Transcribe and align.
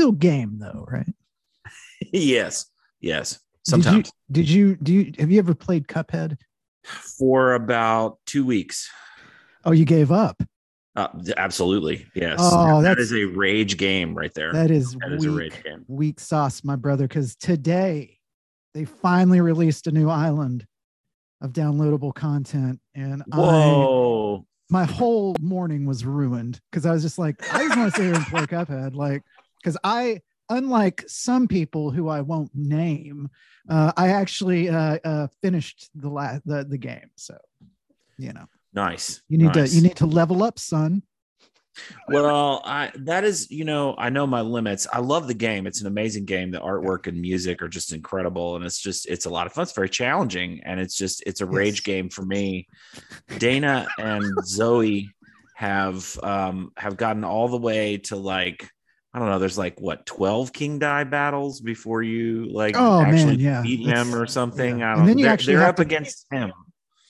still 0.00 0.12
game 0.12 0.58
though, 0.58 0.86
right? 0.90 1.06
yes, 2.12 2.66
yes. 3.00 3.32
Did 3.32 3.38
Sometimes 3.70 4.06
you, 4.08 4.12
did 4.32 4.48
you 4.48 4.76
do 4.76 4.92
you 4.94 5.12
have 5.18 5.30
you 5.30 5.38
ever 5.38 5.54
played 5.54 5.86
Cuphead? 5.86 6.36
for 7.18 7.52
about 7.52 8.16
two 8.24 8.44
weeks. 8.46 8.88
Oh, 9.66 9.72
you 9.72 9.84
gave 9.84 10.10
up. 10.10 10.42
Uh, 10.96 11.08
absolutely, 11.36 12.06
yes. 12.14 12.38
Oh, 12.40 12.80
that's- 12.80 13.12
a 13.12 13.24
rage 13.26 13.76
game 13.76 14.14
right 14.14 14.32
there. 14.34 14.52
That 14.54 14.70
is 14.70 14.94
That 14.94 15.12
is 15.12 15.24
a 15.26 15.30
rage 15.30 15.62
game. 15.62 15.84
weak 15.88 16.18
sauce, 16.18 16.64
my 16.64 16.76
brother. 16.76 17.06
Because 17.06 17.36
today 17.36 18.18
they 18.72 18.86
finally 18.86 19.42
released 19.42 19.86
a 19.86 19.92
new 19.92 20.08
island 20.08 20.66
of 21.42 21.52
downloadable 21.52 22.14
content, 22.14 22.80
and 22.94 23.22
I 23.32 24.38
my 24.70 24.84
whole 24.84 25.36
morning 25.40 25.84
was 25.84 26.04
ruined 26.06 26.60
because 26.70 26.86
I 26.86 26.92
was 26.92 27.02
just 27.02 27.18
like, 27.18 27.36
I 27.52 27.64
just 27.66 27.76
want 27.76 27.92
to 27.92 28.00
sit 28.00 28.06
here 28.06 28.14
and 28.14 28.24
play 28.26 28.42
Cuphead, 28.46 28.94
like 28.94 29.22
because 29.62 29.76
I. 29.84 30.20
Unlike 30.52 31.04
some 31.06 31.46
people 31.46 31.92
who 31.92 32.08
I 32.08 32.22
won't 32.22 32.50
name, 32.56 33.30
uh, 33.68 33.92
I 33.96 34.08
actually 34.08 34.68
uh, 34.68 34.98
uh, 35.04 35.28
finished 35.40 35.90
the 35.94 36.08
last 36.08 36.42
the, 36.44 36.64
the 36.64 36.76
game. 36.76 37.08
So, 37.14 37.38
you 38.18 38.32
know, 38.32 38.46
Nice. 38.74 39.22
you 39.28 39.38
need 39.38 39.54
nice. 39.54 39.70
to 39.70 39.76
you 39.76 39.80
need 39.80 39.94
to 39.98 40.06
level 40.06 40.42
up, 40.42 40.58
son. 40.58 41.04
Well, 42.08 42.62
I 42.64 42.90
that 42.96 43.22
is, 43.22 43.48
you 43.48 43.64
know, 43.64 43.94
I 43.96 44.10
know 44.10 44.26
my 44.26 44.40
limits. 44.40 44.88
I 44.92 44.98
love 44.98 45.28
the 45.28 45.34
game. 45.34 45.68
It's 45.68 45.80
an 45.82 45.86
amazing 45.86 46.24
game. 46.24 46.50
The 46.50 46.58
artwork 46.58 47.06
and 47.06 47.20
music 47.20 47.62
are 47.62 47.68
just 47.68 47.92
incredible, 47.92 48.56
and 48.56 48.64
it's 48.64 48.80
just 48.80 49.06
it's 49.06 49.26
a 49.26 49.30
lot 49.30 49.46
of 49.46 49.52
fun. 49.52 49.62
It's 49.62 49.72
very 49.72 49.88
challenging, 49.88 50.62
and 50.64 50.80
it's 50.80 50.96
just 50.96 51.22
it's 51.26 51.42
a 51.42 51.46
rage 51.46 51.74
Yes. 51.76 51.80
game 51.80 52.10
for 52.10 52.22
me. 52.22 52.66
Dana 53.38 53.86
and 53.98 54.24
Zoe 54.44 55.10
have 55.54 56.18
um 56.24 56.72
have 56.76 56.96
gotten 56.96 57.22
all 57.22 57.46
the 57.48 57.56
way 57.56 57.98
to 57.98 58.16
like 58.16 58.68
I 59.12 59.18
don't 59.18 59.28
know. 59.28 59.38
There's 59.40 59.58
like 59.58 59.80
what 59.80 60.06
twelve 60.06 60.52
King 60.52 60.78
Dice 60.78 61.06
battles 61.08 61.60
before 61.60 62.02
you 62.02 62.46
like 62.52 62.76
Oh, 62.76 63.02
man, 63.02 63.14
actually 63.14 63.36
yeah. 63.36 63.60
beat 63.62 63.84
him 63.86 64.14
or 64.14 64.26
something. 64.26 64.78
yeah. 64.78 64.92
I 64.92 64.96
don't. 64.96 65.06
then 65.06 65.18
you 65.18 65.24
they're, 65.24 65.32
actually 65.32 65.56
they're 65.56 65.66
up 65.66 65.76
to- 65.76 65.82
against 65.82 66.26
him. 66.30 66.52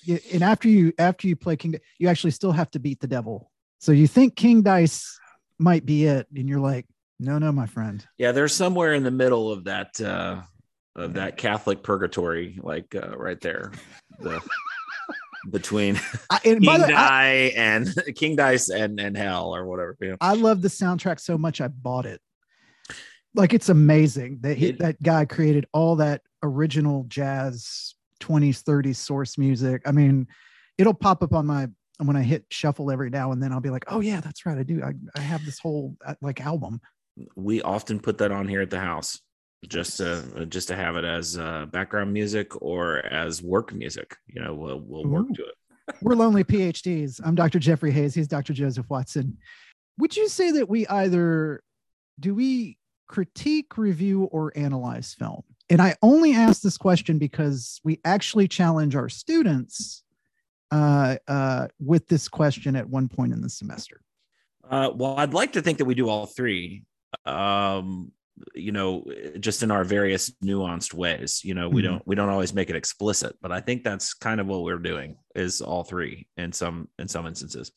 Yeah, 0.05 0.17
and 0.33 0.43
after 0.43 0.67
you 0.69 0.95
after 0.99 1.29
you 1.29 1.37
play 1.37 1.57
King, 1.57 1.75
you 1.99 2.09
actually 2.09 2.31
still 2.31 2.53
have 2.53 2.71
to 2.71 2.79
beat 2.79 3.01
the 3.01 3.07
devil. 3.07 3.51
So 3.81 3.93
you 3.93 4.07
think 4.07 4.35
King 4.35 4.63
Dice 4.63 5.19
might 5.59 5.85
be 5.85 6.07
it, 6.07 6.27
and 6.35 6.49
you're 6.49 6.59
like, 6.61 6.87
no, 7.19 7.39
no, 7.39 7.53
my 7.53 7.67
friend. 7.67 8.03
Yeah, 8.17 8.33
they're 8.33 8.49
somewhere 8.49 8.95
in 8.95 9.03
the 9.03 9.11
middle 9.11 9.53
of 9.53 9.65
that 9.65 10.01
uh 10.01 10.41
of 10.97 11.15
that 11.15 11.37
Catholic 11.37 11.83
purgatory, 11.83 12.59
like 12.63 12.95
uh, 12.95 13.15
right 13.17 13.41
there. 13.43 13.73
The 14.19 14.41
between 15.51 15.99
I, 16.31 16.41
and 16.45 16.65
by 16.65 16.77
King 16.77 16.81
the 16.83 16.87
way, 16.89 16.95
I, 16.95 17.09
Die 17.09 17.53
and 17.57 17.95
King 18.17 18.37
Dice 18.37 18.69
and 18.69 19.01
and 19.01 19.17
Hell 19.17 19.55
or 19.55 19.65
whatever. 19.67 19.97
You 20.01 20.11
know? 20.11 20.17
I 20.21 20.35
love 20.35 20.63
the 20.63 20.69
soundtrack 20.69 21.21
so 21.21 21.39
much 21.39 21.61
I 21.61 21.69
bought 21.69 22.07
it. 22.07 22.21
Like 23.35 23.55
it's 23.55 23.69
amazing 23.69 24.39
that 24.43 24.57
he, 24.57 24.69
It- 24.69 24.79
that 24.81 25.03
guy 25.03 25.25
created 25.25 25.67
all 25.73 25.97
that 25.97 26.23
original 26.43 27.05
jazz 27.09 27.95
20s 28.21 28.63
30s 28.63 28.97
source 28.97 29.39
music. 29.39 29.83
I 29.87 29.93
mean, 29.93 30.27
it'll 30.79 30.95
pop 30.95 31.23
up 31.23 31.33
on 31.33 31.47
my 31.47 31.69
when 31.99 32.17
I 32.17 32.23
hit 32.23 32.45
shuffle 32.51 32.91
every 32.91 33.11
now 33.11 33.33
and 33.33 33.43
then. 33.43 33.53
I'll 33.53 33.61
be 33.61 33.71
like, 33.71 33.85
oh 33.89 34.01
yeah, 34.01 34.21
that's 34.21 34.45
right, 34.47 34.59
I 34.59 34.63
do. 34.63 34.83
I, 34.83 34.93
I 35.17 35.21
have 35.21 35.45
this 35.45 35.59
whole 35.59 35.97
uh, 36.05 36.15
like 36.21 36.41
album. 36.41 36.81
We 37.37 37.63
often 37.63 38.01
put 38.01 38.19
that 38.19 38.33
on 38.33 38.49
here 38.49 38.63
at 38.63 38.71
the 38.71 38.81
house 38.81 39.21
just 39.69 39.99
to 39.99 40.47
just 40.47 40.69
to 40.69 40.77
have 40.77 40.97
it 40.97 41.05
as 41.05 41.37
uh, 41.37 41.67
background 41.67 42.13
music 42.13 42.61
or 42.63 43.05
as 43.07 43.43
work 43.43 43.75
music. 43.75 44.17
You 44.27 44.43
know, 44.43 44.55
we'll 44.55 44.81
we'll 44.81 45.07
work 45.07 45.31
Ooh. 45.31 45.35
to 45.35 45.43
it. 45.43 45.55
We're 46.03 46.15
lonely 46.15 46.45
PhDs. 46.45 47.21
I'm 47.25 47.35
Dr. 47.35 47.59
Jeffrey 47.59 47.91
Hayes. 47.91 48.15
He's 48.15 48.29
Dr. 48.29 48.53
Joseph 48.53 48.89
Watson. 48.89 49.39
Would 49.99 50.17
you 50.17 50.29
say 50.29 50.53
that 50.53 50.69
we 50.69 50.87
either 50.87 51.63
do 52.19 52.35
we 52.35 52.79
critique, 53.09 53.77
review, 53.77 54.25
or 54.25 54.53
analyze 54.57 55.15
film? 55.15 55.43
And 55.69 55.81
I 55.81 55.97
only 56.03 56.33
ask 56.33 56.63
this 56.63 56.77
question 56.77 57.19
because 57.19 57.81
we 57.85 58.01
actually 58.05 58.49
challenge 58.49 58.97
our 58.97 59.09
students 59.09 60.03
uh, 60.71 61.17
uh, 61.29 61.69
with 61.79 62.09
this 62.09 62.29
question 62.29 62.77
at 62.77 62.89
one 62.89 63.09
point 63.09 63.33
in 63.33 63.41
the 63.41 63.49
semester. 63.49 64.01
Uh, 64.69 64.91
well, 64.95 65.17
I'd 65.19 65.35
like 65.35 65.53
to 65.53 65.63
think 65.63 65.79
that 65.79 65.85
we 65.85 65.95
do 65.95 66.09
all 66.09 66.27
three. 66.27 66.85
Um, 67.27 68.13
you 68.55 68.73
know, 68.73 69.05
just 69.39 69.63
in 69.63 69.71
our 69.71 69.85
various 69.85 70.31
nuanced 70.45 70.95
ways. 70.95 71.41
You 71.45 71.55
know, 71.55 71.69
we 71.69 71.83
Mhm. 71.83 71.85
don't 71.87 72.07
we 72.07 72.15
don't 72.17 72.29
always 72.29 72.55
make 72.55 72.71
it 72.71 72.77
explicit, 72.77 73.37
but 73.41 73.53
I 73.53 73.61
think 73.61 73.85
that's 73.85 74.15
kind 74.15 74.41
of 74.41 74.47
what 74.47 74.63
we're 74.63 74.79
doing 74.79 75.17
is 75.35 75.61
all 75.61 75.85
three 75.85 76.27
in 76.37 76.53
some 76.53 76.89
in 76.99 77.09
some 77.09 77.27
instances. 77.27 77.73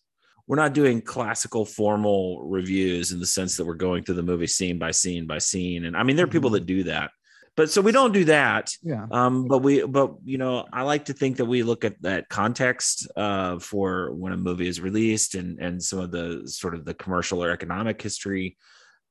We're 0.48 0.58
not 0.58 0.74
doing 0.74 1.02
classical 1.02 1.66
formal 1.66 2.44
reviews 2.48 3.12
in 3.14 3.20
the 3.20 3.26
sense 3.26 3.56
that 3.58 3.66
we're 3.66 3.76
going 3.76 4.04
through 4.04 4.16
the 4.16 4.24
movie 4.24 4.48
scene 4.48 4.78
by 4.78 4.92
scene 4.92 5.26
by 5.26 5.38
scene. 5.38 5.86
And 5.86 5.96
I 5.96 6.04
mean, 6.04 6.16
there 6.18 6.26
are 6.26 6.30
people 6.30 6.50
Mhm. 6.50 6.54
that 6.54 6.66
do 6.66 6.84
that, 6.84 7.12
but 7.56 7.70
so 7.70 7.82
we 7.82 7.94
don't 7.94 8.12
do 8.14 8.26
that. 8.26 8.72
Yeah. 8.82 9.06
Um, 9.12 9.48
but 9.48 9.60
we, 9.60 9.86
but 9.86 10.16
you 10.26 10.38
know, 10.38 10.66
I 10.74 10.82
like 10.82 11.06
to 11.06 11.14
think 11.14 11.38
that 11.38 11.46
we 11.46 11.64
look 11.64 11.86
at 11.86 12.02
that 12.02 12.28
context 12.30 13.08
uh, 13.16 13.60
for 13.60 14.12
when 14.14 14.34
a 14.34 14.38
movie 14.38 14.68
is 14.68 14.82
released, 14.82 15.36
and 15.36 15.60
and 15.60 15.82
some 15.82 16.00
of 16.00 16.12
the 16.12 16.42
sort 16.46 16.76
of 16.76 16.84
the 16.84 16.94
commercial 16.94 17.42
or 17.44 17.52
economic 17.52 18.02
history, 18.02 18.58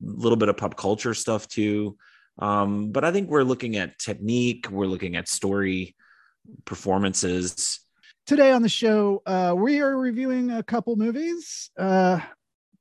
little 0.02 0.36
bit 0.36 0.48
of 0.48 0.56
pop 0.56 0.76
culture 0.76 1.14
stuff 1.14 1.48
too. 1.48 1.96
Um, 2.38 2.92
but 2.92 3.04
I 3.04 3.12
think 3.12 3.28
we're 3.28 3.42
looking 3.42 3.76
at 3.76 3.98
technique, 3.98 4.68
we're 4.70 4.86
looking 4.86 5.16
at 5.16 5.28
story, 5.28 5.94
performances. 6.64 7.80
Today 8.26 8.52
on 8.52 8.62
the 8.62 8.68
show, 8.68 9.22
uh, 9.26 9.54
we 9.56 9.80
are 9.80 9.96
reviewing 9.96 10.50
a 10.50 10.62
couple 10.62 10.96
movies. 10.96 11.70
Uh, 11.78 12.20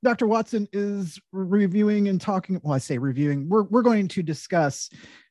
Dr. 0.03 0.27
Watson 0.27 0.67
is 0.71 1.19
reviewing 1.31 2.07
and 2.07 2.19
talking. 2.19 2.59
Well, 2.63 2.73
I 2.73 2.79
say 2.79 2.97
reviewing. 2.97 3.49
We're 3.49 3.63
we're 3.63 3.81
going 3.83 4.07
to 4.09 4.23
discuss 4.23 4.89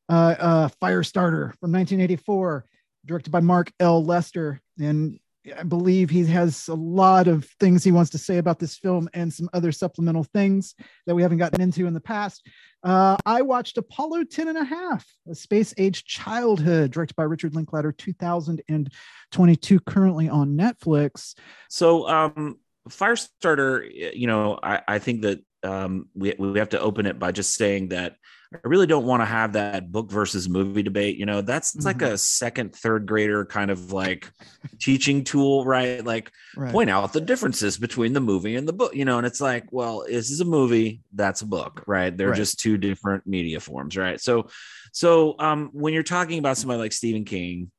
uh, 0.09 0.35
uh, 0.39 0.69
Firestarter 0.83 1.55
from 1.59 1.73
1984, 1.73 2.65
directed 3.05 3.31
by 3.31 3.41
Mark 3.41 3.73
L. 3.81 4.05
Lester, 4.05 4.61
and 4.79 5.19
I 5.57 5.63
believe 5.63 6.11
he 6.11 6.27
has 6.27 6.69
a 6.69 6.75
lot 6.75 7.27
of 7.27 7.47
things 7.59 7.83
he 7.83 7.93
wants 7.93 8.11
to 8.11 8.19
say 8.19 8.39
about 8.39 8.59
this 8.59 8.77
film 8.77 9.09
and 9.15 9.33
some 9.33 9.49
other 9.53 9.73
supplemental 9.73 10.25
things 10.25 10.75
that 11.07 11.15
we 11.15 11.23
haven't 11.23 11.39
gotten 11.39 11.61
into 11.61 11.87
in 11.87 11.95
the 11.95 12.01
past. 12.01 12.47
Uh, 12.83 13.17
I 13.25 13.43
watched 13.43 13.79
Apollo 13.79 14.25
10 14.25 14.49
and 14.49 14.59
a 14.59 14.65
half, 14.65 15.07
a 15.31 15.35
space 15.35 15.73
age 15.79 16.05
childhood, 16.05 16.91
directed 16.91 17.17
by 17.17 17.25
Richard 17.25 17.55
Linklater, 17.55 17.93
2022, 17.93 19.81
currently 19.81 20.29
on 20.29 20.57
Netflix. 20.57 21.35
So, 21.69 22.09
um, 22.09 22.59
Firestarter, 22.89 24.15
you 24.15 24.27
know, 24.27 24.59
I, 24.63 24.81
I 24.89 24.99
think 24.99 25.23
that 25.23 25.41
um, 25.63 26.09
we 26.15 26.35
we 26.39 26.59
have 26.59 26.71
to 26.71 26.81
open 26.81 27.05
it 27.05 27.19
by 27.19 27.33
just 27.33 27.55
saying 27.55 27.89
that 27.89 28.17
I 28.53 28.59
really 28.67 28.87
don't 28.87 29.07
want 29.07 29.21
to 29.21 29.27
have 29.27 29.53
that 29.53 29.93
book 29.93 30.11
versus 30.11 30.49
movie 30.49 30.83
debate. 30.83 31.17
You 31.17 31.27
know, 31.27 31.41
that's 31.41 31.75
it's 31.75 31.85
like 31.85 32.03
a 32.03 32.19
second, 32.19 32.75
third 32.75 33.07
grader 33.07 33.45
kind 33.45 33.71
of 33.71 33.93
like 33.93 34.31
teaching 34.81 35.23
tool, 35.25 35.65
right? 35.65 36.05
Like 36.05 36.33
Right. 36.57 36.73
point 36.73 36.91
out 36.91 37.13
the 37.13 37.21
differences 37.21 37.79
between 37.79 38.13
the 38.13 38.21
movie 38.21 38.57
and 38.57 38.67
the 38.67 38.73
book, 38.73 38.95
you 38.95 39.05
know, 39.05 39.19
and 39.19 39.27
it's 39.27 39.41
like, 39.41 39.67
well, 39.71 40.05
this 40.09 40.31
is 40.31 40.41
a 40.41 40.45
movie, 40.45 41.03
that's 41.15 41.43
a 41.43 41.47
book, 41.47 41.85
right? 41.87 42.17
They're 42.17 42.31
Right. 42.31 42.37
just 42.37 42.59
two 42.59 42.77
different 42.77 43.27
media 43.27 43.61
forms, 43.61 43.97
right? 43.97 44.21
So, 44.21 44.49
so 44.93 45.37
um, 45.39 45.71
when 45.73 45.95
you're 45.95 46.03
talking 46.03 46.39
about 46.39 46.57
somebody 46.59 46.81
like 46.81 46.93
Stephen 46.93 47.25
King, 47.25 47.71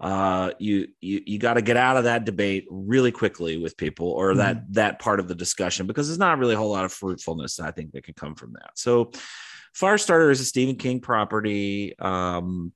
uh 0.00 0.50
you 0.58 0.88
you 1.00 1.22
you 1.24 1.38
got 1.38 1.54
to 1.54 1.62
get 1.62 1.76
out 1.76 1.96
of 1.96 2.04
that 2.04 2.24
debate 2.24 2.66
really 2.68 3.12
quickly 3.12 3.56
with 3.56 3.76
people 3.76 4.08
or 4.08 4.34
that 4.34 4.60
that 4.72 4.98
part 4.98 5.20
of 5.20 5.28
the 5.28 5.34
discussion 5.34 5.86
because 5.86 6.08
there's 6.08 6.18
not 6.18 6.38
really 6.38 6.54
a 6.54 6.58
whole 6.58 6.70
lot 6.70 6.84
of 6.84 6.92
fruitfulness 6.92 7.60
i 7.60 7.70
think 7.70 7.92
that 7.92 8.02
can 8.02 8.14
come 8.14 8.34
from 8.34 8.52
that. 8.54 8.70
So 8.74 9.12
firestarter 9.76 10.30
is 10.32 10.40
a 10.40 10.44
stephen 10.44 10.76
king 10.76 11.00
property 11.00 11.96
um 11.98 12.72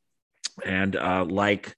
and 0.65 0.95
uh 0.95 1.25
like 1.29 1.75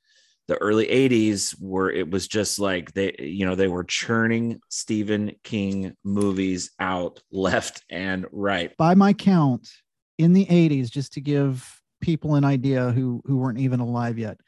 the 0.50 0.56
early 0.56 0.87
80s 0.87 1.53
where 1.61 1.91
it 1.91 2.11
was 2.11 2.26
just 2.26 2.59
like 2.59 2.93
they 2.93 3.15
you 3.20 3.47
know 3.47 3.55
they 3.55 3.69
were 3.69 3.85
churning 3.85 4.61
stephen 4.69 5.31
king 5.44 5.97
movies 6.03 6.73
out 6.81 7.23
left 7.31 7.85
and 7.88 8.26
right. 8.32 8.76
By 8.76 8.97
my 8.97 9.12
count, 9.12 9.70
in 10.19 10.32
the 10.32 10.47
80s, 10.47 10.91
just 10.91 11.12
to 11.15 11.20
give 11.20 11.81
people 12.00 12.35
an 12.35 12.44
idea 12.44 12.91
who 12.91 13.23
who 13.26 13.37
weren't 13.37 13.61
even 13.61 13.79
alive 13.79 14.19
yet, 14.19 14.38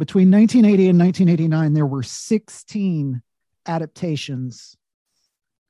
between 0.00 0.30
1980 0.32 0.88
and 0.88 0.98
1989, 0.98 1.72
there 1.74 1.86
were 1.86 2.02
16 2.02 3.22
adaptations 3.66 4.76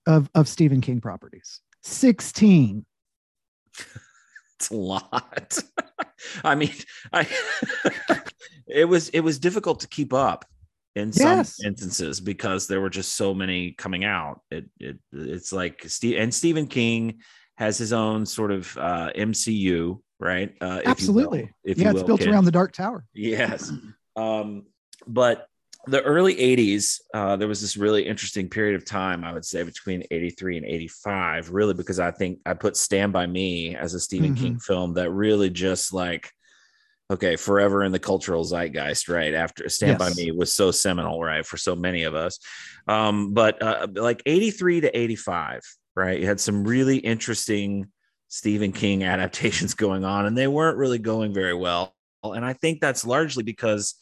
of 0.06 0.30
of 0.34 0.48
Stephen 0.48 0.80
King 0.80 1.00
properties. 1.02 1.60
16. 1.82 2.86
it's 4.56 4.70
a 4.70 4.74
lot. 4.74 5.58
I 6.44 6.54
mean, 6.54 6.72
I 7.12 7.26
it 8.66 8.86
was 8.88 9.10
it 9.10 9.20
was 9.20 9.38
difficult 9.38 9.80
to 9.80 9.88
keep 9.88 10.12
up 10.14 10.44
in 10.96 11.12
some 11.12 11.38
Yes. 11.38 11.62
instances 11.64 12.20
because 12.20 12.66
there 12.66 12.80
were 12.80 12.90
just 12.90 13.14
so 13.16 13.34
many 13.34 13.72
coming 13.72 14.04
out. 14.04 14.40
It 14.50 14.66
it 14.78 14.98
it's 15.12 15.52
like 15.52 15.82
Steve 15.86 16.18
and 16.18 16.32
Stephen 16.32 16.66
King 16.66 17.20
has 17.56 17.76
his 17.76 17.92
own 17.92 18.24
sort 18.24 18.52
of 18.52 18.74
uh, 18.78 19.10
MCU, 19.14 20.00
right? 20.18 20.54
Uh, 20.62 20.80
if 20.84 21.02
you 21.02 21.12
will, 21.12 21.24
Absolutely. 21.24 21.52
if 21.64 21.76
yeah, 21.78 21.90
you 21.90 21.96
it's 21.98 22.02
built 22.04 22.20
kid. 22.20 22.28
around 22.30 22.44
the 22.46 22.50
Dark 22.50 22.72
Tower. 22.72 23.04
Yes. 23.12 23.70
Um, 24.16 24.66
but 25.06 25.46
the 25.86 26.02
early 26.02 26.34
80s 26.34 27.00
uh, 27.14 27.36
there 27.36 27.48
was 27.48 27.60
this 27.60 27.76
really 27.76 28.06
interesting 28.06 28.48
period 28.48 28.74
of 28.74 28.84
time 28.84 29.24
i 29.24 29.32
would 29.32 29.44
say 29.44 29.62
between 29.62 30.04
83 30.10 30.58
and 30.58 30.66
85 30.66 31.50
really 31.50 31.74
because 31.74 31.98
i 31.98 32.10
think 32.10 32.38
i 32.44 32.54
put 32.54 32.76
stand 32.76 33.12
by 33.12 33.26
me 33.26 33.74
as 33.76 33.94
a 33.94 34.00
stephen 34.00 34.34
mm-hmm. 34.34 34.44
king 34.44 34.58
film 34.58 34.94
that 34.94 35.10
really 35.10 35.48
just 35.48 35.92
like 35.92 36.30
okay 37.10 37.36
forever 37.36 37.82
in 37.82 37.92
the 37.92 37.98
cultural 37.98 38.44
zeitgeist 38.44 39.08
right 39.08 39.34
after 39.34 39.68
stand 39.68 39.98
yes. 39.98 40.14
by 40.14 40.22
me 40.22 40.30
was 40.32 40.52
so 40.52 40.70
seminal 40.70 41.22
right 41.22 41.46
for 41.46 41.56
so 41.56 41.74
many 41.74 42.02
of 42.04 42.14
us 42.14 42.38
um, 42.86 43.32
but 43.32 43.62
uh, 43.62 43.86
like 43.94 44.22
83 44.26 44.82
to 44.82 44.98
85 44.98 45.60
right 45.96 46.20
you 46.20 46.26
had 46.26 46.40
some 46.40 46.64
really 46.64 46.98
interesting 46.98 47.90
stephen 48.28 48.72
king 48.72 49.02
adaptations 49.04 49.74
going 49.74 50.04
on 50.04 50.26
and 50.26 50.36
they 50.36 50.46
weren't 50.46 50.76
really 50.76 50.98
going 50.98 51.32
very 51.32 51.54
well 51.54 51.94
and 52.22 52.44
i 52.44 52.52
think 52.52 52.80
that's 52.80 53.04
largely 53.04 53.42
because 53.42 53.96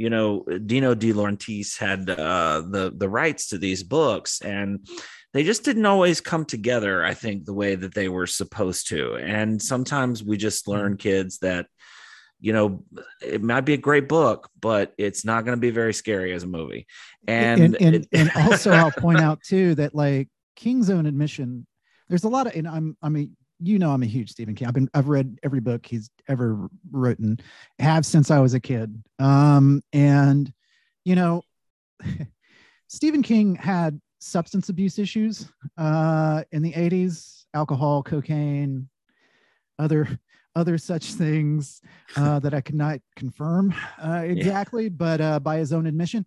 you 0.00 0.08
know, 0.08 0.44
Dino 0.64 0.94
De 0.94 1.12
Laurentiis 1.12 1.78
had 1.78 2.08
uh, 2.08 2.62
the 2.66 2.90
the 2.96 3.08
rights 3.08 3.48
to 3.48 3.58
these 3.58 3.82
books, 3.82 4.40
and 4.40 4.88
they 5.34 5.42
just 5.42 5.62
didn't 5.62 5.84
always 5.84 6.22
come 6.22 6.46
together. 6.46 7.04
I 7.04 7.12
think 7.12 7.44
the 7.44 7.52
way 7.52 7.74
that 7.74 7.92
they 7.92 8.08
were 8.08 8.26
supposed 8.26 8.88
to, 8.88 9.16
and 9.16 9.60
sometimes 9.60 10.24
we 10.24 10.38
just 10.38 10.64
mm-hmm. 10.64 10.72
learn 10.72 10.96
kids 10.96 11.40
that 11.40 11.66
you 12.40 12.54
know 12.54 12.82
it 13.20 13.42
might 13.42 13.66
be 13.66 13.74
a 13.74 13.76
great 13.76 14.08
book 14.08 14.48
but 14.58 14.94
it's 14.96 15.26
not 15.26 15.44
going 15.44 15.54
to 15.54 15.60
be 15.60 15.68
very 15.68 15.92
scary 15.92 16.32
as 16.32 16.42
a 16.42 16.46
movie 16.46 16.86
and 17.28 17.76
and, 17.76 17.76
and, 17.82 18.06
and 18.12 18.30
also 18.34 18.70
i'll 18.70 18.90
point 18.92 19.20
out 19.28 19.42
too 19.42 19.74
that 19.74 19.94
like 19.94 20.26
king's 20.56 20.88
own 20.88 21.04
admission 21.04 21.66
there's 22.08 22.24
a 22.24 22.28
lot 22.30 22.46
of 22.46 22.54
and 22.56 22.66
i'm 22.66 22.96
i 23.02 23.10
mean 23.10 23.36
you 23.60 23.78
know 23.78 23.90
I'm 23.90 24.02
a 24.02 24.06
huge 24.06 24.30
Stephen 24.30 24.54
King. 24.54 24.68
I've 24.68 24.74
been 24.74 24.90
I've 24.94 25.08
read 25.08 25.38
every 25.42 25.60
book 25.60 25.86
he's 25.86 26.10
ever 26.28 26.68
written, 26.90 27.38
have 27.78 28.06
since 28.06 28.30
I 28.30 28.38
was 28.40 28.54
a 28.54 28.60
kid. 28.60 29.02
Um, 29.18 29.82
and 29.92 30.52
you 31.04 31.14
know, 31.14 31.42
Stephen 32.88 33.22
King 33.22 33.54
had 33.54 34.00
substance 34.18 34.68
abuse 34.68 34.98
issues 34.98 35.50
uh, 35.78 36.42
in 36.52 36.62
the 36.62 36.72
80s, 36.72 37.44
alcohol, 37.54 38.02
cocaine, 38.02 38.88
other 39.78 40.08
other 40.56 40.78
such 40.78 41.12
things 41.12 41.80
uh, 42.16 42.38
that 42.40 42.54
I 42.54 42.60
could 42.60 42.74
not 42.74 43.00
confirm 43.16 43.74
uh, 44.02 44.22
exactly, 44.24 44.84
yeah. 44.84 44.90
but 44.90 45.20
uh, 45.20 45.40
by 45.40 45.58
his 45.58 45.72
own 45.72 45.86
admission, 45.86 46.26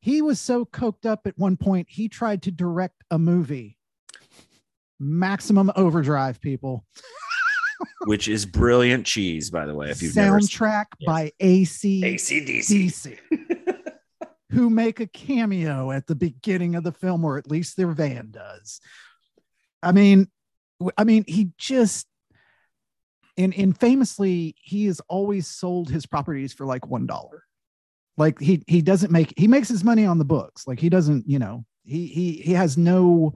he 0.00 0.22
was 0.22 0.40
so 0.40 0.64
coked 0.64 1.04
up 1.04 1.26
at 1.26 1.38
one 1.38 1.56
point 1.56 1.88
he 1.90 2.08
tried 2.08 2.42
to 2.42 2.50
direct 2.50 3.04
a 3.10 3.18
movie 3.18 3.76
Maximum 5.00 5.72
Overdrive, 5.74 6.40
people. 6.40 6.84
Which 8.04 8.28
is 8.28 8.44
brilliant 8.44 9.06
cheese, 9.06 9.50
by 9.50 9.66
the 9.66 9.74
way. 9.74 9.90
If 9.90 10.02
you've 10.02 10.12
soundtrack 10.12 10.86
by 11.06 11.32
AC 11.40 12.02
ACDC, 12.02 13.18
who 14.50 14.68
make 14.68 15.00
a 15.00 15.06
cameo 15.06 15.90
at 15.90 16.06
the 16.06 16.14
beginning 16.14 16.74
of 16.74 16.84
the 16.84 16.92
film, 16.92 17.24
or 17.24 17.38
at 17.38 17.50
least 17.50 17.76
their 17.76 17.92
van 17.92 18.30
does. 18.30 18.80
I 19.82 19.92
mean, 19.92 20.28
I 20.98 21.04
mean, 21.04 21.24
he 21.26 21.50
just 21.56 22.06
and 23.36 23.54
and 23.56 23.78
famously, 23.78 24.54
he 24.60 24.86
has 24.86 25.00
always 25.08 25.46
sold 25.46 25.90
his 25.90 26.04
properties 26.04 26.52
for 26.52 26.66
like 26.66 26.86
one 26.86 27.06
dollar. 27.06 27.44
Like 28.18 28.38
he 28.38 28.62
he 28.66 28.82
doesn't 28.82 29.10
make 29.10 29.32
he 29.36 29.48
makes 29.48 29.68
his 29.68 29.82
money 29.82 30.04
on 30.04 30.18
the 30.18 30.24
books. 30.24 30.66
Like 30.66 30.78
he 30.78 30.90
doesn't, 30.90 31.26
you 31.26 31.38
know, 31.38 31.64
he 31.84 32.06
he 32.06 32.32
he 32.34 32.52
has 32.52 32.76
no 32.76 33.34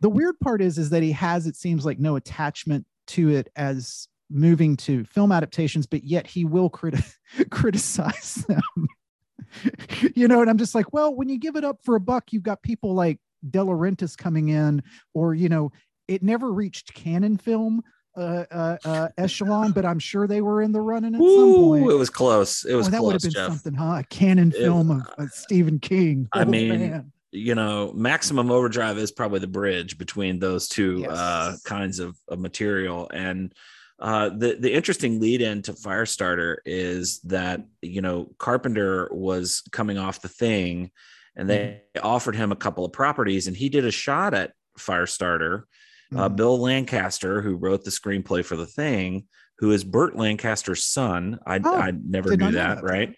the 0.00 0.10
weird 0.10 0.38
part 0.40 0.62
is 0.62 0.78
is 0.78 0.90
that 0.90 1.02
he 1.02 1.12
has 1.12 1.46
it 1.46 1.56
seems 1.56 1.84
like 1.84 1.98
no 1.98 2.16
attachment 2.16 2.86
to 3.06 3.30
it 3.30 3.48
as 3.56 4.08
moving 4.30 4.76
to 4.76 5.04
film 5.04 5.32
adaptations 5.32 5.86
but 5.86 6.04
yet 6.04 6.26
he 6.26 6.44
will 6.44 6.70
criti- 6.70 7.14
criticize 7.50 8.44
them 8.48 8.88
you 10.14 10.28
know 10.28 10.40
and 10.40 10.48
i'm 10.48 10.58
just 10.58 10.74
like 10.74 10.92
well 10.92 11.14
when 11.14 11.28
you 11.28 11.38
give 11.38 11.56
it 11.56 11.64
up 11.64 11.78
for 11.82 11.96
a 11.96 12.00
buck 12.00 12.32
you've 12.32 12.42
got 12.42 12.62
people 12.62 12.94
like 12.94 13.18
De 13.48 13.58
Laurentiis 13.58 14.16
coming 14.16 14.50
in 14.50 14.82
or 15.14 15.34
you 15.34 15.48
know 15.48 15.72
it 16.08 16.22
never 16.22 16.52
reached 16.52 16.92
Cannon 16.92 17.36
film 17.36 17.82
uh, 18.16 18.44
uh, 18.50 18.76
uh, 18.84 19.08
echelon, 19.16 19.70
but 19.70 19.86
I'm 19.86 20.00
sure 20.00 20.26
they 20.26 20.40
were 20.40 20.60
in 20.60 20.72
the 20.72 20.80
running 20.80 21.14
at 21.14 21.20
Ooh, 21.20 21.36
some 21.36 21.54
point. 21.54 21.90
It 21.90 21.94
was 21.94 22.10
close. 22.10 22.64
It 22.64 22.74
was 22.74 22.88
oh, 22.88 22.90
that 22.90 22.98
close, 22.98 23.06
would 23.06 23.12
have 23.14 23.22
been 23.22 23.30
Jeff. 23.30 23.48
something, 23.48 23.74
huh? 23.74 24.00
A 24.00 24.04
Cannon 24.10 24.50
film 24.50 24.90
of, 24.90 25.06
of 25.18 25.30
Stephen 25.30 25.78
King. 25.78 26.28
I 26.32 26.42
oh, 26.42 26.44
mean, 26.46 26.68
man 26.68 27.12
you 27.32 27.54
know, 27.54 27.92
Maximum 27.92 28.50
Overdrive 28.50 28.98
is 28.98 29.12
probably 29.12 29.38
the 29.38 29.46
bridge 29.46 29.98
between 29.98 30.38
those 30.38 30.68
two 30.68 31.00
yes. 31.00 31.10
uh, 31.10 31.56
kinds 31.64 31.98
of, 31.98 32.16
of 32.28 32.38
material. 32.38 33.08
And 33.12 33.54
uh, 34.00 34.30
the 34.30 34.56
the 34.58 34.72
interesting 34.72 35.20
lead 35.20 35.42
in 35.42 35.60
to 35.62 35.74
Firestarter 35.74 36.56
is 36.64 37.20
that 37.20 37.60
you 37.82 38.00
know 38.00 38.30
Carpenter 38.38 39.08
was 39.12 39.62
coming 39.72 39.98
off 39.98 40.22
the 40.22 40.28
thing, 40.28 40.90
and 41.36 41.48
they 41.48 41.82
mm-hmm. 41.96 42.06
offered 42.06 42.34
him 42.34 42.50
a 42.50 42.56
couple 42.56 42.84
of 42.84 42.92
properties, 42.92 43.46
and 43.46 43.56
he 43.56 43.68
did 43.68 43.84
a 43.84 43.90
shot 43.90 44.32
at 44.32 44.52
Firestarter. 44.78 45.64
Uh, 46.12 46.14
mm-hmm. 46.14 46.18
Uh, 46.18 46.28
Bill 46.30 46.58
Lancaster, 46.58 47.42
who 47.42 47.56
wrote 47.56 47.84
the 47.84 47.90
screenplay 47.90 48.42
for 48.42 48.56
the 48.56 48.66
thing, 48.66 49.28
who 49.58 49.70
is 49.70 49.84
Burt 49.84 50.16
Lancaster's 50.16 50.82
son. 50.82 51.38
I, 51.46 51.60
oh, 51.62 51.76
I 51.76 51.90
never 51.90 52.34
knew 52.36 52.52
that, 52.52 52.76
that, 52.76 52.82
right? 52.82 53.14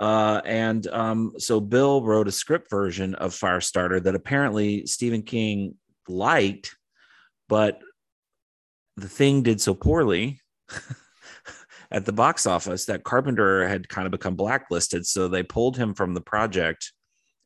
Uh, 0.00 0.40
and 0.46 0.86
um, 0.86 1.34
so 1.36 1.60
Bill 1.60 2.02
wrote 2.02 2.26
a 2.26 2.32
script 2.32 2.70
version 2.70 3.14
of 3.16 3.34
Firestarter 3.34 4.02
that 4.02 4.14
apparently 4.14 4.86
Stephen 4.86 5.22
King 5.22 5.74
liked, 6.08 6.74
but 7.50 7.78
the 8.96 9.10
thing 9.10 9.42
did 9.42 9.60
so 9.60 9.74
poorly 9.74 10.40
at 11.90 12.06
the 12.06 12.12
box 12.12 12.46
office 12.46 12.86
that 12.86 13.04
Carpenter 13.04 13.68
had 13.68 13.90
kind 13.90 14.06
of 14.06 14.10
become 14.10 14.36
blacklisted. 14.36 15.06
So 15.06 15.28
they 15.28 15.42
pulled 15.42 15.76
him 15.76 15.92
from 15.92 16.14
the 16.14 16.22
project, 16.22 16.92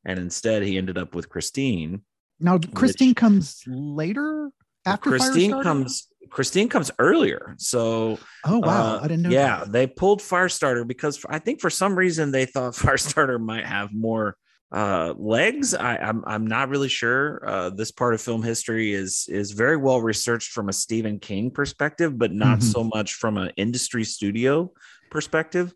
and 0.05 0.17
instead 0.17 0.63
he 0.63 0.79
ended 0.79 0.97
up 0.97 1.13
with 1.13 1.29
Christine. 1.29 2.03
Now, 2.39 2.59
Christine 2.59 3.11
which, 3.11 3.17
comes 3.17 3.65
later 3.67 4.51
after 4.87 5.11
Christine 5.11 5.61
comes 5.61 6.07
Christine 6.31 6.69
comes 6.69 6.91
earlier. 6.99 7.55
So, 7.59 8.19
oh 8.45 8.59
wow, 8.59 8.97
uh, 8.97 9.01
I 9.03 9.09
didn't 9.09 9.23
know. 9.23 9.31
Yeah, 9.31 9.61
that. 9.61 9.73
they 9.73 9.87
pulled 9.87 10.21
Firestarter 10.21 10.87
because 10.87 11.25
I 11.29 11.39
think 11.39 11.61
for 11.61 11.71
some 11.71 11.97
reason 11.97 12.31
they 12.31 12.47
thought 12.47 12.73
Firestarter 12.75 13.41
might 13.41 13.67
have 13.67 13.93
more 13.93 14.37
uh, 14.73 15.15
legs. 15.17 15.75
I, 15.75 15.97
am 15.97 16.03
I'm, 16.03 16.25
I'm 16.27 16.47
not 16.47 16.69
really 16.69 16.89
sure. 16.89 17.43
Uh, 17.47 17.71
this 17.71 17.91
part 17.91 18.15
of 18.15 18.21
film 18.21 18.43
history 18.43 18.93
is 18.93 19.27
is 19.29 19.53
very 19.53 19.77
well 19.77 20.01
researched 20.01 20.51
from 20.51 20.69
a 20.69 20.73
Stephen 20.73 21.19
King 21.19 21.51
perspective, 21.51 22.19
but 22.19 22.33
not 22.33 22.59
mm-hmm. 22.59 22.69
so 22.69 22.85
much 22.85 23.15
from 23.15 23.37
an 23.37 23.53
industry 23.57 24.05
studio 24.05 24.73
perspective. 25.11 25.73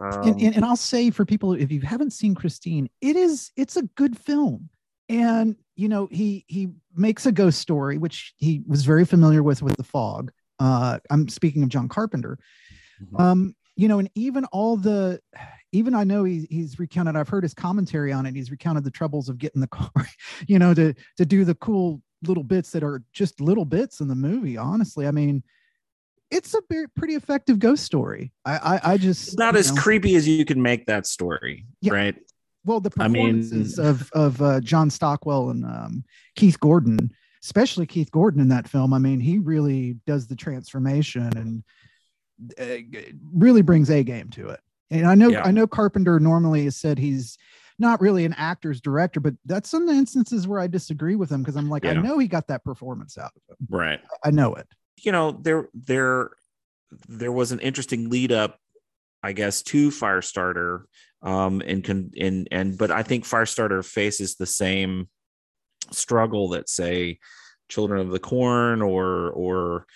Um, 0.00 0.22
and, 0.22 0.40
and, 0.40 0.56
and 0.56 0.64
I'll 0.64 0.76
say 0.76 1.10
for 1.10 1.24
people, 1.24 1.54
if 1.54 1.72
you 1.72 1.80
haven't 1.80 2.12
seen 2.12 2.34
Christine, 2.34 2.88
it 3.00 3.16
is 3.16 3.50
it's 3.56 3.76
a 3.76 3.82
good 3.82 4.18
film 4.18 4.68
and 5.08 5.56
you 5.76 5.88
know 5.88 6.08
he 6.10 6.44
he 6.48 6.68
makes 6.94 7.26
a 7.26 7.32
ghost 7.32 7.58
story 7.58 7.98
which 7.98 8.34
he 8.36 8.62
was 8.66 8.84
very 8.84 9.04
familiar 9.04 9.42
with 9.42 9.62
with 9.62 9.76
the 9.76 9.82
fog 9.82 10.30
uh 10.58 10.98
i'm 11.10 11.28
speaking 11.28 11.62
of 11.62 11.68
john 11.68 11.88
carpenter 11.88 12.38
mm-hmm. 13.02 13.20
um 13.20 13.54
you 13.76 13.88
know 13.88 13.98
and 13.98 14.10
even 14.14 14.44
all 14.46 14.76
the 14.76 15.20
even 15.72 15.94
i 15.94 16.04
know 16.04 16.24
he, 16.24 16.46
he's 16.50 16.78
recounted 16.78 17.16
i've 17.16 17.28
heard 17.28 17.42
his 17.44 17.54
commentary 17.54 18.12
on 18.12 18.26
it 18.26 18.34
he's 18.34 18.50
recounted 18.50 18.84
the 18.84 18.90
troubles 18.90 19.28
of 19.28 19.38
getting 19.38 19.60
the 19.60 19.66
car 19.68 19.90
you 20.46 20.58
know 20.58 20.74
to 20.74 20.94
to 21.16 21.24
do 21.24 21.44
the 21.44 21.54
cool 21.56 22.02
little 22.24 22.42
bits 22.42 22.70
that 22.72 22.82
are 22.82 23.02
just 23.12 23.40
little 23.40 23.64
bits 23.64 24.00
in 24.00 24.08
the 24.08 24.14
movie 24.14 24.56
honestly 24.56 25.06
i 25.06 25.10
mean 25.10 25.42
it's 26.30 26.54
a 26.54 26.60
very, 26.68 26.88
pretty 26.88 27.14
effective 27.14 27.58
ghost 27.58 27.84
story. 27.84 28.32
I, 28.44 28.56
I, 28.56 28.92
I 28.92 28.98
just 28.98 29.28
it's 29.28 29.38
not 29.38 29.56
as 29.56 29.72
know. 29.72 29.80
creepy 29.80 30.14
as 30.14 30.28
you 30.28 30.44
can 30.44 30.60
make 30.60 30.86
that 30.86 31.06
story, 31.06 31.64
yeah. 31.80 31.92
right? 31.92 32.16
Well, 32.68 32.80
the 32.80 32.90
performances 32.90 33.78
I 33.78 33.82
mean, 33.82 33.90
of 33.90 34.12
of 34.12 34.42
uh, 34.42 34.60
John 34.60 34.90
Stockwell 34.90 35.48
and 35.48 35.64
um, 35.64 36.04
Keith 36.36 36.60
Gordon, 36.60 37.10
especially 37.42 37.86
Keith 37.86 38.10
Gordon 38.10 38.42
in 38.42 38.48
that 38.50 38.68
film. 38.68 38.92
I 38.92 38.98
mean, 38.98 39.20
he 39.20 39.38
really 39.38 39.96
does 40.06 40.26
the 40.26 40.36
transformation 40.36 41.30
and 41.34 41.64
uh, 42.60 43.00
really 43.32 43.62
brings 43.62 43.88
a 43.88 44.02
game 44.02 44.28
to 44.30 44.50
it. 44.50 44.60
And 44.90 45.06
I 45.06 45.14
know 45.14 45.30
yeah. 45.30 45.44
I 45.44 45.50
know 45.50 45.66
Carpenter 45.66 46.20
normally 46.20 46.64
has 46.64 46.76
said 46.76 46.98
he's 46.98 47.38
not 47.78 48.02
really 48.02 48.26
an 48.26 48.34
actor's 48.36 48.82
director, 48.82 49.18
but 49.18 49.32
that's 49.46 49.70
some 49.70 49.88
instances 49.88 50.46
where 50.46 50.60
I 50.60 50.66
disagree 50.66 51.16
with 51.16 51.32
him 51.32 51.42
because 51.42 51.56
I'm 51.56 51.70
like, 51.70 51.84
yeah. 51.84 51.92
I 51.92 51.94
know 51.94 52.18
he 52.18 52.28
got 52.28 52.48
that 52.48 52.64
performance 52.64 53.16
out 53.16 53.32
of 53.34 53.42
him. 53.48 53.66
Right. 53.70 54.00
I 54.22 54.30
know 54.30 54.54
it. 54.54 54.66
You 55.00 55.12
know, 55.12 55.32
there 55.32 55.70
there 55.72 56.32
there 57.08 57.32
was 57.32 57.50
an 57.50 57.60
interesting 57.60 58.10
lead 58.10 58.30
up, 58.30 58.58
I 59.22 59.32
guess, 59.32 59.62
to 59.62 59.88
Firestarter 59.88 60.82
um, 61.22 61.62
and 61.66 61.82
can 61.82 62.10
and 62.18 62.48
and 62.50 62.78
but 62.78 62.90
I 62.90 63.02
think 63.02 63.24
Firestarter 63.24 63.84
faces 63.84 64.36
the 64.36 64.46
same 64.46 65.08
struggle 65.90 66.50
that 66.50 66.68
say 66.68 67.18
Children 67.68 68.00
of 68.00 68.10
the 68.10 68.18
Corn 68.18 68.82
or 68.82 69.30
or 69.30 69.86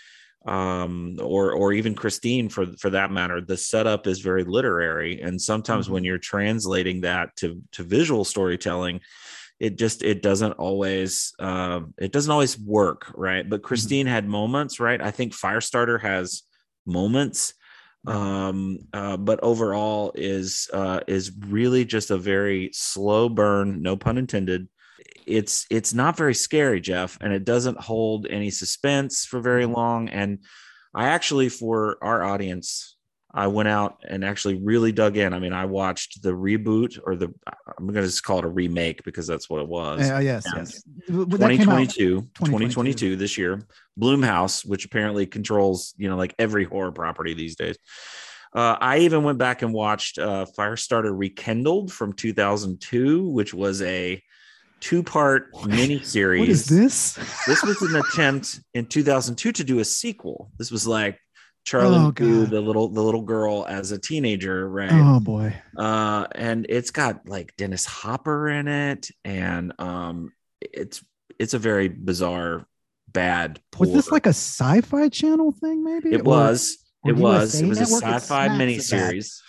um 0.46 1.16
or 1.20 1.52
or 1.52 1.72
even 1.72 1.94
Christine 1.94 2.48
for 2.48 2.66
for 2.78 2.90
that 2.90 3.12
matter 3.12 3.40
the 3.40 3.56
setup 3.56 4.08
is 4.08 4.18
very 4.18 4.42
literary 4.42 5.20
and 5.20 5.40
sometimes 5.40 5.84
mm-hmm. 5.84 5.94
when 5.94 6.04
you're 6.04 6.18
translating 6.18 7.02
that 7.02 7.34
to 7.36 7.62
to 7.70 7.84
visual 7.84 8.24
storytelling 8.24 9.00
it 9.60 9.78
just 9.78 10.02
it 10.02 10.20
doesn't 10.20 10.54
always 10.54 11.32
uh, 11.38 11.80
it 11.96 12.10
doesn't 12.10 12.32
always 12.32 12.58
work 12.58 13.12
right 13.14 13.48
but 13.48 13.60
mm-hmm. 13.60 13.66
Christine 13.66 14.06
mm-hmm. 14.06 14.14
had 14.14 14.28
moments 14.28 14.80
right 14.80 15.00
I 15.00 15.12
think 15.12 15.32
Firestarter 15.32 16.00
has 16.00 16.42
moments 16.86 17.54
um 18.06 18.78
uh, 18.92 19.16
but 19.16 19.38
overall 19.42 20.12
is 20.16 20.68
uh 20.73 21.00
is 21.06 21.30
really 21.47 21.85
just 21.85 22.11
a 22.11 22.18
very 22.18 22.71
slow 22.73 23.28
burn 23.28 23.80
no 23.80 23.97
pun 23.97 24.18
intended 24.18 24.68
it's 25.25 25.66
it's 25.71 25.94
not 25.94 26.16
very 26.16 26.35
scary 26.35 26.80
jeff 26.80 27.16
and 27.21 27.32
it 27.32 27.44
doesn't 27.44 27.78
hold 27.78 28.26
any 28.28 28.50
suspense 28.50 29.25
for 29.25 29.40
very 29.40 29.64
Mm-hmm. 29.64 29.75
long 29.75 30.09
and 30.09 30.40
i 30.94 31.06
actually 31.06 31.49
for 31.49 31.97
our 32.02 32.25
audience 32.25 32.97
i 33.34 33.46
went 33.46 33.68
out 33.68 33.96
and 34.08 34.24
actually 34.24 34.56
really 34.62 34.92
dug 34.92 35.16
in. 35.16 35.32
I 35.32 35.38
mean 35.38 35.52
i 35.52 35.64
watched 35.64 36.22
the 36.22 36.30
reboot 36.32 36.98
or 37.04 37.16
the 37.16 37.32
i'm 37.78 37.86
gonna 37.86 38.02
just 38.02 38.22
call 38.24 38.38
it 38.40 38.44
a 38.44 38.48
remake 38.48 39.02
because 39.04 39.26
that's 39.26 39.48
what 39.48 39.62
it 39.62 39.68
was. 39.68 40.00
Uh, 40.10 40.18
yes, 40.18 40.44
Yeah. 40.46 40.58
yes. 40.60 40.82
That 41.08 41.50
came 41.50 41.70
out- 41.70 41.88
2022 41.88 42.20
2022 42.34 43.16
this 43.16 43.38
year. 43.38 43.62
Blumhouse 43.98 44.64
which 44.66 44.84
apparently 44.84 45.26
controls 45.26 45.94
you 45.96 46.08
know 46.08 46.16
like 46.16 46.34
every 46.38 46.64
horror 46.64 46.92
property 46.92 47.34
these 47.34 47.56
days. 47.56 47.76
Uh, 48.54 48.76
i 48.80 48.98
even 48.98 49.22
went 49.22 49.38
back 49.38 49.62
and 49.62 49.72
watched 49.72 50.18
uh, 50.18 50.44
firestarter 50.58 51.10
rekindled 51.16 51.90
from 51.90 52.12
2002 52.12 53.26
which 53.28 53.54
was 53.54 53.80
a 53.82 54.22
two-part 54.80 55.46
mini 55.66 56.02
series 56.02 56.40
What 56.40 56.48
is 56.48 56.66
this? 56.66 57.14
this 57.46 57.62
was 57.62 57.80
an 57.82 57.96
attempt 57.96 58.60
in 58.74 58.86
2002 58.86 59.52
to 59.52 59.64
do 59.64 59.78
a 59.78 59.84
sequel. 59.84 60.50
This 60.58 60.70
was 60.72 60.86
like 60.88 61.18
charlie 61.64 61.99
Oh, 61.99 62.45
the 62.47 62.61
little 62.61 62.88
the 62.88 63.00
little 63.02 63.23
girl 63.23 63.64
as 63.69 63.92
a 63.92 63.99
teenager 63.99 64.69
right 64.69 64.90
Oh 64.92 65.21
boy. 65.21 65.54
uh 65.76 66.26
and 66.35 66.66
it's 66.69 66.90
got 66.90 67.28
like 67.28 67.57
dennis 67.57 67.85
hopper 67.85 68.49
in 68.49 68.66
it 68.69 69.11
and 69.25 69.73
um 69.78 70.33
it's 70.61 71.04
it's 71.38 71.54
a 71.54 71.59
very 71.59 71.88
bizarre 71.88 72.66
bad 73.09 73.61
Was 73.78 73.92
this 73.92 74.11
like 74.11 74.26
a 74.26 74.31
sci-fi 74.31 75.09
channel 75.09 75.52
thing? 75.52 75.85
Maybe 75.85 76.12
it 76.12 76.25
was 76.25 76.78
or 77.04 77.11
it 77.11 77.16
was 77.16 77.61
USA 77.61 77.64
it 77.64 77.69
was 77.69 77.78
a 77.78 77.83
Network? 77.83 78.02
Sci-fi 78.23 78.49
miniseries 78.49 79.40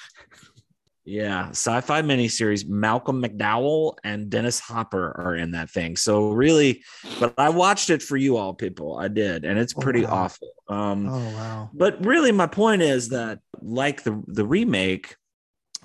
yeah 1.06 1.50
sci-fi 1.50 2.02
miniseries 2.02 2.66
malcolm 2.68 3.22
mcdowell 3.22 3.96
and 4.06 4.30
dennis 4.30 4.60
hopper 4.60 5.14
are 5.20 5.36
in 5.36 5.52
that 5.52 5.70
thing. 5.70 5.98
So 5.98 6.32
really 6.32 6.84
but 7.20 7.34
i 7.38 7.50
watched 7.50 7.90
it 7.90 8.02
for 8.02 8.16
you 8.18 8.38
all 8.38 8.54
people. 8.54 8.98
I 8.98 9.10
did 9.10 9.44
and 9.46 9.60
it's 9.60 9.74
Oh, 9.78 9.82
pretty 9.82 10.04
wow. 10.06 10.14
awful. 10.24 10.50
Um 10.70 11.08
Oh 11.10 11.30
wow. 11.32 11.70
but 11.74 12.06
really 12.06 12.32
my 12.32 12.48
point 12.48 12.82
is 12.82 13.10
that 13.10 13.40
like 13.62 14.04
the 14.04 14.24
the 14.28 14.46
remake 14.46 15.16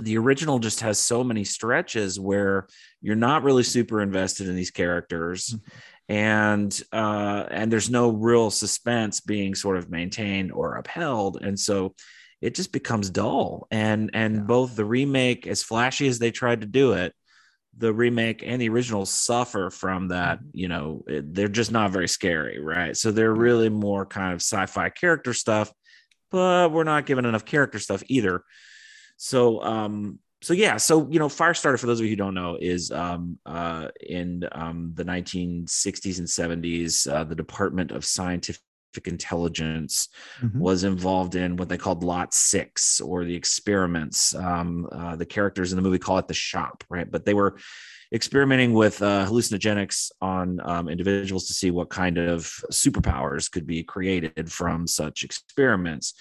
the 0.00 0.16
original 0.16 0.60
just 0.60 0.80
has 0.82 0.96
so 1.00 1.24
many 1.24 1.42
stretches 1.42 2.20
where 2.20 2.68
you're 3.02 3.16
not 3.16 3.42
really 3.42 3.64
super 3.64 4.00
invested 4.00 4.46
in 4.48 4.54
these 4.54 4.70
characters. 4.70 5.56
And 6.08 6.70
uh 6.92 7.44
and 7.50 7.72
there's 7.72 7.90
no 7.90 8.10
real 8.10 8.50
suspense 8.50 9.20
being 9.20 9.56
sort 9.56 9.76
of 9.76 9.90
maintained 9.90 10.52
or 10.52 10.76
upheld. 10.76 11.42
And 11.42 11.58
so 11.58 11.94
it 12.40 12.54
just 12.54 12.72
becomes 12.72 13.10
dull 13.10 13.66
and 13.70 14.10
and 14.14 14.34
Yeah. 14.36 14.40
both 14.42 14.76
the 14.76 14.84
remake 14.84 15.46
as 15.46 15.62
flashy 15.62 16.06
as 16.08 16.18
they 16.18 16.30
tried 16.30 16.60
to 16.60 16.66
do 16.66 16.92
it 16.92 17.12
the 17.76 17.92
remake 17.92 18.42
and 18.44 18.60
the 18.60 18.68
original 18.68 19.06
suffer 19.06 19.70
from 19.70 20.08
that 20.08 20.38
Mm-hmm. 20.38 20.48
you 20.54 20.68
know 20.68 21.04
they're 21.06 21.48
just 21.48 21.70
not 21.72 21.90
very 21.90 22.08
scary 22.08 22.58
right 22.60 22.96
so 22.96 23.10
they're 23.12 23.34
really 23.34 23.68
more 23.68 24.04
kind 24.06 24.32
of 24.32 24.40
sci-fi 24.40 24.88
character 24.90 25.32
stuff 25.34 25.72
but 26.30 26.72
we're 26.72 26.84
not 26.84 27.06
given 27.06 27.24
enough 27.24 27.44
character 27.44 27.78
stuff 27.78 28.02
either 28.08 28.42
so 29.16 29.62
um 29.62 30.18
so 30.42 30.54
yeah 30.54 30.76
so 30.76 31.08
you 31.10 31.18
know 31.18 31.28
firestarter 31.28 31.78
for 31.78 31.86
those 31.86 31.98
of 32.00 32.04
you 32.04 32.10
who 32.10 32.16
don't 32.16 32.34
know 32.34 32.56
is 32.60 32.90
um 32.92 33.38
uh 33.46 33.88
in 34.00 34.46
um 34.52 34.92
the 34.94 35.04
1960s 35.04 36.18
and 36.18 36.28
70s 36.28 37.12
uh, 37.12 37.24
the 37.24 37.34
department 37.34 37.90
of 37.90 38.04
scientific 38.04 38.62
intelligence 39.04 40.08
Mhm. 40.42 40.58
was 40.58 40.82
involved 40.84 41.34
in 41.34 41.56
what 41.56 41.68
they 41.68 41.76
called 41.78 42.02
lot 42.02 42.34
six 42.34 43.00
or 43.00 43.24
the 43.24 43.34
experiments 43.34 44.34
um 44.34 44.88
uh, 44.90 45.14
the 45.14 45.26
characters 45.26 45.72
in 45.72 45.76
the 45.76 45.82
movie 45.82 45.98
call 45.98 46.18
it 46.18 46.26
the 46.26 46.34
shop 46.34 46.82
right 46.88 47.10
but 47.10 47.24
they 47.24 47.34
were 47.34 47.58
experimenting 48.12 48.72
with 48.72 49.02
uh, 49.02 49.26
hallucinogenics 49.26 50.10
on 50.22 50.58
um, 50.64 50.88
individuals 50.88 51.46
to 51.46 51.52
see 51.52 51.70
what 51.70 51.90
kind 51.90 52.16
of 52.18 52.44
superpowers 52.72 53.50
could 53.50 53.66
be 53.66 53.82
created 53.84 54.50
from 54.50 54.86
such 54.86 55.22
experiments 55.22 56.14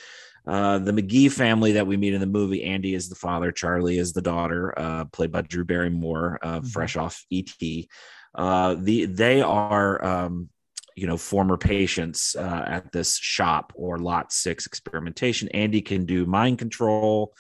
uh, 0.45 0.77
the 0.79 0.93
McGee 0.93 1.29
family 1.31 1.73
that 1.73 1.85
we 1.85 1.97
meet 1.97 2.13
in 2.13 2.21
the 2.21 2.25
movie, 2.25 2.63
Andy 2.63 2.93
is 2.93 3.09
the 3.09 3.15
father, 3.15 3.51
Charlie 3.51 3.97
is 3.97 4.13
the 4.13 4.21
daughter, 4.21 4.73
uh, 4.79 5.03
played 5.03 5.29
by 5.29 5.41
Drew 5.41 5.65
Barrymore, 5.65 6.39
uh, 6.41 6.61
Mhm. 6.61 6.67
fresh 6.71 6.95
off 6.95 7.21
ET. 7.29 7.89
Uh, 8.33 8.75
the 8.79 9.07
they 9.07 9.41
are, 9.41 10.05
um, 10.05 10.47
you 10.97 11.07
know, 11.07 11.17
former 11.17 11.57
patients 11.57 12.35
uh, 12.35 12.63
at 12.67 12.91
this 12.91 13.17
shop 13.17 13.71
or 13.75 13.99
Lot 13.99 14.33
Six 14.33 14.65
experimentation. 14.65 15.47
Andy 15.49 15.81
can 15.81 16.05
do 16.05 16.25
mind 16.25 16.57
control, 16.57 17.35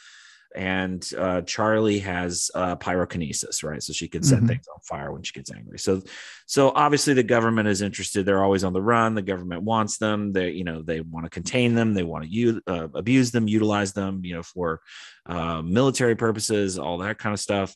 and 0.55 1.07
uh, 1.17 1.41
Charlie 1.41 1.99
has 1.99 2.49
uh, 2.55 2.75
pyrokinesis, 2.75 3.63
right? 3.63 3.81
So 3.83 3.93
she 3.93 4.07
can 4.07 4.23
set 4.23 4.41
Mhm. 4.41 4.47
things 4.47 4.67
on 4.73 4.79
fire 4.81 5.11
when 5.11 5.23
she 5.23 5.33
gets 5.33 5.51
angry. 5.51 5.79
So, 5.79 6.01
so 6.45 6.71
obviously 6.73 7.13
the 7.13 7.23
government 7.35 7.67
is 7.67 7.81
interested. 7.81 8.25
They're 8.25 8.43
always 8.43 8.63
on 8.63 8.73
the 8.73 8.81
run. 8.81 9.15
The 9.15 9.21
government 9.33 9.63
wants 9.63 9.97
them. 9.97 10.31
They, 10.33 10.51
you 10.51 10.63
know, 10.63 10.81
they 10.81 11.01
want 11.01 11.25
to 11.25 11.29
contain 11.29 11.75
them. 11.75 11.93
They 11.93 12.03
want 12.03 12.23
to 12.23 12.29
use, 12.29 12.61
uh, 12.67 12.87
abuse 12.93 13.31
them, 13.31 13.47
utilize 13.47 13.93
them, 13.93 14.21
you 14.23 14.35
know, 14.35 14.43
for 14.43 14.81
uh, 15.25 15.61
military 15.61 16.15
purposes, 16.15 16.79
all 16.79 16.99
that 16.99 17.17
kind 17.19 17.33
of 17.33 17.39
stuff. 17.39 17.75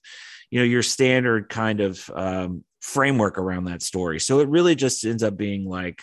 You 0.49 0.59
know, 0.59 0.65
your 0.65 0.83
standard 0.83 1.49
kind 1.49 1.81
of 1.81 2.09
um, 2.15 2.63
framework 2.81 3.37
around 3.37 3.65
that 3.65 3.81
story. 3.81 4.19
So 4.19 4.39
it 4.39 4.49
really 4.49 4.75
just 4.75 5.05
ends 5.05 5.23
up 5.23 5.37
being 5.37 5.65
like 5.65 6.01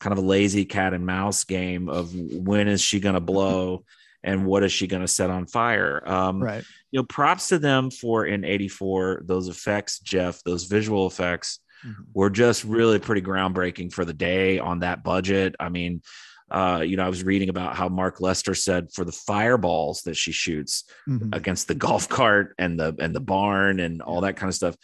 kind 0.00 0.12
of 0.12 0.18
a 0.18 0.26
lazy 0.26 0.64
cat 0.64 0.92
and 0.94 1.06
mouse 1.06 1.44
game 1.44 1.88
of 1.88 2.14
when 2.14 2.68
is 2.68 2.80
she 2.80 3.00
going 3.00 3.14
to 3.14 3.20
blow 3.20 3.84
and 4.22 4.44
what 4.44 4.62
is 4.62 4.72
she 4.72 4.86
going 4.86 5.02
to 5.02 5.08
set 5.08 5.30
on 5.30 5.46
fire. 5.46 6.02
Um, 6.06 6.42
Right. 6.42 6.64
you 6.90 6.98
know, 7.00 7.04
props 7.04 7.48
to 7.48 7.58
them 7.58 7.90
for 7.90 8.26
in 8.26 8.44
84, 8.44 9.22
those 9.24 9.48
effects, 9.48 9.98
Jeff, 10.00 10.42
those 10.44 10.64
visual 10.64 11.06
effects 11.06 11.60
Mhm. 11.86 11.94
were 12.12 12.28
just 12.28 12.64
really 12.64 12.98
pretty 12.98 13.22
groundbreaking 13.22 13.92
for 13.92 14.04
the 14.04 14.12
day 14.12 14.58
on 14.58 14.80
that 14.80 15.02
budget. 15.02 15.54
I 15.58 15.70
mean, 15.70 16.02
uh, 16.50 16.82
you 16.86 16.96
know, 16.96 17.04
I 17.04 17.08
was 17.08 17.22
reading 17.22 17.48
about 17.48 17.76
how 17.76 17.88
Mark 17.88 18.20
Lester 18.20 18.54
said 18.54 18.88
for 18.92 19.04
the 19.04 19.12
fireballs 19.12 20.02
that 20.02 20.16
she 20.16 20.32
shoots 20.32 20.84
Mhm. 21.08 21.34
against 21.34 21.68
the 21.68 21.74
golf 21.74 22.08
cart 22.08 22.54
and 22.58 22.78
the 22.78 22.94
and 22.98 23.14
the 23.14 23.20
barn 23.20 23.80
and 23.80 24.02
all 24.02 24.22
that 24.22 24.36
kind 24.36 24.48
of 24.50 24.54
stuff. 24.54 24.74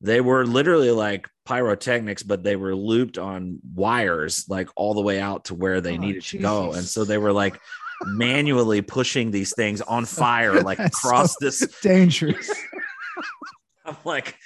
They 0.00 0.20
were 0.20 0.46
literally 0.46 0.90
like 0.90 1.28
pyrotechnics, 1.44 2.22
but 2.22 2.44
they 2.44 2.56
were 2.56 2.74
looped 2.74 3.18
on 3.18 3.58
wires 3.74 4.44
like 4.48 4.68
all 4.76 4.94
the 4.94 5.00
way 5.02 5.20
out 5.20 5.46
to 5.46 5.54
where 5.54 5.80
they 5.80 5.94
Oh, 5.94 6.00
needed 6.00 6.22
to 6.24 6.38
go. 6.38 6.72
And 6.72 6.84
so 6.84 7.04
they 7.04 7.18
were 7.18 7.32
like 7.32 7.58
manually 8.06 8.80
pushing 8.80 9.30
these 9.30 9.52
things 9.54 9.80
on 9.80 10.04
fire 10.04 10.62
like 10.62 10.78
That's 10.78 10.96
across 10.98 11.32
so 11.32 11.36
this 11.40 11.66
dangerous. 11.82 12.50
I'm 13.84 13.96
like, 14.04 14.36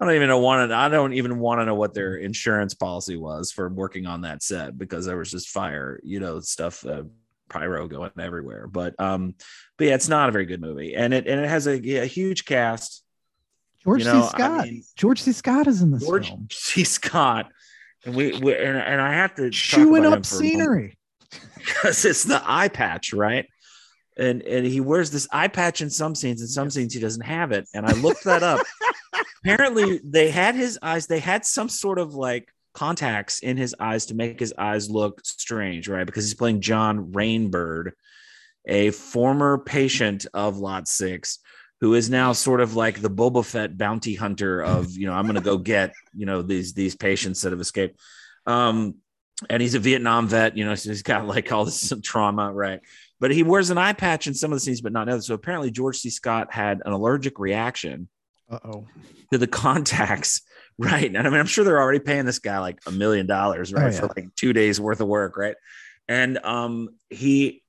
I 0.00 0.04
don't 0.04 0.14
even 0.14 0.28
know 0.28 0.38
want 0.38 0.70
to. 0.70 0.74
I 0.74 0.88
don't 0.88 1.12
even 1.12 1.38
want 1.38 1.60
to 1.60 1.66
know 1.66 1.74
what 1.74 1.94
their 1.94 2.16
insurance 2.16 2.74
policy 2.74 3.16
was 3.16 3.52
for 3.52 3.68
working 3.68 4.06
on 4.06 4.22
that 4.22 4.42
set 4.42 4.76
because 4.76 5.06
there 5.06 5.16
was 5.16 5.30
just 5.30 5.50
fire, 5.50 6.00
you 6.02 6.18
know, 6.18 6.40
stuff, 6.40 6.84
uh, 6.84 7.04
pyro 7.48 7.86
going 7.86 8.10
everywhere. 8.18 8.66
But 8.66 8.98
um, 8.98 9.34
but 9.76 9.86
yeah, 9.86 9.94
it's 9.94 10.08
not 10.08 10.28
a 10.28 10.32
very 10.32 10.46
good 10.46 10.60
movie, 10.60 10.96
and 10.96 11.14
it 11.14 11.28
and 11.28 11.38
it 11.40 11.48
has 11.48 11.68
a, 11.68 11.74
a 12.00 12.06
huge 12.06 12.46
cast. 12.46 13.01
George 13.84 14.00
You 14.00 14.12
know, 14.12 14.22
C. 14.22 14.26
I 14.26 14.30
Scott. 14.30 14.64
mean- 14.66 14.84
George 14.96 15.22
C. 15.22 15.32
Scott 15.32 15.66
is 15.66 15.82
in 15.82 15.90
this 15.90 16.04
George 16.04 16.28
film. 16.28 16.48
C. 16.52 16.84
Scott, 16.84 17.50
and 18.04 18.14
we, 18.14 18.32
we 18.38 18.54
and, 18.54 18.76
and 18.76 19.00
I 19.00 19.14
have 19.14 19.34
to 19.36 19.50
Chewing 19.50 19.80
up 19.80 19.88
him 19.88 20.02
for 20.02 20.06
a 20.06 20.10
moment 20.10 20.26
scenery. 20.26 20.98
because 21.56 22.04
it's 22.04 22.24
the 22.24 22.42
eye 22.44 22.68
patch, 22.68 23.12
right? 23.12 23.46
And 24.16 24.42
and 24.42 24.66
he 24.66 24.80
wears 24.80 25.10
this 25.10 25.26
eye 25.32 25.48
patch 25.48 25.80
in 25.80 25.88
some 25.90 26.14
scenes, 26.14 26.42
in 26.42 26.48
some 26.48 26.68
scenes 26.70 26.92
he 26.92 27.00
doesn't 27.00 27.24
have 27.24 27.52
it. 27.52 27.66
And 27.74 27.86
I 27.86 27.92
looked 27.92 28.24
that 28.24 28.42
up. 28.42 28.60
Apparently, 29.44 30.00
they 30.04 30.30
had 30.30 30.54
his 30.54 30.78
eyes. 30.82 31.06
They 31.06 31.18
had 31.18 31.44
some 31.44 31.68
sort 31.68 31.98
of 31.98 32.14
like 32.14 32.48
contacts 32.74 33.40
in 33.40 33.56
his 33.56 33.74
eyes 33.80 34.06
to 34.06 34.14
make 34.14 34.38
his 34.38 34.54
eyes 34.56 34.90
look 34.90 35.24
strange, 35.24 35.88
right? 35.88 36.04
Because 36.06 36.24
he's 36.24 36.34
playing 36.34 36.60
John 36.60 37.12
Rainbird, 37.12 37.92
a 38.66 38.90
former 38.90 39.58
patient 39.58 40.26
of 40.34 40.58
Lot 40.58 40.86
Six, 40.88 41.38
who 41.82 41.94
is 41.94 42.08
now 42.08 42.32
sort 42.32 42.60
of 42.60 42.76
like 42.76 43.02
the 43.02 43.10
Boba 43.10 43.44
Fett 43.44 43.76
bounty 43.76 44.14
hunter 44.14 44.62
of 44.62 44.96
you 44.96 45.04
know 45.04 45.12
I'm 45.12 45.24
going 45.24 45.34
to 45.34 45.40
go 45.42 45.58
get 45.58 45.92
you 46.16 46.24
know 46.24 46.40
these 46.40 46.72
these 46.72 46.94
patients 46.94 47.42
that 47.42 47.50
have 47.50 47.60
escaped. 47.60 48.00
Um, 48.46 48.94
and 49.50 49.60
he's 49.60 49.74
a 49.74 49.80
Vietnam 49.80 50.28
vet, 50.28 50.56
you 50.56 50.64
know, 50.64 50.76
so 50.76 50.90
he's 50.90 51.02
got 51.02 51.26
like 51.26 51.50
all 51.50 51.64
this 51.64 51.92
trauma, 52.04 52.52
right? 52.52 52.80
But 53.18 53.32
he 53.32 53.42
wears 53.42 53.70
an 53.70 53.78
eye 53.78 53.94
patch 53.94 54.28
in 54.28 54.34
some 54.34 54.52
of 54.52 54.56
the 54.56 54.60
scenes, 54.60 54.80
but 54.80 54.92
not 54.92 55.08
others. 55.08 55.26
So 55.26 55.34
apparently, 55.34 55.72
George 55.72 55.98
C. 55.98 56.08
Scott 56.08 56.52
had 56.52 56.80
an 56.84 56.92
allergic 56.92 57.40
reaction 57.40 58.08
Uh 58.48 58.60
oh. 58.64 58.86
to 59.32 59.38
the 59.38 59.46
contacts, 59.64 60.42
right? 60.78 61.06
And 61.06 61.18
I 61.18 61.30
mean, 61.30 61.40
I'm 61.40 61.46
sure 61.46 61.64
they're 61.64 61.82
already 61.82 61.98
paying 61.98 62.26
this 62.26 62.38
guy 62.38 62.60
like 62.60 62.78
a 62.86 62.92
million 62.92 63.26
dollars, 63.26 63.72
right, 63.72 63.92
Oh, 63.92 64.06
for 64.06 64.06
like 64.06 64.32
two 64.36 64.52
days 64.52 64.80
worth 64.80 65.00
of 65.00 65.08
work, 65.08 65.36
right? 65.36 65.56
And 66.08 66.38
um, 66.44 66.90
he 67.10 67.61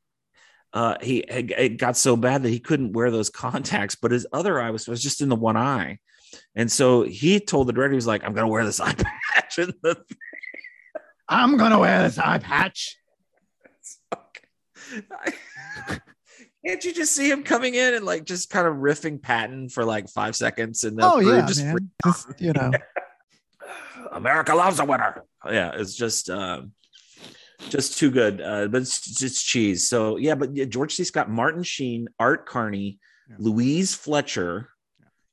uh, 0.73 0.95
he 1.01 1.19
it 1.19 1.77
got 1.77 1.95
so 1.95 2.15
bad 2.15 2.43
that 2.43 2.49
he 2.49 2.59
couldn't 2.59 2.93
wear 2.93 3.11
those 3.11 3.29
contacts, 3.31 3.95
but 3.95 4.11
his 4.11 4.27
other 4.33 4.59
eye 4.59 4.71
was, 4.71 4.87
was 4.87 5.01
just 5.01 5.21
in 5.21 5.29
the 5.29 5.35
one 5.35 5.57
eye. 5.57 5.99
And 6.55 6.71
so 6.71 7.03
he 7.03 7.39
told 7.39 7.67
the 7.67 7.73
director, 7.73 7.91
he 7.91 7.95
was 7.95 8.07
like, 8.07 8.23
I'm 8.23 8.33
going 8.33 8.45
to 8.45 8.51
wear 8.51 8.65
this 8.65 8.79
eye 8.81 8.95
patch. 8.95 9.59
I'm 11.29 11.57
gonna 11.57 11.79
wear 11.79 12.03
this 12.03 12.17
eye 12.17 12.37
patch. 12.39 12.97
Can't 16.65 16.83
you 16.83 16.93
just 16.93 17.13
see 17.15 17.29
him 17.29 17.43
coming 17.43 17.75
in 17.75 17.93
and 17.93 18.05
like 18.05 18.23
just 18.23 18.49
kind 18.49 18.67
of 18.67 18.75
riffing 18.75 19.21
Patton 19.21 19.67
for 19.69 19.83
like 19.83 20.07
five 20.09 20.35
seconds 20.35 20.83
and 20.83 20.97
then 20.97 21.05
Oh 21.05 21.19
yeah, 21.19 21.45
just 21.45 21.63
man. 21.63 21.91
Just, 22.05 22.39
you 22.39 22.53
know, 22.53 22.71
America 24.11 24.55
loves 24.55 24.79
a 24.79 24.85
winner. 24.85 25.23
Yeah, 25.45 25.71
it's 25.75 25.95
just 25.95 26.29
um, 26.29 26.71
just 27.69 27.97
too 27.97 28.11
good. 28.11 28.41
Uh, 28.41 28.67
but 28.67 28.81
it's 28.81 29.01
just 29.19 29.45
cheese. 29.45 29.87
So 29.89 30.17
yeah, 30.17 30.35
but 30.35 30.55
yeah, 30.55 30.65
George 30.65 30.93
C. 30.95 31.03
Scott, 31.03 31.29
Martin 31.29 31.63
Sheen, 31.63 32.07
Art 32.19 32.45
Carney, 32.45 32.99
Yeah. 33.29 33.35
Louise 33.39 33.95
Fletcher, 33.95 34.69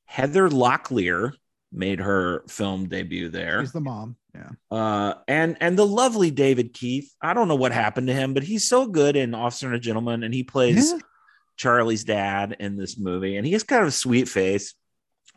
Heather 0.05 0.49
Locklear 0.49 1.31
made 1.71 1.99
her 1.99 2.43
film 2.49 2.87
debut 2.89 3.29
there. 3.29 3.61
she's 3.61 3.71
the 3.71 3.79
mom. 3.79 4.17
Yeah. 4.35 4.49
Uh, 4.69 5.13
and 5.27 5.57
and 5.61 5.77
the 5.77 5.85
lovely 5.85 6.31
David 6.31 6.73
Keith. 6.73 7.13
I 7.21 7.33
don't 7.33 7.47
know 7.47 7.55
what 7.55 7.71
happened 7.71 8.07
to 8.07 8.13
him, 8.13 8.33
but 8.33 8.43
he's 8.43 8.67
so 8.67 8.85
good 8.87 9.15
in 9.15 9.33
Officer 9.35 9.67
and 9.67 9.75
a 9.75 9.79
Gentleman, 9.79 10.23
and 10.23 10.33
he 10.33 10.43
plays 10.43 10.91
Yeah. 10.91 10.99
Charlie's 11.57 12.03
dad 12.03 12.55
in 12.59 12.75
this 12.77 12.97
movie, 12.97 13.35
and 13.37 13.45
he 13.45 13.51
has 13.53 13.63
kind 13.63 13.81
of 13.81 13.89
a 13.89 13.91
sweet 13.91 14.27
face, 14.29 14.73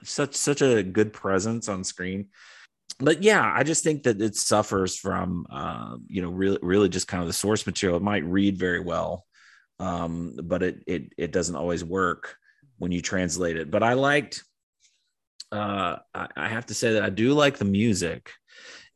such 0.04 0.34
such 0.36 0.62
a 0.62 0.82
good 0.82 1.12
presence 1.12 1.68
on 1.68 1.82
screen. 1.84 2.28
But 3.00 3.22
yeah, 3.22 3.52
I 3.54 3.64
just 3.64 3.82
think 3.82 4.04
that 4.04 4.20
it 4.20 4.36
suffers 4.36 4.96
from, 4.96 5.46
uh, 5.50 5.96
you 6.06 6.22
know, 6.22 6.30
really, 6.30 6.58
really 6.62 6.88
just 6.88 7.08
kind 7.08 7.22
of 7.22 7.26
the 7.26 7.32
source 7.32 7.66
material. 7.66 7.96
It 7.96 8.02
might 8.02 8.24
read 8.24 8.56
very 8.56 8.80
well, 8.80 9.26
um, 9.80 10.36
but 10.42 10.62
it 10.62 10.84
it 10.86 11.12
it 11.18 11.32
doesn't 11.32 11.56
always 11.56 11.84
work 11.84 12.36
when 12.78 12.92
you 12.92 13.02
translate 13.02 13.56
it. 13.56 13.70
But 13.70 13.82
I 13.82 13.94
liked. 13.94 14.44
Uh, 15.50 15.98
I, 16.14 16.28
I 16.36 16.48
have 16.48 16.66
to 16.66 16.74
say 16.74 16.94
that 16.94 17.02
I 17.02 17.10
do 17.10 17.32
like 17.32 17.58
the 17.58 17.64
music 17.64 18.30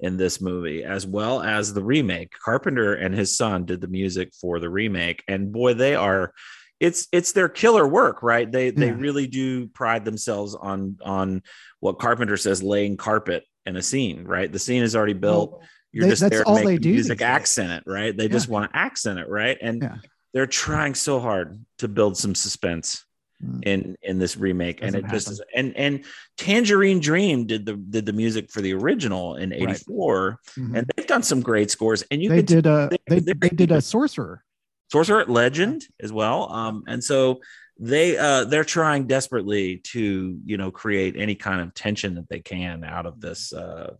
in 0.00 0.16
this 0.16 0.40
movie 0.40 0.84
as 0.84 1.06
well 1.06 1.42
as 1.42 1.72
the 1.72 1.82
remake. 1.82 2.32
Carpenter 2.44 2.94
and 2.94 3.14
his 3.14 3.36
son 3.36 3.64
did 3.64 3.80
the 3.80 3.88
music 3.88 4.32
for 4.40 4.60
the 4.60 4.70
remake, 4.70 5.24
and 5.26 5.50
boy, 5.50 5.74
they 5.74 5.96
are 5.96 6.32
it's 6.78 7.08
it's 7.10 7.32
their 7.32 7.48
killer 7.48 7.86
work, 7.86 8.22
right? 8.22 8.50
They 8.50 8.70
they 8.70 8.92
really 8.92 9.26
do 9.26 9.66
pride 9.66 10.04
themselves 10.04 10.54
on 10.54 10.98
on 11.04 11.42
what 11.80 11.98
Carpenter 11.98 12.36
says 12.36 12.62
laying 12.62 12.96
carpet 12.96 13.44
in 13.68 13.76
a 13.76 13.82
scene, 13.82 14.24
right? 14.24 14.50
The 14.50 14.58
scene 14.58 14.82
is 14.82 14.96
already 14.96 15.12
built. 15.12 15.52
Well, 15.52 15.62
You're 15.92 16.04
they- 16.04 16.10
just 16.10 16.20
that's 16.22 16.30
there 16.34 16.42
to 16.44 16.48
all 16.48 16.56
make 16.56 16.64
they 16.64 16.78
do 16.78 16.92
music 16.92 17.22
accent 17.22 17.70
it, 17.72 17.90
right? 17.90 18.16
They 18.16 18.28
just 18.28 18.48
want 18.48 18.70
to 18.72 18.76
accent 18.76 19.18
it, 19.20 19.28
right? 19.28 19.56
And 19.62 19.82
Yeah. 19.82 19.96
they're 20.34 20.46
trying 20.46 20.94
so 20.94 21.20
hard 21.20 21.64
to 21.78 21.86
build 21.88 22.16
some 22.16 22.34
suspense 22.34 23.04
Mm. 23.40 23.62
in 23.64 23.96
in 24.02 24.18
this 24.18 24.36
remake 24.36 24.80
and 24.82 24.96
it 24.96 25.06
just 25.06 25.30
is, 25.30 25.40
and 25.54 25.72
and 25.76 26.04
tangerine 26.36 26.98
dream 26.98 27.46
did 27.46 27.64
the 27.66 27.74
did 27.74 28.04
the 28.04 28.12
music 28.12 28.50
for 28.50 28.60
the 28.60 28.74
original 28.74 29.36
in 29.36 29.52
84 29.52 30.40
Mhm. 30.56 30.76
and 30.76 30.90
they've 30.96 31.06
done 31.06 31.22
some 31.22 31.40
great 31.40 31.70
scores 31.70 32.02
and 32.10 32.20
you 32.20 32.30
they 32.30 32.42
did 32.42 32.66
a 32.66 32.88
they- 32.90 32.98
they, 33.06 33.20
they- 33.20 33.32
they 33.34 33.48
did 33.50 33.70
a 33.70 33.80
sorcerer. 33.94 34.42
sorcerer 34.90 35.24
legend 35.26 35.86
as 36.00 36.10
well 36.12 36.50
um 36.52 36.82
and 36.88 37.04
so 37.04 37.40
they 37.78 38.16
uh 38.16 38.44
they're 38.44 38.64
trying 38.64 39.06
desperately 39.06 39.78
to 39.78 40.38
you 40.44 40.56
know 40.56 40.70
create 40.70 41.16
any 41.16 41.34
kind 41.34 41.60
of 41.60 41.74
tension 41.74 42.14
that 42.14 42.28
they 42.28 42.40
can 42.40 42.82
out 42.82 43.06
of 43.06 43.20
this 43.20 43.52
uh 43.52 43.94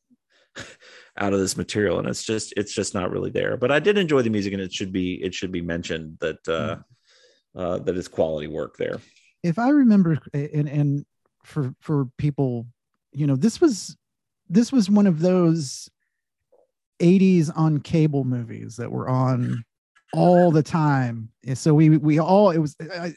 out 1.17 1.33
of 1.33 1.39
this 1.39 1.57
material 1.57 1.99
and 1.99 2.09
it's 2.09 2.25
just 2.25 2.53
it's 2.57 2.75
just 2.75 2.95
not 2.95 3.11
really 3.11 3.31
there. 3.31 3.57
But 3.57 3.71
i 3.71 3.79
did 3.79 3.99
enjoy 3.99 4.23
the 4.23 4.31
music 4.31 4.53
and 4.53 4.63
it 4.63 4.73
should 4.73 4.93
be 4.93 5.15
it 5.23 5.35
should 5.35 5.53
be 5.53 5.63
mentioned 5.63 6.19
that 6.21 6.49
uh 6.49 6.77
uh 7.59 7.79
that 7.79 7.97
it's 7.97 8.09
quality 8.09 8.49
work 8.49 8.77
there. 8.77 9.01
If 9.43 9.59
I 9.59 9.71
remember, 9.71 10.19
and 10.35 10.69
and 10.69 11.07
for 11.45 11.75
for 11.81 12.07
people, 12.19 12.67
you 13.13 13.27
know, 13.27 13.37
this 13.37 13.61
was 13.61 13.97
this 14.49 14.73
was 14.73 14.91
one 14.91 15.07
of 15.07 15.21
those 15.21 15.89
80s 17.01 17.51
on 17.55 17.81
cable 17.81 18.25
movies 18.25 18.77
that 18.77 18.91
were 18.91 19.09
on 19.09 19.65
all 20.13 20.51
the 20.51 20.63
time. 20.63 21.31
And 21.47 21.57
So 21.57 21.75
we 21.75 21.91
we 21.91 22.19
all 22.19 22.51
it 22.51 22.59
was 22.59 22.77
I, 22.81 23.15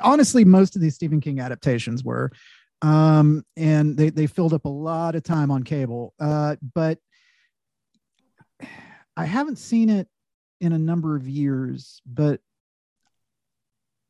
honestly 0.00 0.44
most 0.44 0.76
of 0.76 0.82
these 0.82 0.94
Stephen 0.94 1.20
King 1.20 1.40
adaptations 1.40 2.04
were 2.04 2.30
um 2.82 3.44
and 3.56 3.96
they 3.96 4.10
they 4.10 4.26
filled 4.26 4.52
up 4.52 4.64
a 4.64 4.70
lot 4.70 5.14
of 5.14 5.22
time 5.22 5.50
on 5.50 5.62
cable. 5.62 6.14
Uh 6.20 6.56
but 6.74 6.98
I 9.16 9.24
haven't 9.24 9.56
seen 9.56 9.88
it 9.88 10.08
in 10.60 10.72
a 10.72 10.78
number 10.78 11.16
of 11.16 11.26
years, 11.26 12.00
but 12.06 12.40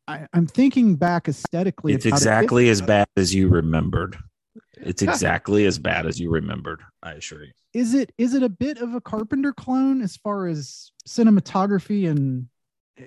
I, 0.09 0.26
I'm 0.33 0.46
thinking 0.46 0.96
back 0.96 1.29
aesthetically. 1.29 1.92
it's 1.92 2.07
about 2.07 2.14
it. 2.14 2.18
exactly 2.18 2.68
as 2.68 2.81
bad 2.81 3.09
as 3.16 3.35
you 3.35 3.48
remembered 3.48 4.16
it's 4.76 5.02
exactly 5.02 5.64
as 5.64 5.79
bad 5.79 6.07
as 6.07 6.20
you 6.20 6.31
remembered 6.31 6.81
i 7.02 7.12
assure 7.12 7.44
you 7.44 7.52
Is 7.72 7.94
it 7.94 8.12
is 8.18 8.35
it 8.35 8.42
a 8.42 8.48
bit 8.48 8.79
of 8.79 8.94
a 8.94 9.00
Carpenter 9.00 9.52
clone 9.52 10.02
as 10.02 10.16
far 10.16 10.46
as 10.46 10.92
cinematography 11.09 12.09
and 12.09 12.48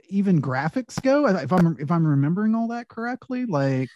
even 0.09 0.41
graphics 0.41 1.01
go? 1.01 1.27
If 1.27 1.51
I'm 1.51 1.77
if 1.79 1.91
I'm 1.91 2.05
remembering 2.05 2.55
all 2.55 2.67
that 2.69 2.87
correctly, 2.87 3.45
like 3.45 3.89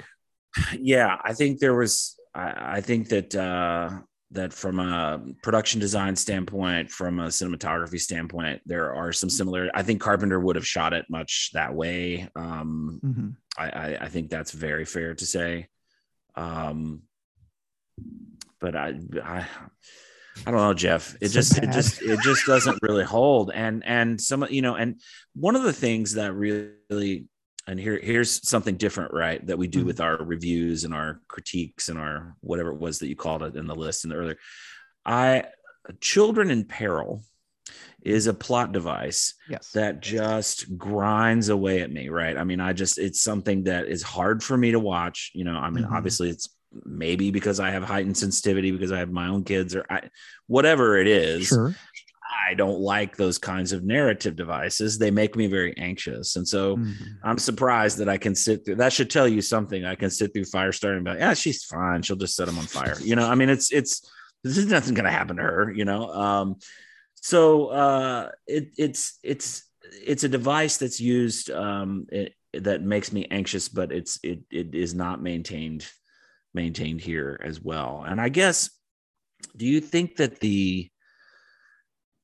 yeah 0.77 1.17
i 1.23 1.33
think 1.33 1.57
there 1.57 1.73
was 1.73 2.15
i, 2.35 2.75
I 2.75 2.81
think 2.81 3.09
that 3.09 3.33
uh 3.33 3.89
that 4.29 4.53
from 4.53 4.79
a 4.79 5.19
production 5.41 5.79
design 5.79 6.15
standpoint 6.15 6.91
from 6.91 7.19
a 7.19 7.29
cinematography 7.29 7.99
standpoint 7.99 8.61
there 8.67 8.93
are 8.93 9.11
some 9.11 9.31
similar 9.31 9.71
i 9.73 9.81
think 9.81 9.99
carpenter 9.99 10.39
would 10.39 10.55
have 10.55 10.67
shot 10.67 10.93
it 10.93 11.07
much 11.09 11.49
that 11.55 11.73
way 11.73 12.29
um 12.35 12.99
mhm. 13.03 13.35
I, 13.57 13.69
I 13.69 13.97
I 14.01 14.09
think 14.09 14.29
that's 14.29 14.51
very 14.51 14.85
fair 14.85 15.13
to 15.13 15.25
say. 15.25 15.67
Um, 16.35 17.03
but 18.59 18.75
I, 18.75 18.95
I, 19.23 19.45
I 20.45 20.51
don't 20.51 20.59
know, 20.59 20.73
Jeff. 20.73 21.15
It 21.21 21.29
So 21.29 21.33
just, 21.35 21.57
it 21.57 21.71
just, 21.71 22.01
it 22.01 22.19
just 22.21 22.45
doesn't 22.45 22.79
really 22.81 23.03
hold. 23.03 23.51
And 23.53 23.83
and 23.85 24.19
some, 24.19 24.45
you 24.49 24.61
know, 24.61 24.75
and 24.75 24.99
one 25.35 25.55
of 25.55 25.63
the 25.63 25.73
things 25.73 26.13
that 26.13 26.33
really, 26.33 27.25
and 27.67 27.79
here, 27.79 27.99
here's 28.01 28.45
something 28.47 28.75
different, 28.75 29.13
right? 29.13 29.45
That 29.47 29.57
we 29.57 29.67
do 29.67 29.83
Mhm. 29.83 29.85
with 29.85 30.01
our 30.01 30.17
reviews 30.23 30.83
and 30.83 30.93
our 30.93 31.21
critiques 31.27 31.87
and 31.89 31.97
our 31.99 32.35
whatever 32.41 32.71
it 32.71 32.79
was 32.79 32.99
that 32.99 33.07
you 33.07 33.15
called 33.15 33.43
it 33.43 33.55
in 33.55 33.67
the 33.67 33.75
list 33.75 34.03
and 34.03 34.11
the 34.11 34.17
earlier. 34.17 34.37
I, 35.05 35.45
children 36.01 36.49
in 36.51 36.65
peril, 36.65 37.23
is 38.01 38.27
a 38.27 38.33
plot 38.33 38.73
device 38.73 39.35
yes, 39.49 39.71
that 39.71 40.01
just 40.01 40.77
grinds 40.77 41.47
away 41.47 41.81
at 41.81 41.89
me 41.89 42.09
right 42.09 42.35
i 42.37 42.43
mean 42.43 42.59
i 42.59 42.73
just 42.73 42.97
it's 42.97 43.21
something 43.21 43.63
that 43.63 43.87
is 43.87 44.03
hard 44.03 44.43
for 44.43 44.57
me 44.57 44.71
to 44.71 44.79
watch 44.79 45.31
you 45.33 45.45
know 45.45 45.55
i 45.55 45.69
mean 45.69 45.85
Mhm. 45.85 45.91
obviously 45.93 46.29
it's 46.29 46.49
maybe 46.85 47.31
because 47.31 47.59
i 47.59 47.69
have 47.71 47.83
heightened 47.83 48.17
sensitivity 48.17 48.71
because 48.71 48.91
i 48.91 48.99
have 48.99 49.11
my 49.11 49.27
own 49.27 49.43
kids 49.43 49.75
or 49.75 49.85
I, 49.89 50.09
whatever 50.47 50.97
it 50.97 51.07
is 51.07 51.47
sure. 51.47 51.75
i 52.49 52.53
don't 52.53 52.79
like 52.79 53.15
those 53.15 53.37
kinds 53.37 53.71
of 53.71 53.83
narrative 53.83 54.35
devices. 54.35 54.97
They 54.97 55.11
make 55.11 55.35
me 55.35 55.47
very 55.47 55.73
anxious. 55.77 56.35
And 56.35 56.47
so 56.47 56.77
Mhm. 56.77 57.17
i'm 57.23 57.37
surprised 57.37 57.97
that 57.99 58.09
i 58.09 58.17
can 58.17 58.35
sit 58.35 58.65
through 58.65 58.75
that 58.75 58.93
should 58.93 59.09
tell 59.09 59.27
you 59.27 59.41
something. 59.41 59.85
I 59.85 59.95
can 59.95 60.09
sit 60.09 60.33
through 60.33 60.43
firestarter 60.45 60.95
and 60.95 61.05
be 61.05 61.11
like 61.11 61.19
yeah 61.19 61.33
she's 61.33 61.63
fine. 61.63 62.01
She'll 62.01 62.15
just 62.17 62.35
set 62.35 62.45
them 62.47 62.57
on 62.57 62.65
fire. 62.65 62.97
You 63.01 63.15
know 63.15 63.27
i 63.27 63.35
mean 63.35 63.49
it's 63.49 63.71
it's 63.71 64.09
there's 64.43 64.65
nothing 64.65 64.93
going 64.93 65.05
to 65.05 65.11
happen 65.11 65.37
to 65.37 65.43
her 65.43 65.71
you 65.71 65.85
know? 65.85 66.09
Um 66.09 66.55
so 67.15 67.67
uh 67.67 68.29
it 68.47 68.73
it's 68.77 69.19
it's 69.23 69.63
it's 70.05 70.23
a 70.23 70.29
device 70.29 70.77
that's 70.77 70.99
used 70.99 71.49
um 71.51 72.07
it, 72.11 72.33
that 72.53 72.81
makes 72.81 73.11
me 73.13 73.25
anxious 73.31 73.69
but 73.69 73.91
it's 73.91 74.19
it 74.23 74.39
it 74.51 74.75
is 74.75 74.93
not 74.93 75.21
maintained 75.21 75.87
maintained 76.53 77.01
here 77.01 77.39
as 77.43 77.61
well 77.61 78.03
and 78.07 78.19
i 78.21 78.29
guess 78.29 78.69
do 79.55 79.65
you 79.65 79.81
think 79.81 80.15
that 80.17 80.39
the 80.39 80.89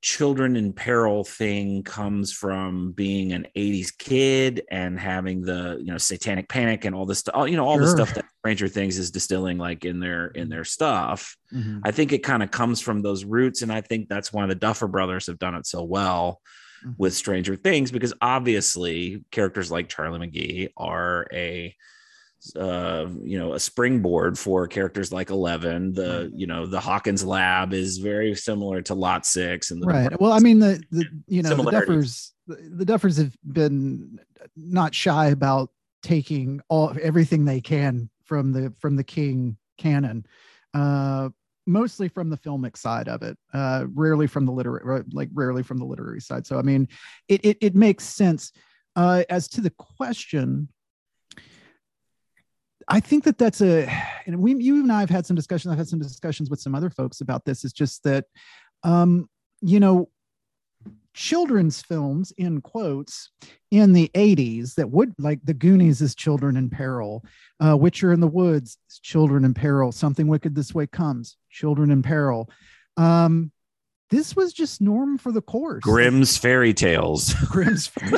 children 0.01 0.55
in 0.55 0.71
peril 0.71 1.25
thing 1.25 1.83
comes 1.83 2.31
from 2.31 2.93
being 2.93 3.33
an 3.33 3.45
80s 3.57 3.91
kid 3.97 4.63
and 4.71 4.97
having 4.97 5.41
the 5.41 5.77
you 5.81 5.91
know 5.91 5.97
satanic 5.97 6.47
panic 6.47 6.85
and 6.85 6.95
all 6.95 7.05
this 7.05 7.19
stuff 7.19 7.49
you 7.49 7.57
know 7.57 7.65
all 7.67 7.77
the 7.77 7.85
stuff 7.87 8.13
that 8.13 8.23
stranger 8.39 8.69
things 8.69 8.97
is 8.97 9.11
distilling 9.11 9.57
like 9.57 9.83
in 9.83 9.99
their 9.99 10.27
in 10.27 10.47
their 10.47 10.63
stuff 10.63 11.35
Mhm. 11.53 11.81
I 11.83 11.91
think 11.91 12.13
it 12.13 12.19
kind 12.23 12.43
of 12.43 12.51
comes 12.51 12.79
from 12.79 13.01
those 13.01 13.25
roots. 13.25 13.63
And 13.63 13.73
I 13.73 13.81
think 13.81 14.07
that's 14.07 14.31
why 14.31 14.45
the 14.45 14.53
Duffer 14.53 14.87
brothers 14.87 15.25
have 15.25 15.39
done 15.39 15.55
it 15.55 15.65
so 15.65 15.83
well 15.83 16.41
Mhm. 16.85 16.93
with 16.99 17.15
Stranger 17.15 17.55
Things, 17.55 17.91
because 17.91 18.13
obviously 18.21 19.25
characters 19.31 19.71
like 19.71 19.89
Charlie 19.89 20.19
McGee 20.19 20.69
are 20.77 21.25
a 21.33 21.75
uh 22.55 23.05
you 23.21 23.37
know 23.37 23.53
a 23.53 23.59
springboard 23.59 24.39
for 24.39 24.65
characters 24.65 25.11
like 25.11 25.29
11 25.29 25.91
the 25.91 26.31
you 26.33 26.47
know 26.47 26.65
the 26.65 26.79
hawkins 26.79 27.23
lab 27.23 27.73
is 27.73 27.97
very 27.97 28.33
similar 28.33 28.81
to 28.81 28.93
lot 28.93 29.25
6 29.25 29.71
and 29.71 29.83
the 29.83 29.87
right. 29.87 30.21
Well, 30.21 30.31
I 30.31 30.39
mean 30.39 30.59
the 30.59 30.81
the 30.91 31.05
you 31.27 31.41
know 31.41 31.55
the 31.55 31.63
Duffers 31.63 32.31
the, 32.47 32.55
the 32.55 32.85
Duffers 32.85 33.17
have 33.17 33.35
been 33.43 34.19
not 34.55 34.95
shy 34.95 35.27
about 35.27 35.69
taking 36.01 36.61
all 36.69 36.93
everything 37.01 37.45
they 37.45 37.61
can 37.61 38.09
from 38.23 38.51
the 38.51 38.73
from 38.79 38.95
the 38.95 39.03
King 39.03 39.57
canon, 39.77 40.25
uh, 40.73 41.29
mostly 41.65 42.07
from 42.07 42.29
the 42.29 42.37
filmic 42.37 42.77
side 42.77 43.07
of 43.07 43.21
it, 43.21 43.37
uh, 43.53 43.85
rarely 43.93 44.27
from 44.27 44.45
the 44.45 44.51
literary 44.51 45.03
like 45.11 45.29
rarely 45.33 45.63
from 45.63 45.77
the 45.77 45.85
literary 45.85 46.21
side. 46.21 46.45
So 46.45 46.57
I 46.57 46.61
mean, 46.61 46.87
it 47.27 47.43
it, 47.43 47.57
it 47.61 47.75
makes 47.75 48.03
sense. 48.05 48.51
Uh, 48.95 49.23
as 49.29 49.47
to 49.49 49.61
the 49.61 49.71
question. 49.71 50.69
I 52.89 52.99
think 52.99 53.23
that 53.25 53.37
that's 53.37 53.61
a, 53.61 53.87
and 54.25 54.39
we, 54.39 54.55
you 54.55 54.81
and 54.81 54.91
I 54.91 55.01
have 55.01 55.09
had 55.09 55.25
some 55.25 55.35
discussions. 55.35 55.71
I've 55.71 55.77
had 55.77 55.87
some 55.87 55.99
discussions 55.99 56.49
with 56.49 56.59
some 56.59 56.73
other 56.73 56.89
folks 56.89 57.21
about 57.21 57.45
this. 57.45 57.63
It's 57.63 57.73
just 57.73 58.03
that, 58.03 58.25
um, 58.83 59.29
you 59.61 59.79
know, 59.79 60.09
children's 61.13 61.81
films 61.81 62.31
in 62.37 62.61
quotes 62.61 63.29
in 63.71 63.93
the 63.93 64.09
80s 64.13 64.75
that 64.75 64.89
would 64.89 65.13
like 65.17 65.39
the 65.43 65.53
goonies 65.53 66.01
is 66.01 66.15
children 66.15 66.55
in 66.55 66.69
peril 66.69 67.25
uh 67.59 67.75
watcher 67.75 68.13
in 68.13 68.19
the 68.19 68.27
woods 68.27 68.77
children 69.01 69.43
in 69.43 69.53
peril 69.53 69.91
something 69.91 70.27
wicked 70.27 70.55
this 70.55 70.73
way 70.73 70.87
comes 70.87 71.35
children 71.49 71.91
in 71.91 72.01
peril 72.01 72.49
um 72.95 73.51
this 74.11 74.35
was 74.35 74.53
just 74.53 74.81
norm 74.81 75.17
for 75.17 75.31
the 75.31 75.41
course 75.41 75.83
grimm's 75.83 76.37
fairy 76.37 76.73
tales 76.73 77.33
grimm's 77.49 77.87
fairy 77.87 78.17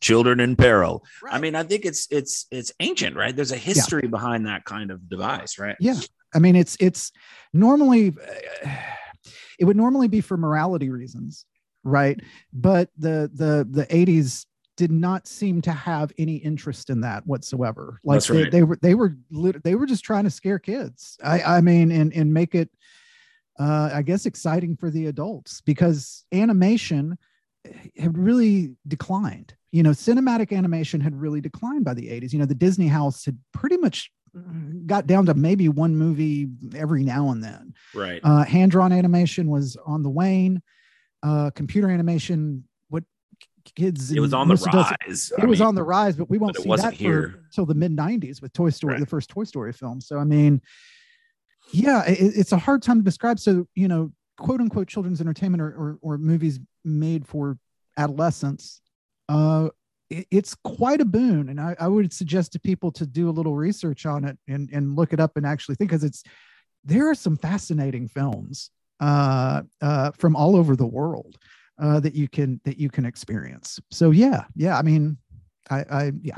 children 0.00 0.40
in 0.40 0.56
peril. 0.56 1.04
Right. 1.22 1.34
i 1.34 1.38
mean 1.38 1.54
i 1.54 1.62
think 1.62 1.84
it's 1.84 2.06
it's 2.10 2.46
it's 2.50 2.72
ancient 2.80 3.16
right? 3.16 3.34
There's 3.34 3.52
a 3.52 3.56
history 3.56 4.02
yeah. 4.04 4.10
behind 4.10 4.46
that 4.46 4.64
kind 4.64 4.90
of 4.90 5.08
device 5.08 5.58
right? 5.58 5.76
Yeah. 5.80 6.00
I 6.34 6.38
mean 6.38 6.56
it's 6.56 6.76
it's 6.80 7.12
normally 7.52 8.14
it 9.58 9.64
would 9.64 9.76
normally 9.76 10.08
be 10.08 10.20
for 10.20 10.36
morality 10.36 10.90
reasons 10.90 11.44
right? 11.84 12.20
But 12.52 12.90
the 12.98 13.30
the 13.32 13.66
the 13.70 13.86
80s 13.86 14.46
did 14.76 14.90
not 14.90 15.26
seem 15.26 15.60
to 15.62 15.72
have 15.72 16.10
any 16.16 16.36
interest 16.36 16.88
in 16.88 17.02
that 17.02 17.26
whatsoever. 17.26 18.00
Like 18.02 18.24
they, 18.24 18.42
right. 18.42 18.50
they, 18.50 18.62
were 18.62 18.78
they 18.80 18.94
were 18.94 19.14
they 19.62 19.74
were 19.74 19.86
just 19.86 20.04
trying 20.04 20.24
to 20.24 20.30
scare 20.30 20.58
kids. 20.58 21.18
I 21.22 21.42
i 21.42 21.60
mean 21.60 21.90
and 21.90 22.12
and 22.14 22.32
make 22.32 22.54
it 22.54 22.70
uh 23.58 23.90
i 23.92 24.02
guess 24.02 24.26
exciting 24.26 24.76
for 24.76 24.90
the 24.90 25.06
adults 25.06 25.60
because 25.60 26.24
animation 26.32 27.18
had 27.98 28.16
really 28.16 28.74
declined 28.88 29.54
you 29.70 29.82
know 29.82 29.90
cinematic 29.90 30.56
animation 30.56 31.00
had 31.00 31.14
really 31.14 31.40
declined 31.40 31.84
by 31.84 31.94
the 31.94 32.08
80s 32.08 32.32
you 32.32 32.38
know 32.38 32.46
the 32.46 32.54
disney 32.54 32.88
house 32.88 33.24
had 33.24 33.38
pretty 33.52 33.76
much 33.76 34.10
got 34.86 35.06
down 35.06 35.26
to 35.26 35.34
maybe 35.34 35.68
one 35.68 35.96
movie 35.96 36.48
every 36.74 37.02
now 37.02 37.30
and 37.30 37.42
then 37.42 37.74
right 37.94 38.20
uh 38.24 38.44
hand 38.44 38.70
drawn 38.70 38.92
animation 38.92 39.50
was 39.50 39.76
on 39.84 40.02
the 40.02 40.10
wane 40.10 40.62
uh, 41.22 41.50
computer 41.50 41.90
animation. 41.90 42.64
What 42.88 43.04
kids? 43.74 44.10
It 44.12 44.20
was 44.20 44.34
on 44.34 44.48
the 44.48 44.54
rise. 44.54 45.32
it 45.36 45.42
I 45.42 45.46
was 45.46 45.60
mean, 45.60 45.68
on 45.68 45.74
the 45.74 45.82
rise, 45.82 46.16
but 46.16 46.30
we 46.30 46.38
won't 46.38 46.56
see 46.56 46.68
that 46.68 46.94
here 46.94 47.42
until 47.46 47.66
the 47.66 47.74
mid 47.74 47.96
'90s 47.96 48.40
with 48.42 48.52
Toy 48.52 48.70
Story, 48.70 48.94
right. 48.94 49.00
the 49.00 49.06
first 49.06 49.30
Toy 49.30 49.44
Story 49.44 49.72
film. 49.72 50.00
So 50.00 50.18
I 50.18 50.24
mean, 50.24 50.60
yeah, 51.72 52.04
it, 52.04 52.18
it's 52.20 52.52
a 52.52 52.58
hard 52.58 52.82
time 52.82 52.98
to 52.98 53.04
describe. 53.04 53.38
So 53.38 53.66
you 53.74 53.88
know, 53.88 54.12
quote 54.38 54.60
unquote 54.60 54.88
children's 54.88 55.20
entertainment 55.20 55.62
or, 55.62 55.68
or, 55.68 55.98
or 56.02 56.18
movies 56.18 56.58
made 56.84 57.26
for 57.26 57.58
adolescents. 57.96 58.80
Uh, 59.28 59.68
it's 60.10 60.56
quite 60.64 61.00
a 61.00 61.04
boon, 61.04 61.48
and 61.48 61.60
I, 61.60 61.76
I 61.78 61.86
would 61.86 62.12
suggest 62.12 62.52
to 62.52 62.60
people 62.60 62.90
to 62.92 63.06
do 63.06 63.28
a 63.28 63.30
little 63.30 63.54
research 63.54 64.06
on 64.06 64.24
it 64.24 64.36
and 64.48 64.68
and 64.72 64.96
look 64.96 65.12
it 65.12 65.20
up 65.20 65.36
and 65.36 65.46
actually 65.46 65.76
think 65.76 65.90
because 65.90 66.02
it's 66.02 66.24
there 66.84 67.08
are 67.08 67.14
some 67.14 67.36
fascinating 67.36 68.08
films 68.08 68.70
uh, 69.00 69.62
uh, 69.80 70.10
from 70.18 70.34
all 70.34 70.56
over 70.56 70.74
the 70.74 70.86
world 70.86 71.38
uh, 71.80 72.00
that 72.00 72.14
you 72.14 72.28
can 72.28 72.60
that 72.64 72.78
you 72.78 72.90
can 72.90 73.04
experience. 73.04 73.78
So 73.90 74.10
yeah, 74.10 74.44
yeah. 74.56 74.76
I 74.76 74.82
mean, 74.82 75.16
I, 75.70 75.84
I 75.90 76.12
yeah. 76.22 76.34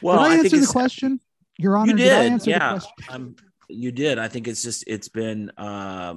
Well, 0.00 0.18
did 0.18 0.24
I, 0.24 0.34
I 0.34 0.38
answer 0.38 0.58
the 0.58 0.66
question, 0.66 1.20
Your 1.58 1.76
Honor? 1.76 1.92
You 1.92 1.96
did. 1.96 2.04
did 2.04 2.12
I 2.12 2.24
answer 2.24 2.50
yeah, 2.50 2.80
um, 3.08 3.36
you 3.68 3.92
did. 3.92 4.18
I 4.18 4.28
think 4.28 4.48
it's 4.48 4.62
just 4.62 4.84
it's 4.86 5.08
been 5.08 5.50
uh, 5.56 6.16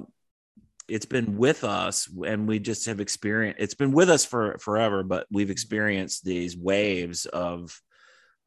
it's 0.88 1.06
been 1.06 1.36
with 1.36 1.64
us, 1.64 2.08
and 2.26 2.46
we 2.46 2.58
just 2.58 2.86
have 2.86 3.00
experienced. 3.00 3.60
It's 3.60 3.74
been 3.74 3.92
with 3.92 4.10
us 4.10 4.24
for 4.24 4.56
forever, 4.58 5.02
but 5.02 5.26
we've 5.30 5.50
experienced 5.50 6.24
these 6.24 6.56
waves 6.56 7.26
of 7.26 7.80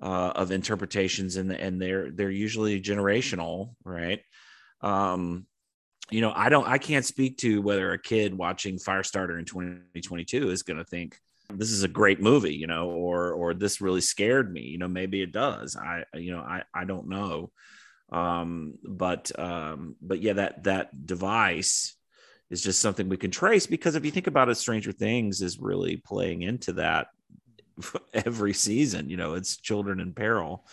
uh, 0.01 0.31
of 0.35 0.51
interpretations, 0.51 1.35
and 1.35 1.51
and 1.51 1.81
they're 1.81 2.11
they're 2.11 2.31
usually 2.31 2.81
generational, 2.81 3.75
right? 3.83 4.21
Um, 4.81 5.45
you 6.11 6.21
know, 6.21 6.31
I 6.35 6.49
don't, 6.49 6.67
I 6.67 6.77
can't 6.77 7.05
speak 7.05 7.37
to 7.39 7.61
whether 7.61 7.91
a 7.91 8.01
kid 8.01 8.35
watching 8.35 8.77
Firestarter 8.77 9.37
in 9.37 9.45
2022 9.45 10.49
is 10.49 10.63
going 10.63 10.77
to 10.77 10.85
think 10.85 11.17
this 11.53 11.71
is 11.71 11.83
a 11.83 11.87
great 11.87 12.21
movie, 12.21 12.55
you 12.55 12.67
know, 12.67 12.89
or 12.89 13.31
or 13.33 13.53
this 13.53 13.81
really 13.81 14.01
scared 14.01 14.51
me. 14.51 14.61
You 14.61 14.77
know, 14.77 14.87
maybe 14.87 15.21
it 15.21 15.31
does. 15.31 15.75
I, 15.75 16.05
you 16.13 16.31
know, 16.31 16.39
I 16.39 16.63
I 16.73 16.85
don't 16.85 17.09
know. 17.09 17.51
Um, 18.11 18.75
but 18.83 19.31
um, 19.37 19.95
but 20.01 20.21
yeah, 20.21 20.33
that 20.33 20.63
that 20.63 21.05
device 21.05 21.95
is 22.49 22.63
just 22.63 22.79
something 22.79 23.09
we 23.09 23.17
can 23.17 23.31
trace 23.31 23.67
because 23.67 23.95
if 23.95 24.05
you 24.05 24.11
think 24.11 24.27
about 24.27 24.49
it, 24.49 24.55
Stranger 24.55 24.91
Things 24.91 25.41
is 25.41 25.59
really 25.59 25.97
playing 25.97 26.41
into 26.41 26.73
that 26.73 27.07
every 28.13 28.53
season. 28.53 29.09
You 29.09 29.17
know, 29.17 29.33
it's 29.33 29.57
children 29.57 29.99
in 29.99 30.13
peril. 30.13 30.65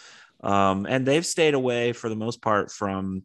Um, 0.42 0.86
and 0.86 1.06
they've 1.06 1.24
stayed 1.26 1.54
away 1.54 1.92
for 1.92 2.08
the 2.08 2.16
most 2.16 2.42
part 2.42 2.70
from 2.70 3.22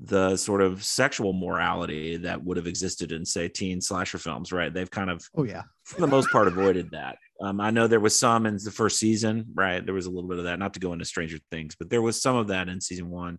the 0.00 0.36
sort 0.36 0.60
of 0.60 0.82
sexual 0.84 1.32
morality 1.32 2.16
that 2.16 2.42
would 2.42 2.56
have 2.56 2.66
existed 2.66 3.12
in 3.12 3.24
say 3.24 3.48
teen 3.48 3.80
slasher 3.80 4.18
films 4.18 4.52
right 4.52 4.74
they've 4.74 4.90
kind 4.90 5.08
of 5.08 5.24
oh 5.36 5.44
yeah 5.44 5.62
for 5.84 6.00
the 6.00 6.06
most 6.06 6.28
part 6.30 6.48
avoided 6.48 6.90
that 6.90 7.16
um, 7.40 7.60
i 7.60 7.70
know 7.70 7.86
there 7.86 8.00
was 8.00 8.18
some 8.18 8.44
in 8.44 8.58
the 8.64 8.72
first 8.72 8.98
season 8.98 9.44
right 9.54 9.84
there 9.84 9.94
was 9.94 10.06
a 10.06 10.10
little 10.10 10.28
bit 10.28 10.38
of 10.38 10.44
that 10.44 10.58
not 10.58 10.74
to 10.74 10.80
go 10.80 10.92
into 10.92 11.04
stranger 11.04 11.38
things 11.52 11.76
but 11.76 11.88
there 11.90 12.02
was 12.02 12.20
some 12.20 12.34
of 12.34 12.48
that 12.48 12.68
in 12.68 12.80
season 12.80 13.08
one 13.08 13.38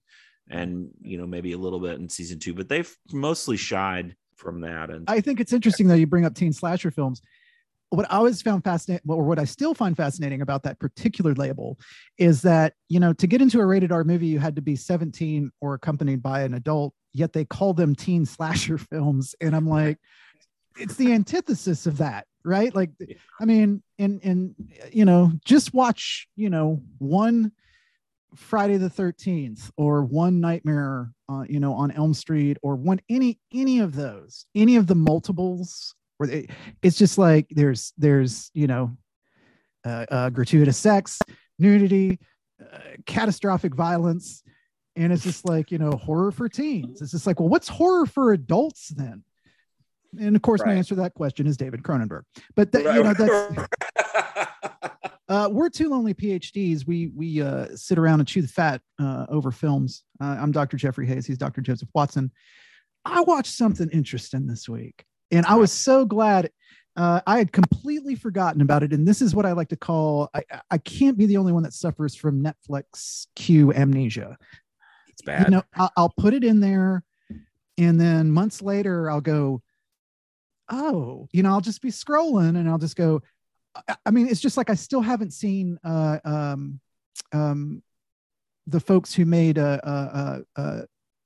and 0.49 0.87
you 1.01 1.17
know 1.17 1.27
maybe 1.27 1.51
a 1.51 1.57
little 1.57 1.79
bit 1.79 1.99
in 1.99 2.07
season 2.07 2.39
two 2.39 2.53
but 2.53 2.69
they've 2.69 2.95
mostly 3.11 3.57
shied 3.57 4.15
from 4.35 4.61
that 4.61 4.89
and 4.89 5.09
i 5.09 5.21
think 5.21 5.39
it's 5.39 5.53
interesting 5.53 5.87
that 5.87 5.99
you 5.99 6.07
bring 6.07 6.25
up 6.25 6.35
teen 6.35 6.53
slasher 6.53 6.91
films 6.91 7.21
what 7.89 8.11
I 8.11 8.17
always 8.17 8.41
found 8.41 8.63
fascinating, 8.63 9.09
or 9.09 9.23
what 9.23 9.39
I 9.39 9.45
still 9.45 9.73
find 9.73 9.95
fascinating 9.95 10.41
about 10.41 10.63
that 10.63 10.79
particular 10.79 11.33
label, 11.33 11.79
is 12.17 12.41
that 12.41 12.73
you 12.89 12.99
know 12.99 13.13
to 13.13 13.27
get 13.27 13.41
into 13.41 13.59
a 13.59 13.65
rated 13.65 13.91
R 13.91 14.03
movie, 14.03 14.27
you 14.27 14.39
had 14.39 14.55
to 14.55 14.61
be 14.61 14.75
17 14.75 15.51
or 15.61 15.73
accompanied 15.73 16.21
by 16.21 16.41
an 16.41 16.53
adult. 16.53 16.93
Yet 17.13 17.33
they 17.33 17.45
call 17.45 17.73
them 17.73 17.95
teen 17.95 18.25
slasher 18.25 18.77
films, 18.77 19.35
and 19.39 19.55
I'm 19.55 19.67
like, 19.67 19.97
it's 20.77 20.95
the 20.95 21.13
antithesis 21.13 21.85
of 21.85 21.97
that, 21.97 22.27
right? 22.43 22.73
Like, 22.73 22.91
I 23.39 23.45
mean, 23.45 23.83
and 23.97 24.19
and 24.23 24.55
you 24.91 25.05
know, 25.05 25.31
just 25.45 25.73
watch, 25.73 26.27
you 26.35 26.49
know, 26.49 26.81
one 26.97 27.51
Friday 28.35 28.77
the 28.77 28.89
13th 28.89 29.71
or 29.77 30.03
one 30.03 30.39
Nightmare, 30.39 31.11
uh, 31.29 31.43
you 31.47 31.59
know, 31.59 31.73
on 31.73 31.91
Elm 31.91 32.13
Street 32.13 32.57
or 32.61 32.75
one 32.75 32.99
any 33.09 33.39
any 33.53 33.79
of 33.79 33.95
those, 33.95 34.45
any 34.55 34.75
of 34.75 34.87
the 34.87 34.95
multiples 34.95 35.95
where 36.17 36.27
they, 36.27 36.47
it's 36.81 36.97
just 36.97 37.17
like 37.17 37.47
there's 37.49 37.93
there's 37.97 38.51
you 38.53 38.67
know 38.67 38.95
uh, 39.85 40.05
uh, 40.09 40.29
gratuitous 40.29 40.77
sex, 40.77 41.19
nudity, 41.59 42.19
uh, 42.61 42.79
catastrophic 43.05 43.75
violence, 43.75 44.43
and 44.95 45.11
it's 45.11 45.23
just 45.23 45.47
like 45.47 45.71
you 45.71 45.77
know 45.77 45.91
horror 45.91 46.31
for 46.31 46.49
teens. 46.49 47.01
It's 47.01 47.11
just 47.11 47.27
like, 47.27 47.39
well, 47.39 47.49
what's 47.49 47.67
horror 47.67 48.05
for 48.05 48.33
adults 48.33 48.89
then? 48.89 49.23
And 50.19 50.35
of 50.35 50.41
course, 50.41 50.61
right. 50.61 50.69
my 50.69 50.75
answer 50.75 50.95
to 50.95 51.01
that 51.01 51.13
question 51.13 51.47
is 51.47 51.57
David 51.57 51.83
Cronenberg. 51.83 52.23
But 52.55 52.71
that, 52.71 52.85
right. 52.85 52.95
you 52.95 53.03
know 53.03 53.13
that's. 53.13 53.69
Uh, 55.27 55.49
we're 55.51 55.69
two 55.69 55.89
lonely 55.89 56.13
PhDs. 56.13 56.85
We 56.85 57.07
we 57.07 57.41
uh, 57.41 57.67
sit 57.75 57.97
around 57.97 58.19
and 58.19 58.27
chew 58.27 58.41
the 58.41 58.47
fat 58.47 58.81
uh, 58.99 59.25
over 59.29 59.51
films. 59.51 60.03
Uh, 60.21 60.37
I'm 60.39 60.51
Dr. 60.51 60.77
Jeffrey 60.77 61.07
Hayes. 61.07 61.25
He's 61.25 61.37
Dr. 61.37 61.61
Joseph 61.61 61.89
Watson. 61.95 62.31
I 63.03 63.21
watched 63.21 63.53
something 63.53 63.89
interesting 63.89 64.47
this 64.47 64.69
week. 64.69 65.05
And 65.31 65.45
I 65.45 65.55
was 65.55 65.71
so 65.71 66.05
glad. 66.05 66.51
Uh, 66.95 67.21
I 67.27 67.39
had 67.39 67.51
completely 67.51 68.15
forgotten 68.15 68.61
about 68.61 68.83
it. 68.83 68.93
And 68.93 69.07
this 69.07 69.21
is 69.21 69.35
what 69.35 69.45
I 69.45 69.51
like 69.51 69.69
to 69.69 69.75
call 69.75 70.29
I, 70.33 70.43
I 70.71 70.77
can't 70.77 71.17
be 71.17 71.25
the 71.25 71.37
only 71.37 71.51
one 71.51 71.63
that 71.63 71.73
suffers 71.73 72.15
from 72.15 72.43
Netflix 72.43 73.27
queue 73.35 73.73
amnesia. 73.73 74.37
It's 75.09 75.21
bad. 75.21 75.47
You 75.47 75.51
know, 75.51 75.63
I'll, 75.73 75.91
I'll 75.97 76.13
put 76.17 76.33
it 76.33 76.43
in 76.43 76.59
there. 76.59 77.03
And 77.77 77.99
then 77.99 78.31
months 78.31 78.61
later, 78.61 79.09
I'll 79.09 79.21
go, 79.21 79.61
oh, 80.69 81.27
you 81.33 81.43
know, 81.43 81.49
I'll 81.49 81.61
just 81.61 81.81
be 81.81 81.91
scrolling 81.91 82.57
and 82.57 82.69
I'll 82.69 82.77
just 82.77 82.95
go, 82.95 83.21
I 84.05 84.11
mean, 84.11 84.27
it's 84.27 84.39
just 84.39 84.57
like 84.57 84.69
I 84.69 84.75
still 84.75 85.01
haven't 85.01 85.31
seen 85.31 85.77
uh, 85.83 86.19
um, 86.23 86.79
um, 87.31 87.83
the 88.67 88.79
folks 88.79 89.13
who 89.13 89.25
made 89.25 89.57
uh, 89.57 89.79
uh 90.55 90.81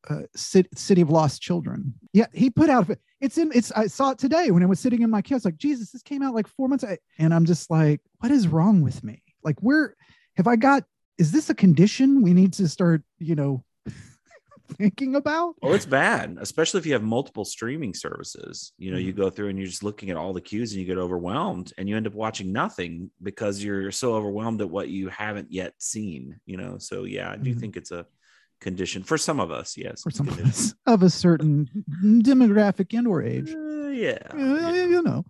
uh, 0.10 0.22
City, 0.36 1.02
of 1.02 1.10
Lost 1.10 1.42
Children. 1.42 1.94
Yeah, 2.14 2.28
he 2.34 2.50
put 2.50 2.70
out. 2.70 2.90
It's 3.22 3.38
in. 3.38 3.52
It's. 3.54 3.72
I 3.74 3.88
saw 3.88 4.12
it 4.12 4.18
today 4.18 4.52
when 4.52 4.64
I 4.64 4.66
was 4.66 4.80
sitting 4.80 5.02
in 5.02 5.10
my 5.10 5.22
was 5.30 5.46
like, 5.46 5.58
Jesus, 5.58 5.92
this 5.92 6.02
came 6.02 6.22
out 6.22 6.34
like 6.34 6.48
four 6.48 6.68
months. 6.68 6.86
And 7.18 7.34
I'm 7.34 7.46
just 7.46 7.70
like, 7.70 8.02
what 8.20 8.32
is 8.32 8.48
wrong 8.48 8.82
with 8.82 9.04
me? 9.04 9.22
Like, 9.44 9.60
where 9.60 9.96
have 10.38 10.48
I 10.48 10.56
got? 10.56 10.84
Is 11.18 11.32
this 11.32 11.50
a 11.50 11.56
condition 11.56 12.22
we 12.22 12.34
need 12.34 12.54
to 12.54 12.68
start? 12.68 13.04
You 13.18 13.36
know, 13.36 13.64
thinking 14.70 15.16
about? 15.16 15.56
Oh, 15.62 15.74
it's 15.74 15.86
bad, 15.86 16.38
especially 16.40 16.80
if 16.80 16.86
you 16.86 16.94
have 16.94 17.04
multiple 17.04 17.46
streaming 17.46 17.94
services. 17.94 18.74
You 18.78 18.92
know, 18.92 18.98
you 18.98 19.12
mm-hmm. 19.12 19.22
go 19.22 19.30
through 19.30 19.50
and 19.50 19.58
you're 19.58 19.68
just 19.68 19.84
looking 19.84 20.10
at 20.10 20.18
all 20.18 20.34
the 20.34 20.42
queues 20.42 20.72
and 20.72 20.80
you 20.80 20.88
get 20.88 20.98
overwhelmed 20.98 21.74
and 21.78 21.90
you 21.90 21.98
end 21.98 22.08
up 22.08 22.14
watching 22.14 22.52
nothing 22.52 23.12
because 23.22 23.64
you're 23.64 23.92
so 23.92 24.14
overwhelmed 24.14 24.62
at 24.62 24.70
what 24.70 24.90
you 24.90 25.10
haven't 25.10 25.52
yet 25.52 25.74
seen. 25.78 26.40
You 26.46 26.58
know, 26.58 26.78
so 26.78 27.04
yeah, 27.04 27.32
I 27.32 27.36
do 27.36 27.52
mm-hmm. 27.52 27.60
think 27.60 27.78
it's 27.78 27.92
a 27.92 28.06
condition 28.60 29.04
for 29.04 29.18
some 29.18 29.40
of 29.40 29.52
us 29.52 29.78
yes 29.78 30.02
for 30.02 30.12
some 30.12 30.28
of 30.28 30.40
us 30.42 30.74
of 30.86 31.04
a 31.04 31.10
certain 31.10 31.70
demographic 32.04 32.98
and 32.98 33.08
or 33.08 33.22
age 33.22 33.54
uh, 33.54 33.88
yeah. 33.88 34.18
Uh, 34.32 34.74
you 34.74 35.02
know 35.02 35.26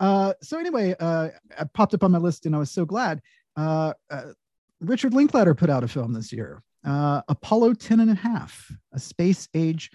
uh, 0.00 0.32
so 0.42 0.58
anyway 0.58 0.94
uh, 1.00 1.28
i 1.58 1.64
popped 1.74 1.94
up 1.94 2.04
on 2.04 2.12
my 2.12 2.18
list 2.18 2.46
and 2.46 2.54
i 2.54 2.58
was 2.58 2.70
so 2.70 2.84
glad 2.84 3.20
uh, 3.56 3.92
uh, 4.10 4.26
richard 4.80 5.12
linklater 5.12 5.54
put 5.54 5.70
out 5.70 5.84
a 5.84 5.88
film 5.88 6.12
this 6.12 6.32
year 6.32 6.62
apollo 6.84 7.74
10 7.74 8.00
and 8.00 8.10
a 8.10 8.14
half 8.14 8.70
a 8.92 8.98
space 8.98 9.48
age 9.54 9.90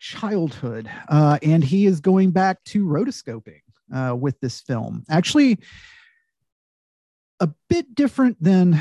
childhood 0.00 0.90
Uh, 1.08 1.38
and 1.42 1.64
he 1.64 1.86
is 1.86 2.00
going 2.00 2.30
back 2.30 2.62
to 2.64 2.84
rotoscoping 2.84 3.60
uh, 3.94 4.14
with 4.14 4.38
this 4.40 4.60
film. 4.60 5.04
Actually, 5.08 5.58
a 7.40 7.48
bit 7.68 7.94
different 7.94 8.36
than 8.42 8.78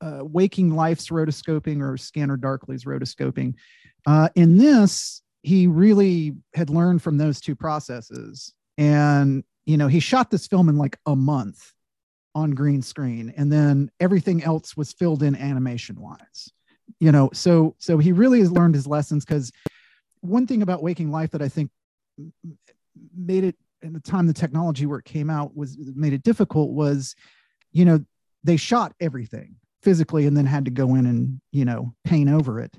uh, 0.00 0.20
Waking 0.22 0.74
Life's 0.74 1.08
rotoscoping 1.08 1.82
or 1.82 1.96
Scanner 1.96 2.36
Darkly's 2.36 2.84
rotoscoping. 2.84 3.54
Uh, 4.06 4.28
in 4.34 4.58
this, 4.58 5.22
he 5.42 5.66
really 5.66 6.36
had 6.54 6.70
learned 6.70 7.02
from 7.02 7.18
those 7.18 7.40
two 7.40 7.54
processes. 7.54 8.54
And, 8.76 9.44
you 9.66 9.76
know, 9.76 9.88
he 9.88 10.00
shot 10.00 10.30
this 10.30 10.46
film 10.46 10.68
in 10.68 10.76
like 10.76 10.98
a 11.06 11.16
month 11.16 11.72
on 12.38 12.52
green 12.52 12.82
screen, 12.82 13.32
and 13.36 13.52
then 13.52 13.90
everything 14.00 14.42
else 14.42 14.76
was 14.76 14.92
filled 14.92 15.22
in 15.22 15.34
animation 15.36 16.00
wise. 16.00 16.52
You 17.00 17.12
know, 17.12 17.30
so 17.32 17.74
so 17.78 17.98
he 17.98 18.12
really 18.12 18.40
has 18.40 18.50
learned 18.50 18.74
his 18.74 18.86
lessons 18.86 19.24
because 19.24 19.52
one 20.20 20.46
thing 20.46 20.62
about 20.62 20.82
Waking 20.82 21.10
Life 21.10 21.30
that 21.32 21.42
I 21.42 21.48
think 21.48 21.70
made 23.16 23.44
it 23.44 23.56
in 23.82 23.92
the 23.92 24.00
time 24.00 24.26
the 24.26 24.32
technology 24.32 24.86
where 24.86 24.98
it 24.98 25.04
came 25.04 25.30
out 25.30 25.56
was 25.56 25.76
made 25.94 26.12
it 26.12 26.22
difficult 26.22 26.70
was, 26.70 27.14
you 27.72 27.84
know, 27.84 28.04
they 28.42 28.56
shot 28.56 28.94
everything 29.00 29.56
physically 29.82 30.26
and 30.26 30.36
then 30.36 30.46
had 30.46 30.64
to 30.64 30.70
go 30.70 30.94
in 30.94 31.06
and 31.06 31.40
you 31.52 31.64
know 31.64 31.94
paint 32.04 32.30
over 32.30 32.60
it. 32.60 32.74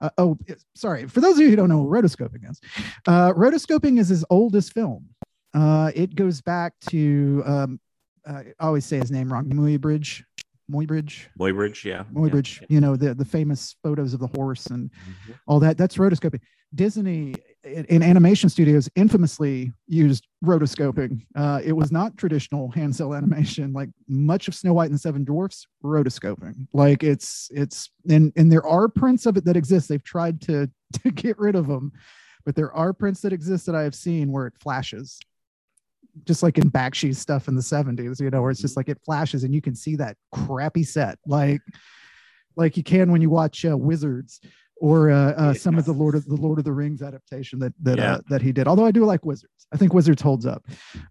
Uh, 0.00 0.10
oh, 0.16 0.38
sorry. 0.76 1.08
For 1.08 1.20
those 1.20 1.34
of 1.34 1.40
you 1.40 1.50
who 1.50 1.56
don't 1.56 1.68
know 1.68 1.82
what 1.82 2.02
rotoscoping 2.02 2.48
is, 2.48 2.60
uh, 3.06 3.32
rotoscoping 3.32 3.98
is 3.98 4.10
as 4.10 4.24
old 4.30 4.54
as 4.54 4.68
film. 4.68 5.08
Uh, 5.54 5.90
it 5.94 6.14
goes 6.14 6.40
back 6.40 6.74
to 6.88 7.42
um, 7.44 7.80
uh, 8.26 8.42
I 8.60 8.64
always 8.66 8.84
say 8.84 8.98
his 8.98 9.10
name 9.10 9.32
wrong. 9.32 9.46
Muybridge, 9.46 10.22
Muybridge, 10.70 11.26
Muybridge, 11.38 11.84
yeah, 11.84 12.04
Muybridge. 12.12 12.60
yeah. 12.60 12.66
You 12.70 12.80
know 12.80 12.96
the 12.96 13.14
the 13.14 13.24
famous 13.24 13.76
photos 13.82 14.14
of 14.14 14.20
the 14.20 14.26
horse 14.28 14.66
and 14.66 14.90
Mhm. 14.90 15.34
all 15.46 15.60
that. 15.60 15.76
That's 15.78 15.96
rotoscoping. 15.96 16.40
Disney 16.74 17.34
in, 17.64 17.86
in 17.86 18.02
animation 18.02 18.50
studios 18.50 18.90
infamously 18.94 19.72
used 19.86 20.26
rotoscoping. 20.44 21.22
Uh, 21.34 21.62
it 21.64 21.72
was 21.72 21.90
not 21.90 22.18
traditional 22.18 22.70
hand 22.70 22.94
cel 22.94 23.14
animation. 23.14 23.72
Like 23.72 23.88
much 24.06 24.48
of 24.48 24.54
Snow 24.54 24.74
White 24.74 24.86
and 24.86 24.94
the 24.94 24.98
Seven 24.98 25.24
Dwarfs, 25.24 25.66
rotoscoping. 25.82 26.66
Like 26.74 27.02
it's 27.02 27.48
it's 27.54 27.90
and 28.10 28.32
and 28.36 28.52
there 28.52 28.66
are 28.66 28.88
prints 28.88 29.24
of 29.24 29.38
it 29.38 29.46
that 29.46 29.56
exist. 29.56 29.88
They've 29.88 30.04
tried 30.04 30.42
to 30.42 30.70
to 31.02 31.10
get 31.10 31.38
rid 31.38 31.54
of 31.54 31.66
them, 31.66 31.92
but 32.44 32.54
there 32.54 32.72
are 32.74 32.92
prints 32.92 33.22
that 33.22 33.32
exist 33.32 33.64
that 33.66 33.74
I 33.74 33.82
have 33.82 33.94
seen 33.94 34.30
where 34.30 34.46
it 34.46 34.54
flashes. 34.60 35.18
Just 36.24 36.42
like 36.42 36.58
in 36.58 36.70
Bakshi's 36.70 37.18
stuff 37.18 37.48
in 37.48 37.54
the 37.54 37.62
70s, 37.62 38.20
you 38.20 38.30
know, 38.30 38.42
where 38.42 38.50
it's 38.50 38.60
just 38.60 38.76
like 38.76 38.88
it 38.88 38.98
flashes 39.04 39.44
and 39.44 39.54
you 39.54 39.60
can 39.60 39.74
see 39.74 39.94
that 39.96 40.16
crappy 40.32 40.82
set, 40.82 41.18
like 41.26 41.60
like 42.56 42.76
you 42.76 42.82
can 42.82 43.12
when 43.12 43.22
you 43.22 43.30
watch 43.30 43.64
uh, 43.64 43.76
Wizards 43.76 44.40
or 44.80 45.10
uh, 45.10 45.32
uh, 45.32 45.54
some 45.54 45.78
of 45.78 45.84
the 45.84 45.92
Lord 45.92 46.14
of 46.14 46.24
the 46.26 46.34
Lord 46.36 46.58
of 46.58 46.64
the 46.64 46.72
Rings 46.72 47.02
adaptation 47.02 47.58
that 47.60 47.72
that 47.82 47.98
Yeah. 47.98 48.14
uh, 48.14 48.20
that 48.30 48.42
he 48.42 48.52
did. 48.52 48.66
Although 48.66 48.86
I 48.86 48.90
do 48.90 49.04
like 49.04 49.24
Wizards, 49.24 49.66
I 49.72 49.76
think 49.76 49.92
Wizards 49.94 50.20
holds 50.22 50.44
up 50.46 50.64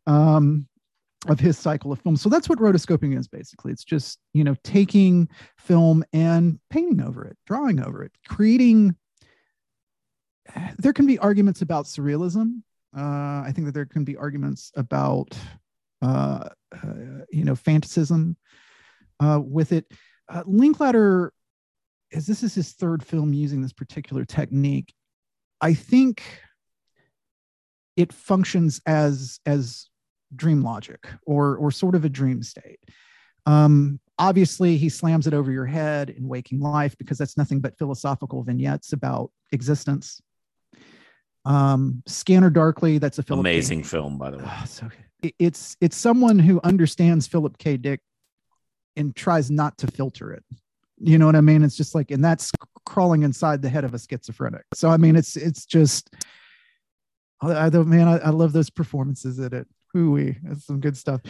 um, 0.07 0.67
of 1.27 1.39
his 1.39 1.57
cycle 1.57 1.91
of 1.91 1.99
films. 2.01 2.21
So 2.21 2.27
that's 2.29 2.49
what 2.49 2.59
rotoscoping 2.59 3.17
is 3.17 3.27
basically. 3.29 3.71
It's 3.71 3.83
just 3.85 4.19
you 4.33 4.43
know 4.43 4.55
taking 4.63 5.29
film 5.57 6.03
and 6.11 6.59
painting 6.69 7.01
over 7.01 7.23
it, 7.25 7.37
drawing 7.45 7.79
over 7.79 8.03
it, 8.03 8.11
creating. 8.27 8.95
There 10.79 10.93
can 10.93 11.05
be 11.05 11.19
arguments 11.19 11.61
about 11.61 11.85
surrealism. 11.85 12.61
Uh, 12.97 13.43
I 13.45 13.51
think 13.53 13.65
that 13.65 13.73
there 13.73 13.85
can 13.85 14.03
be 14.03 14.17
arguments 14.17 14.71
about 14.75 15.37
uh, 16.01 16.49
uh, 16.73 17.23
you 17.31 17.43
know 17.43 17.53
fantasism 17.53 18.35
uh, 19.19 19.39
with 19.43 19.71
it. 19.71 19.85
Uh, 20.29 20.43
Linklater 20.45 21.31
as 22.13 22.25
this 22.25 22.43
is 22.43 22.55
his 22.55 22.73
third 22.73 23.03
film 23.03 23.33
using 23.33 23.61
this 23.61 23.73
particular 23.73 24.25
technique, 24.25 24.93
I 25.61 25.73
think 25.73 26.23
it 27.95 28.13
functions 28.13 28.81
as 28.85 29.39
as 29.45 29.89
dream 30.35 30.61
logic 30.61 31.07
or 31.25 31.57
or 31.57 31.71
sort 31.71 31.95
of 31.95 32.05
a 32.05 32.09
dream 32.09 32.43
state. 32.43 32.79
Um, 33.45 33.99
obviously, 34.19 34.77
he 34.77 34.89
slams 34.89 35.27
it 35.27 35.33
over 35.33 35.51
your 35.51 35.65
head 35.65 36.09
in 36.09 36.27
Waking 36.27 36.59
Life 36.59 36.97
because 36.97 37.17
that's 37.17 37.37
nothing 37.37 37.59
but 37.59 37.77
philosophical 37.77 38.43
vignettes 38.43 38.93
about 38.93 39.31
existence. 39.51 40.21
Um, 41.47 42.03
Scanner 42.05 42.49
Darkly, 42.49 42.97
that's 42.97 43.19
a 43.19 43.23
Philip 43.23 43.45
K. 43.45 43.51
Amazing 43.51 43.83
film, 43.83 44.17
by 44.17 44.31
the 44.31 44.37
way. 44.37 44.43
Ah, 44.45 44.63
so 44.67 44.89
it- 45.23 45.35
it's 45.39 45.75
it's 45.81 45.95
someone 45.97 46.37
who 46.37 46.59
understands 46.63 47.25
Philip 47.25 47.57
K. 47.57 47.77
Dick 47.77 48.01
and 48.95 49.15
tries 49.15 49.49
not 49.49 49.77
to 49.79 49.87
filter 49.87 50.31
it. 50.33 50.43
You 50.99 51.17
know 51.17 51.25
what 51.25 51.35
I 51.35 51.41
mean? 51.41 51.63
It's 51.63 51.77
just 51.77 51.95
like, 51.95 52.11
and 52.11 52.23
that's 52.23 52.51
crawling 52.85 53.23
inside 53.23 53.61
the 53.61 53.69
head 53.69 53.83
of 53.83 53.93
a 53.93 53.99
schizophrenic. 53.99 54.63
So 54.73 54.89
I 54.89 54.97
mean, 54.97 55.15
it's 55.15 55.35
it's 55.37 55.65
just, 55.65 56.13
I, 57.41 57.67
I 57.67 57.69
man, 57.69 58.07
I, 58.07 58.17
I 58.17 58.29
love 58.29 58.51
those 58.53 58.69
performances 58.69 59.39
in 59.39 59.53
it. 59.53 59.67
Hooey, 59.93 60.37
that's 60.43 60.65
some 60.65 60.79
good 60.81 60.97
stuff. 60.97 61.21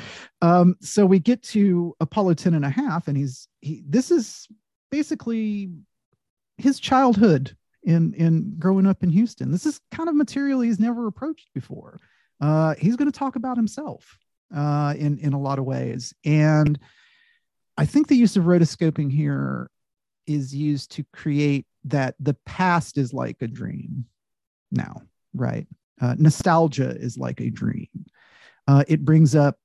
Um, 0.42 0.76
so 0.82 1.06
we 1.06 1.20
get 1.20 1.44
to 1.44 1.96
Apollo 2.00 2.34
10 2.36 2.56
and 2.56 2.66
a 2.66 2.70
half, 2.70 3.08
and 3.08 3.16
he's 3.18 3.48
he. 3.62 3.84
This 3.88 4.10
is 4.12 4.48
basically 4.92 5.70
his 6.58 6.80
childhood 6.80 7.56
in 7.84 8.14
in 8.14 8.56
growing 8.58 8.88
up 8.88 9.04
in 9.04 9.10
Houston. 9.10 9.52
This 9.52 9.66
is 9.66 9.80
kind 9.92 10.10
of 10.10 10.16
material 10.16 10.62
he's 10.62 10.80
never 10.80 11.08
approached 11.08 11.50
before. 11.54 12.00
Uh, 12.40 12.76
he's 12.78 12.96
going 12.96 13.12
to 13.12 13.18
talk 13.18 13.36
about 13.36 13.58
himself 13.58 14.18
uh, 14.56 14.94
in 14.98 15.18
in 15.20 15.34
a 15.34 15.40
lot 15.40 15.60
of 15.60 15.66
ways, 15.66 16.14
and 16.26 16.80
I 17.78 17.86
think 17.86 18.08
the 18.08 18.16
use 18.16 18.36
of 18.36 18.46
rotoscoping 18.46 19.12
here 19.12 19.70
is 20.26 20.54
used 20.54 20.92
to 20.92 21.06
create 21.14 21.66
that 21.86 22.16
the 22.20 22.36
past 22.46 22.98
is 22.98 23.14
like 23.14 23.42
a 23.42 23.48
dream 23.48 24.06
now, 24.72 25.02
right? 25.34 25.68
Uh, 26.02 26.16
nostalgia 26.18 26.90
is 26.90 27.18
like 27.18 27.40
a 27.40 27.50
dream. 27.50 27.88
Uh, 28.68 28.84
it 28.88 29.06
brings 29.06 29.36
up, 29.36 29.58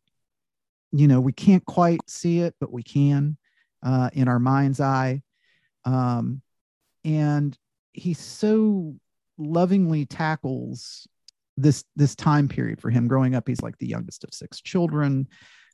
you 0.92 1.08
know, 1.08 1.20
we 1.20 1.32
can't 1.32 1.64
quite 1.64 2.00
see 2.08 2.40
it, 2.40 2.54
but 2.60 2.72
we 2.72 2.82
can 2.82 3.36
uh, 3.82 4.10
in 4.12 4.28
our 4.28 4.38
mind's 4.38 4.80
eye. 4.80 5.22
Um, 5.84 6.42
and 7.04 7.56
he 7.92 8.14
so 8.14 8.94
lovingly 9.38 10.06
tackles 10.06 11.06
this 11.56 11.84
this 11.96 12.14
time 12.14 12.48
period 12.48 12.80
for 12.80 12.90
him 12.90 13.08
growing 13.08 13.34
up. 13.34 13.46
He's 13.46 13.62
like 13.62 13.78
the 13.78 13.86
youngest 13.86 14.24
of 14.24 14.32
six 14.32 14.60
children, 14.60 15.28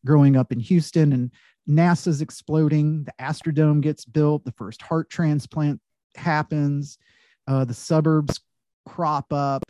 growing 0.04 0.37
up 0.37 0.52
in 0.52 0.61
Houston, 0.61 1.12
and 1.12 1.31
NASA's 1.68 2.20
exploding. 2.20 3.04
The 3.04 3.12
Astrodome 3.20 3.81
gets 3.81 4.04
built. 4.04 4.44
The 4.44 4.52
first 4.52 4.83
heart 4.83 5.11
transplant 5.11 5.81
happens. 6.16 6.98
Uh, 7.46 7.64
the 7.64 7.74
suburbs 7.74 8.40
crop 8.87 9.33
up. 9.33 9.64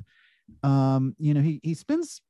Um, 0.63 1.15
you 1.19 1.35
know, 1.35 1.41
he 1.41 1.61
he 1.63 1.75
spends 1.75 2.23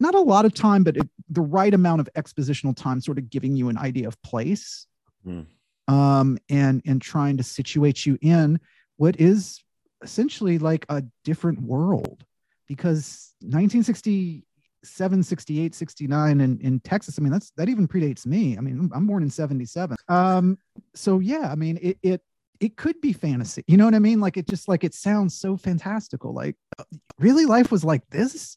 not 0.00 0.14
a 0.14 0.20
lot 0.20 0.44
of 0.44 0.54
time, 0.54 0.84
but 0.84 0.96
it, 0.96 1.08
the 1.28 1.42
right 1.42 1.72
amount 1.72 2.00
of 2.00 2.08
expositional 2.16 2.76
time, 2.76 3.00
sort 3.00 3.18
of 3.18 3.30
giving 3.30 3.56
you 3.56 3.68
an 3.68 3.78
idea 3.78 4.08
of 4.08 4.20
place, 4.22 4.86
Hmm. 5.24 5.42
um, 5.88 6.38
and 6.48 6.80
and 6.86 7.02
trying 7.02 7.36
to 7.36 7.42
situate 7.42 8.06
you 8.06 8.18
in 8.22 8.58
what 8.96 9.20
is 9.20 9.62
essentially 10.02 10.58
like 10.58 10.86
a 10.88 11.02
different 11.24 11.60
world, 11.62 12.24
because 12.66 13.34
1967, 13.40 15.22
68, 15.22 15.74
69 15.74 16.40
in, 16.40 16.60
in 16.60 16.80
Texas. 16.80 17.18
I 17.18 17.22
mean, 17.22 17.32
that's 17.32 17.50
that 17.56 17.68
even 17.68 17.88
predates 17.88 18.26
me. 18.26 18.56
I 18.56 18.60
mean, 18.60 18.90
I'm 18.94 19.06
born 19.06 19.22
in 19.22 19.30
77. 19.30 19.96
Um, 20.08 20.58
so 20.94 21.20
yeah, 21.20 21.50
I 21.50 21.54
mean, 21.54 21.78
it 21.82 21.98
it 22.02 22.22
it 22.60 22.76
could 22.76 23.00
be 23.00 23.12
fantasy. 23.12 23.62
You 23.66 23.76
know 23.76 23.84
what 23.84 23.94
I 23.94 23.98
mean? 23.98 24.20
Like 24.20 24.36
it 24.36 24.48
just 24.48 24.68
like 24.68 24.84
it 24.84 24.94
sounds 24.94 25.38
so 25.38 25.56
fantastical. 25.56 26.34
Like 26.34 26.56
uh, 26.78 26.84
really 27.18 27.46
life 27.46 27.70
was 27.70 27.84
like 27.84 28.08
this. 28.10 28.56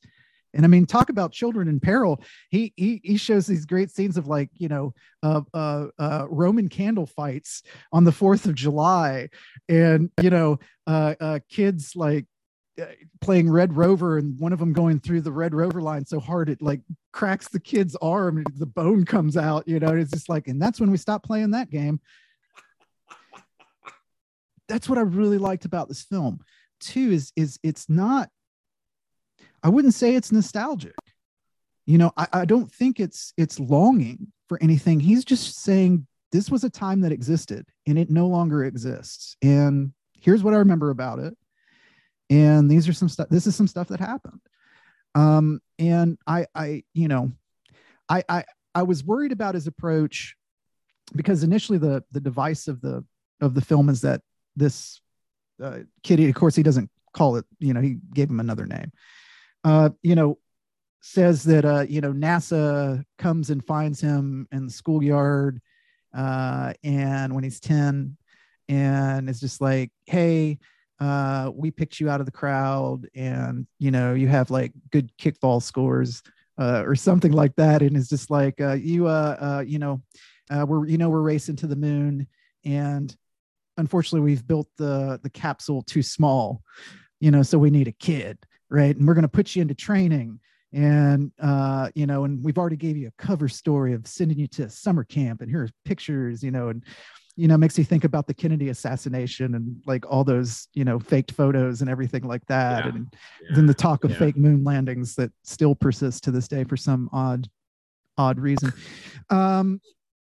And 0.53 0.65
I 0.65 0.67
mean, 0.67 0.85
talk 0.85 1.09
about 1.09 1.31
children 1.31 1.67
in 1.67 1.79
peril. 1.79 2.21
He 2.49 2.73
he 2.75 3.01
he 3.03 3.17
shows 3.17 3.45
these 3.45 3.65
great 3.65 3.91
scenes 3.91 4.17
of 4.17 4.27
like 4.27 4.49
you 4.55 4.67
know 4.67 4.93
uh, 5.21 5.41
uh, 5.53 5.87
uh, 5.97 6.25
Roman 6.29 6.69
candle 6.69 7.05
fights 7.05 7.63
on 7.91 8.03
the 8.03 8.11
Fourth 8.11 8.45
of 8.45 8.55
July, 8.55 9.29
and 9.67 10.09
you 10.21 10.29
know 10.29 10.59
uh, 10.87 11.15
uh, 11.19 11.39
kids 11.49 11.95
like 11.95 12.25
uh, 12.81 12.85
playing 13.21 13.49
Red 13.49 13.75
Rover, 13.75 14.17
and 14.17 14.39
one 14.39 14.53
of 14.53 14.59
them 14.59 14.73
going 14.73 14.99
through 14.99 15.21
the 15.21 15.31
Red 15.31 15.53
Rover 15.53 15.81
line 15.81 16.05
so 16.05 16.19
hard 16.19 16.49
it 16.49 16.61
like 16.61 16.81
cracks 17.11 17.47
the 17.49 17.59
kid's 17.59 17.95
arm, 17.97 18.37
and 18.37 18.47
the 18.57 18.65
bone 18.65 19.05
comes 19.05 19.37
out. 19.37 19.67
You 19.67 19.79
know, 19.79 19.95
it's 19.95 20.11
just 20.11 20.29
like, 20.29 20.47
and 20.47 20.61
that's 20.61 20.79
when 20.79 20.89
we 20.89 20.97
stopped 20.97 21.25
playing 21.25 21.51
that 21.51 21.69
game. 21.69 21.99
That's 24.67 24.89
what 24.89 24.97
I 24.97 25.01
really 25.01 25.39
liked 25.39 25.65
about 25.65 25.87
this 25.87 26.03
film. 26.03 26.39
Too 26.79 27.11
is 27.11 27.31
is 27.35 27.59
it's 27.61 27.87
not 27.87 28.29
I 29.63 29.69
wouldn't 29.69 29.93
say 29.93 30.15
it's 30.15 30.31
nostalgic. 30.31 30.95
You 31.85 31.97
know, 31.97 32.11
I, 32.17 32.27
I 32.33 32.45
don't 32.45 32.71
think 32.71 32.99
it's 32.99 33.33
it's 33.37 33.59
longing 33.59 34.31
for 34.47 34.61
anything. 34.61 34.99
He's 34.99 35.25
just 35.25 35.59
saying 35.61 36.05
this 36.31 36.49
was 36.49 36.63
a 36.63 36.69
time 36.69 37.01
that 37.01 37.11
existed 37.11 37.65
and 37.87 37.97
it 37.97 38.09
no 38.09 38.27
longer 38.27 38.63
exists. 38.63 39.35
And 39.41 39.93
here's 40.13 40.43
what 40.43 40.53
I 40.53 40.57
remember 40.57 40.91
about 40.91 41.19
it. 41.19 41.35
And 42.29 42.69
these 42.69 42.87
are 42.87 42.93
some 42.93 43.09
stuff. 43.09 43.29
This 43.29 43.47
is 43.47 43.55
some 43.55 43.67
stuff 43.67 43.87
that 43.87 43.99
happened. 43.99 44.39
Um, 45.15 45.61
and 45.79 46.17
I 46.27 46.45
I, 46.53 46.83
you 46.93 47.07
know, 47.07 47.31
I 48.07 48.23
I 48.29 48.43
I 48.75 48.83
was 48.83 49.03
worried 49.03 49.31
about 49.31 49.55
his 49.55 49.65
approach 49.65 50.35
because 51.15 51.43
initially 51.43 51.79
the 51.79 52.03
the 52.11 52.21
device 52.21 52.67
of 52.67 52.81
the 52.81 53.03
of 53.41 53.55
the 53.55 53.61
film 53.61 53.89
is 53.89 54.01
that 54.01 54.21
this 54.55 55.01
uh, 55.61 55.79
kitty, 56.03 56.29
of 56.29 56.35
course, 56.35 56.55
he 56.55 56.63
doesn't 56.63 56.89
call 57.13 57.37
it, 57.37 57.45
you 57.59 57.73
know, 57.73 57.81
he 57.81 57.97
gave 58.13 58.29
him 58.29 58.39
another 58.39 58.65
name 58.65 58.91
uh, 59.63 59.89
you 60.01 60.15
know, 60.15 60.37
says 61.01 61.43
that 61.43 61.65
uh, 61.65 61.85
you 61.87 62.01
know 62.01 62.11
NASA 62.11 63.03
comes 63.17 63.49
and 63.49 63.65
finds 63.65 64.01
him 64.01 64.47
in 64.51 64.65
the 64.65 64.71
schoolyard, 64.71 65.61
uh, 66.13 66.73
and 66.83 67.33
when 67.33 67.43
he's 67.43 67.59
ten, 67.59 68.17
and 68.67 69.29
it's 69.29 69.39
just 69.39 69.61
like, 69.61 69.91
hey, 70.05 70.59
uh, 70.99 71.51
we 71.53 71.71
picked 71.71 71.99
you 71.99 72.09
out 72.09 72.19
of 72.19 72.25
the 72.25 72.31
crowd, 72.31 73.07
and 73.15 73.67
you 73.79 73.91
know 73.91 74.13
you 74.13 74.27
have 74.27 74.51
like 74.51 74.73
good 74.91 75.11
kickball 75.17 75.61
scores 75.61 76.21
uh, 76.59 76.83
or 76.85 76.95
something 76.95 77.31
like 77.31 77.55
that, 77.55 77.81
and 77.81 77.95
it's 77.95 78.09
just 78.09 78.29
like 78.29 78.59
uh, 78.59 78.73
you, 78.73 79.07
uh, 79.07 79.37
uh, 79.39 79.63
you 79.65 79.79
know, 79.79 80.01
uh, 80.51 80.65
we're 80.67 80.85
you 80.87 80.97
know 80.97 81.09
we're 81.09 81.21
racing 81.21 81.55
to 81.55 81.67
the 81.67 81.75
moon, 81.75 82.27
and 82.65 83.15
unfortunately 83.77 84.19
we've 84.19 84.45
built 84.45 84.67
the 84.77 85.19
the 85.23 85.29
capsule 85.29 85.81
too 85.81 86.03
small, 86.03 86.61
you 87.21 87.31
know, 87.31 87.43
so 87.43 87.57
we 87.57 87.69
need 87.69 87.87
a 87.87 87.93
kid, 87.93 88.37
right? 88.69 88.95
And 88.95 89.07
we're 89.07 89.13
going 89.13 89.23
to 89.23 89.27
put 89.27 89.55
you 89.55 89.61
into 89.61 89.73
training 89.75 90.39
and 90.71 91.31
uh 91.41 91.89
you 91.95 92.05
know 92.05 92.25
and 92.25 92.43
we've 92.43 92.59
already 92.59 92.75
gave 92.75 92.95
you 92.95 93.07
a 93.07 93.11
cover 93.23 93.47
story 93.47 93.91
of 93.93 94.05
sending 94.05 94.37
you 94.37 94.45
to 94.45 94.69
summer 94.69 95.03
camp 95.03 95.41
and 95.41 95.49
here's 95.49 95.71
pictures 95.83 96.43
you 96.43 96.51
know 96.51 96.69
and 96.69 96.83
you 97.35 97.47
know 97.47 97.57
makes 97.57 97.75
you 97.75 97.83
think 97.83 98.03
about 98.03 98.27
the 98.27 98.33
kennedy 98.35 98.69
assassination 98.69 99.55
and 99.55 99.81
like 99.87 100.05
all 100.07 100.23
those 100.23 100.67
you 100.75 100.85
know 100.85 100.99
faked 100.99 101.31
photos 101.31 101.81
and 101.81 101.89
everything 101.89 102.21
like 102.21 102.45
that 102.45 102.83
Yeah. 102.85 102.89
and 102.89 103.07
Yeah. 103.41 103.55
then 103.55 103.65
the 103.65 103.73
talk 103.73 104.03
of 104.03 104.11
Yeah. 104.11 104.17
fake 104.19 104.37
moon 104.37 104.63
landings 104.63 105.15
that 105.15 105.31
still 105.43 105.73
persist 105.73 106.23
to 106.25 106.31
this 106.31 106.47
day 106.47 106.63
for 106.63 106.77
some 106.77 107.09
odd 107.11 107.49
odd 108.19 108.39
reason 108.39 108.71
um 109.31 109.81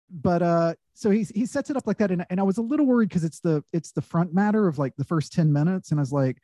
but 0.09 0.41
uh 0.41 0.73
so 0.93 1.11
he 1.11 1.23
he 1.35 1.45
sets 1.45 1.69
it 1.69 1.75
up 1.75 1.85
like 1.85 1.97
that 1.97 2.11
and, 2.11 2.25
and 2.29 2.39
i 2.39 2.43
was 2.43 2.57
a 2.59 2.61
little 2.61 2.85
worried 2.85 3.09
because 3.09 3.25
it's 3.25 3.41
the 3.41 3.61
it's 3.73 3.91
the 3.91 4.01
front 4.01 4.33
matter 4.33 4.69
of 4.69 4.79
like 4.79 4.93
the 4.97 5.03
first 5.03 5.33
10 5.33 5.51
minutes 5.51 5.91
and 5.91 5.99
i 5.99 6.01
was 6.01 6.13
like 6.13 6.37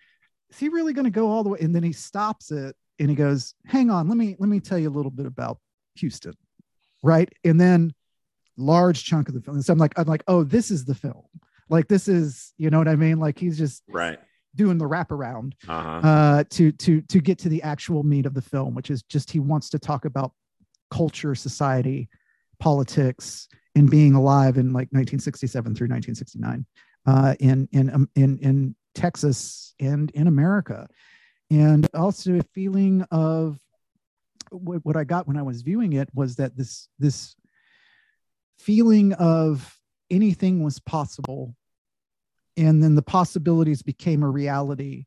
is 0.51 0.57
he 0.59 0.69
really 0.69 0.93
going 0.93 1.05
to 1.05 1.11
go 1.11 1.27
all 1.29 1.43
the 1.43 1.49
way 1.49 1.59
and 1.61 1.75
then 1.75 1.83
he 1.83 1.91
stops 1.93 2.51
it 2.51 2.75
and 2.99 3.09
he 3.09 3.15
goes 3.15 3.53
hang 3.65 3.89
on 3.89 4.07
let 4.07 4.17
me 4.17 4.35
let 4.39 4.49
me 4.49 4.59
tell 4.59 4.77
you 4.77 4.89
a 4.89 4.91
little 4.95 5.11
bit 5.11 5.25
about 5.25 5.57
houston 5.95 6.33
right 7.03 7.29
and 7.43 7.59
then 7.59 7.93
large 8.57 9.03
chunk 9.03 9.27
of 9.27 9.33
the 9.33 9.41
film 9.41 9.57
and 9.57 9.65
so 9.65 9.73
i'm 9.73 9.79
like 9.79 9.97
i'm 9.97 10.07
like 10.07 10.23
oh 10.27 10.43
this 10.43 10.71
is 10.71 10.85
the 10.85 10.95
film 10.95 11.23
like 11.69 11.87
this 11.87 12.07
is 12.07 12.53
you 12.57 12.69
know 12.69 12.77
what 12.77 12.87
i 12.87 12.95
mean 12.95 13.19
like 13.19 13.37
he's 13.37 13.57
just 13.57 13.83
right. 13.89 14.19
doing 14.55 14.77
the 14.77 14.85
wraparound 14.85 15.53
Uh-huh. 15.67 16.07
uh, 16.07 16.43
to 16.49 16.71
to 16.71 17.01
to 17.01 17.19
get 17.19 17.37
to 17.39 17.49
the 17.49 17.61
actual 17.63 18.03
meat 18.03 18.25
of 18.25 18.33
the 18.33 18.41
film, 18.41 18.73
which 18.75 18.89
is 18.89 19.03
just 19.03 19.31
he 19.31 19.39
wants 19.39 19.69
to 19.71 19.79
talk 19.79 20.05
about 20.05 20.31
culture, 20.91 21.35
society, 21.35 22.07
politics, 22.59 23.47
and 23.75 23.89
being 23.89 24.13
alive 24.15 24.57
in 24.57 24.67
like 24.67 24.87
1967 24.93 25.75
through 25.75 25.87
1969 25.87 26.65
uh, 27.05 27.35
in 27.39 27.67
in 27.71 27.89
um, 27.93 28.09
in 28.15 28.37
in 28.39 28.75
Texas 28.95 29.73
and 29.79 30.09
in 30.11 30.27
America, 30.27 30.87
and 31.51 31.87
also 31.93 32.35
a 32.39 32.43
feeling 32.43 33.05
of 33.11 33.59
what, 34.51 34.85
what 34.85 34.97
I 34.97 35.03
got 35.03 35.27
when 35.27 35.37
I 35.37 35.43
was 35.43 35.61
viewing 35.61 35.93
it 35.93 36.09
was 36.13 36.37
that 36.37 36.57
this 36.57 36.87
this 36.97 37.35
feeling 38.57 39.13
of 39.13 39.77
anything 40.09 40.63
was 40.63 40.79
possible. 40.79 41.55
And 42.57 42.81
then 42.81 42.95
the 42.95 43.01
possibilities 43.01 43.81
became 43.81 44.23
a 44.23 44.29
reality. 44.29 45.05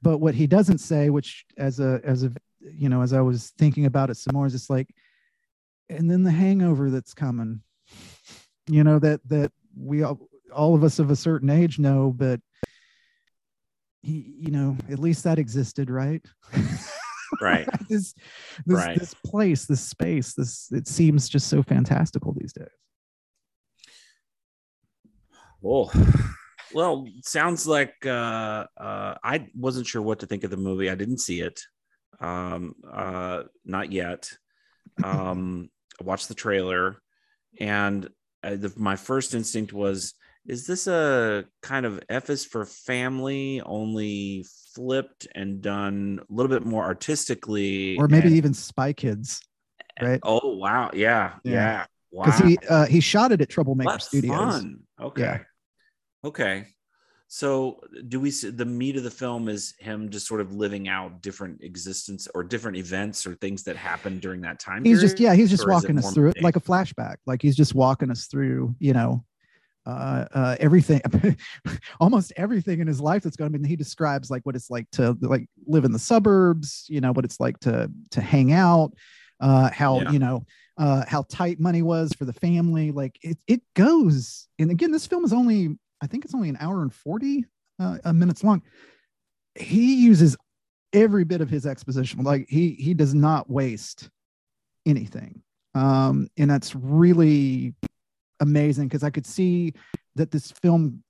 But 0.00 0.18
what 0.18 0.34
he 0.34 0.46
doesn't 0.46 0.78
say 0.78 1.10
which 1.10 1.44
as 1.58 1.80
a 1.80 2.00
as 2.02 2.24
a 2.24 2.32
you 2.60 2.88
know 2.88 3.02
as 3.02 3.12
i 3.12 3.20
was 3.20 3.52
thinking 3.56 3.86
about 3.86 4.10
it 4.10 4.16
some 4.16 4.34
more 4.34 4.46
is 4.46 4.52
just 4.52 4.68
like 4.68 4.88
and 5.88 6.10
then 6.10 6.22
the 6.22 6.30
hangover 6.30 6.90
that's 6.90 7.14
coming. 7.14 7.62
You 8.66 8.84
know 8.84 8.98
that 8.98 9.26
that 9.28 9.52
we 9.76 10.02
all, 10.02 10.28
all 10.54 10.74
of 10.74 10.84
us 10.84 10.98
of 10.98 11.10
a 11.10 11.16
certain 11.16 11.50
age 11.50 11.78
know 11.78 12.12
but 12.14 12.40
he, 14.02 14.34
you 14.38 14.50
know 14.50 14.76
at 14.90 14.98
least 14.98 15.24
that 15.24 15.38
existed 15.38 15.90
right 15.90 16.24
Right. 17.42 17.68
this 17.88 18.14
this 18.66 18.78
Right. 18.78 18.98
this 18.98 19.14
place 19.24 19.66
this 19.66 19.80
space 19.80 20.34
this 20.34 20.70
it 20.72 20.86
seems 20.88 21.28
just 21.28 21.48
so 21.48 21.62
fantastical 21.62 22.32
these 22.32 22.52
days 22.52 22.68
Oh, 25.64 25.90
well, 26.72 27.06
sounds 27.24 27.66
like 27.66 27.94
uh, 28.06 28.66
uh, 28.76 29.14
I 29.24 29.48
wasn't 29.56 29.86
sure 29.86 30.02
what 30.02 30.20
to 30.20 30.26
think 30.26 30.44
of 30.44 30.50
the 30.50 30.56
movie. 30.56 30.90
I 30.90 30.94
didn't 30.94 31.18
see 31.18 31.40
it, 31.40 31.60
um, 32.20 32.74
uh, 32.90 33.44
not 33.64 33.90
yet. 33.90 34.30
Um, 35.02 35.68
I 36.00 36.04
watched 36.04 36.28
the 36.28 36.34
trailer, 36.34 37.02
and 37.60 38.08
uh, 38.44 38.56
the, 38.56 38.72
my 38.76 38.96
first 38.96 39.34
instinct 39.34 39.72
was, 39.72 40.14
"Is 40.48 40.66
this 40.66 40.86
a 40.86 41.44
kind 41.62 41.86
of 41.86 42.00
F 42.08 42.30
is 42.30 42.44
for 42.44 42.64
family, 42.64 43.62
only 43.64 44.44
flipped 44.74 45.28
and 45.34 45.60
done 45.60 46.20
a 46.28 46.32
little 46.32 46.50
bit 46.50 46.64
more 46.66 46.84
artistically?" 46.84 47.96
or 47.98 48.08
maybe 48.08 48.28
and- 48.28 48.36
even 48.36 48.54
spy 48.54 48.92
kids 48.92 49.40
right 50.02 50.20
Oh 50.22 50.56
wow! 50.56 50.90
Yeah, 50.94 51.34
Yeah. 51.44 51.52
yeah. 51.52 51.86
Wow. 52.10 52.24
because 52.24 52.38
he 52.40 52.58
uh, 52.68 52.86
he 52.86 53.00
shot 53.00 53.32
it 53.32 53.40
at 53.42 53.48
troublemaker 53.50 53.90
What 53.92 54.02
studios 54.02 54.32
fun. 54.36 54.80
Okay. 55.00 55.22
Yeah. 55.22 55.38
Okay. 56.24 56.66
So 57.30 57.80
do 58.08 58.18
we 58.18 58.30
see 58.30 58.48
the 58.48 58.64
meat 58.64 58.96
of 58.96 59.02
the 59.04 59.10
film 59.10 59.48
is 59.50 59.74
him 59.78 60.08
just 60.08 60.26
sort 60.26 60.40
of 60.40 60.54
living 60.54 60.88
out 60.88 61.20
different 61.20 61.62
existence 61.62 62.26
or 62.34 62.42
different 62.42 62.78
events 62.78 63.26
or 63.26 63.34
things 63.34 63.64
that 63.64 63.76
happened 63.76 64.22
during 64.22 64.40
that 64.40 64.58
time? 64.58 64.82
he's 64.82 65.02
just 65.02 65.20
yeah 65.20 65.34
he's 65.34 65.50
just 65.50 65.64
Or 65.66 65.72
walking 65.72 65.98
us 65.98 66.14
through 66.14 66.30
it 66.30 66.42
like 66.42 66.56
a 66.56 66.60
flashback 66.60 67.16
like 67.26 67.42
he's 67.42 67.54
just 67.56 67.74
walking 67.74 68.10
us 68.10 68.26
through 68.28 68.74
you 68.78 68.94
know 68.94 69.22
uh, 69.88 70.24
uh 70.34 70.56
everything 70.60 71.00
almost 72.00 72.32
everything 72.36 72.80
in 72.80 72.86
his 72.86 73.00
life 73.00 73.22
that's 73.22 73.36
going 73.36 73.52
to 73.52 73.58
be 73.58 73.68
he 73.68 73.76
describes 73.76 74.30
like 74.30 74.44
what 74.44 74.54
it's 74.54 74.70
like 74.70 74.88
to 74.92 75.16
like 75.22 75.48
live 75.66 75.84
in 75.84 75.92
the 75.92 75.98
suburbs 75.98 76.84
you 76.88 77.00
know 77.00 77.12
what 77.12 77.24
it's 77.24 77.40
like 77.40 77.58
to 77.60 77.90
to 78.10 78.20
hang 78.20 78.52
out 78.52 78.92
uh 79.40 79.70
how 79.70 80.00
Yeah. 80.00 80.10
you 80.10 80.18
know 80.18 80.44
uh 80.76 81.04
how 81.08 81.22
tight 81.28 81.58
money 81.58 81.82
was 81.82 82.12
for 82.12 82.24
the 82.24 82.32
family 82.32 82.90
like 82.92 83.18
it 83.22 83.38
it 83.46 83.62
goes 83.74 84.48
and 84.58 84.70
again 84.70 84.90
this 84.92 85.06
film 85.06 85.24
is 85.24 85.32
only 85.32 85.76
i 86.02 86.06
think 86.06 86.24
it's 86.24 86.34
only 86.34 86.48
an 86.48 86.58
hour 86.60 86.82
and 86.82 86.92
40 86.92 87.44
uh, 87.80 87.98
uh, 88.04 88.12
minutes 88.12 88.44
long 88.44 88.62
he 89.54 89.96
uses 90.04 90.36
every 90.92 91.24
bit 91.24 91.40
of 91.40 91.50
his 91.50 91.66
exposition 91.66 92.22
like 92.22 92.46
he 92.48 92.70
he 92.72 92.94
does 92.94 93.14
not 93.14 93.50
waste 93.50 94.08
anything 94.86 95.42
um 95.74 96.28
and 96.38 96.50
that's 96.50 96.74
really 96.74 97.74
amazing 98.40 98.88
because 98.88 99.02
i 99.02 99.10
could 99.10 99.26
see 99.26 99.72
that 100.14 100.30
this 100.30 100.50
film 100.50 101.02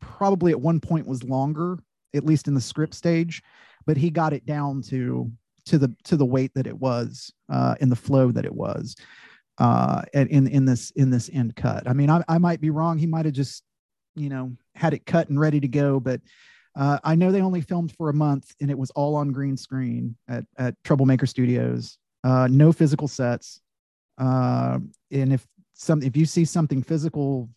probably 0.00 0.52
at 0.52 0.60
one 0.60 0.80
point 0.80 1.06
was 1.06 1.22
longer 1.24 1.78
at 2.14 2.24
least 2.24 2.48
in 2.48 2.54
the 2.54 2.60
script 2.60 2.94
stage 2.94 3.42
but 3.86 3.96
he 3.96 4.10
got 4.10 4.32
it 4.32 4.46
down 4.46 4.82
to 4.82 5.30
to 5.64 5.78
the 5.78 5.94
to 6.04 6.16
the 6.16 6.24
weight 6.24 6.52
that 6.54 6.66
it 6.66 6.78
was 6.78 7.32
uh 7.50 7.74
in 7.80 7.88
the 7.88 7.96
flow 7.96 8.30
that 8.30 8.44
it 8.44 8.54
was 8.54 8.96
uh 9.58 10.02
in 10.12 10.46
in 10.48 10.64
this 10.64 10.90
in 10.92 11.10
this 11.10 11.30
end 11.32 11.54
cut 11.56 11.88
i 11.88 11.92
mean 11.92 12.10
i, 12.10 12.22
I 12.28 12.38
might 12.38 12.60
be 12.60 12.70
wrong 12.70 12.98
he 12.98 13.06
might 13.06 13.24
have 13.24 13.34
just 13.34 13.62
you 14.14 14.28
know 14.28 14.52
had 14.74 14.94
it 14.94 15.06
cut 15.06 15.28
and 15.28 15.38
ready 15.38 15.60
to 15.60 15.68
go 15.68 16.00
but 16.00 16.20
uh, 16.74 16.98
I 17.04 17.14
know 17.14 17.30
they 17.30 17.42
only 17.42 17.60
filmed 17.60 17.94
for 17.96 18.08
a 18.08 18.14
month 18.14 18.54
and 18.60 18.70
it 18.70 18.78
was 18.78 18.90
all 18.92 19.14
on 19.14 19.32
green 19.32 19.56
screen 19.56 20.16
at, 20.28 20.44
at 20.56 20.74
Troublemaker 20.84 21.26
Studios. 21.26 21.98
Uh, 22.24 22.48
no 22.50 22.72
physical 22.72 23.08
sets. 23.08 23.60
Uh, 24.18 24.78
and 25.10 25.32
if 25.32 25.46
some, 25.74 26.02
if 26.02 26.16
you 26.16 26.26
see 26.26 26.44
something 26.44 26.82
physical, 26.82 27.48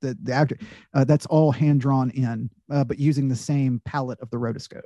that 0.00 0.24
the 0.24 0.32
actor, 0.32 0.58
uh, 0.94 1.04
that's 1.04 1.26
all 1.26 1.52
hand 1.52 1.80
drawn 1.80 2.10
in, 2.10 2.50
uh, 2.70 2.84
but 2.84 2.98
using 2.98 3.28
the 3.28 3.36
same 3.36 3.80
palette 3.84 4.20
of 4.20 4.30
the 4.30 4.36
rotoscope. 4.36 4.82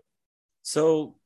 So 0.63 1.17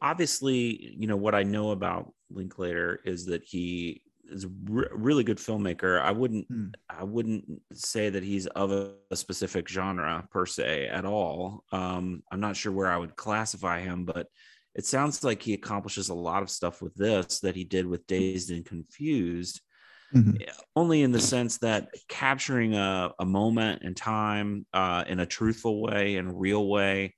obviously, 0.00 0.94
you 0.98 1.06
know 1.06 1.16
what 1.16 1.34
I 1.34 1.42
know 1.42 1.70
about 1.70 2.12
Linklater 2.30 3.00
is 3.04 3.26
that 3.26 3.42
he 3.44 4.02
is 4.30 4.44
a 4.44 4.50
re- 4.64 4.86
really 4.92 5.24
good 5.24 5.38
filmmaker. 5.38 6.00
I 6.00 6.12
wouldn't 6.12 6.46
Hmm. 6.48 6.68
I 6.88 7.04
wouldn't 7.04 7.60
say 7.72 8.10
that 8.10 8.22
he's 8.22 8.46
of 8.46 8.70
a, 8.70 8.92
a 9.10 9.16
specific 9.16 9.68
genre 9.68 10.26
per 10.30 10.46
se 10.46 10.86
at 10.86 11.04
all. 11.04 11.64
Um, 11.72 12.22
I'm 12.30 12.40
not 12.40 12.56
sure 12.56 12.72
where 12.72 12.90
I 12.90 12.96
would 12.96 13.16
classify 13.16 13.80
him, 13.80 14.04
but 14.04 14.28
it 14.74 14.86
sounds 14.86 15.24
like 15.24 15.42
he 15.42 15.54
accomplishes 15.54 16.10
a 16.10 16.14
lot 16.14 16.42
of 16.42 16.50
stuff 16.50 16.80
with 16.80 16.94
this 16.94 17.40
that 17.40 17.56
he 17.56 17.64
did 17.64 17.86
with 17.86 18.06
Dazed 18.06 18.50
and 18.50 18.64
Confused 18.64 19.60
Mhm. 20.14 20.42
only 20.74 21.02
in 21.02 21.12
the 21.12 21.20
sense 21.20 21.58
that 21.58 21.88
capturing 22.08 22.74
a, 22.74 23.12
a 23.18 23.24
moment 23.24 23.82
in 23.82 23.94
time 23.94 24.66
uh, 24.72 25.04
in 25.06 25.20
a 25.20 25.26
truthful 25.26 25.80
way 25.82 26.16
and 26.16 26.40
real 26.40 26.68
way 26.68 27.14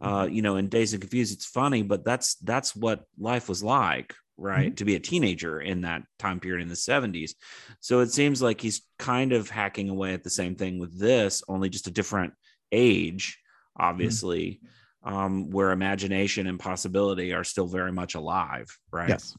uh, 0.00 0.28
you 0.30 0.42
know 0.42 0.56
in 0.56 0.68
dazed 0.68 0.92
and 0.94 1.00
confused 1.02 1.32
it's 1.32 1.46
funny 1.46 1.82
but 1.82 2.04
that's 2.04 2.34
that's 2.36 2.74
what 2.74 3.04
life 3.18 3.48
was 3.48 3.62
like 3.62 4.14
right? 4.36 4.76
To 4.78 4.84
be 4.84 4.96
a 4.96 5.00
teenager 5.00 5.60
in 5.60 5.82
that 5.82 6.02
time 6.18 6.40
period 6.40 6.60
in 6.62 6.68
the 6.68 6.74
70s 6.74 7.36
so 7.80 8.00
it 8.00 8.10
seems 8.10 8.42
like 8.42 8.60
he's 8.60 8.82
kind 8.98 9.32
of 9.32 9.48
hacking 9.48 9.88
away 9.88 10.12
at 10.12 10.24
the 10.24 10.30
same 10.30 10.56
thing 10.56 10.80
with 10.80 10.98
this 10.98 11.42
only 11.48 11.68
just 11.68 11.86
a 11.86 11.92
different 11.92 12.34
age 12.72 13.38
obviously 13.76 14.60
um, 15.04 15.50
where 15.50 15.70
imagination 15.70 16.46
and 16.46 16.58
possibility 16.58 17.32
are 17.32 17.44
still 17.44 17.66
very 17.66 17.92
much 17.92 18.14
alive 18.16 18.76
right? 18.92 19.08
Yes. 19.10 19.36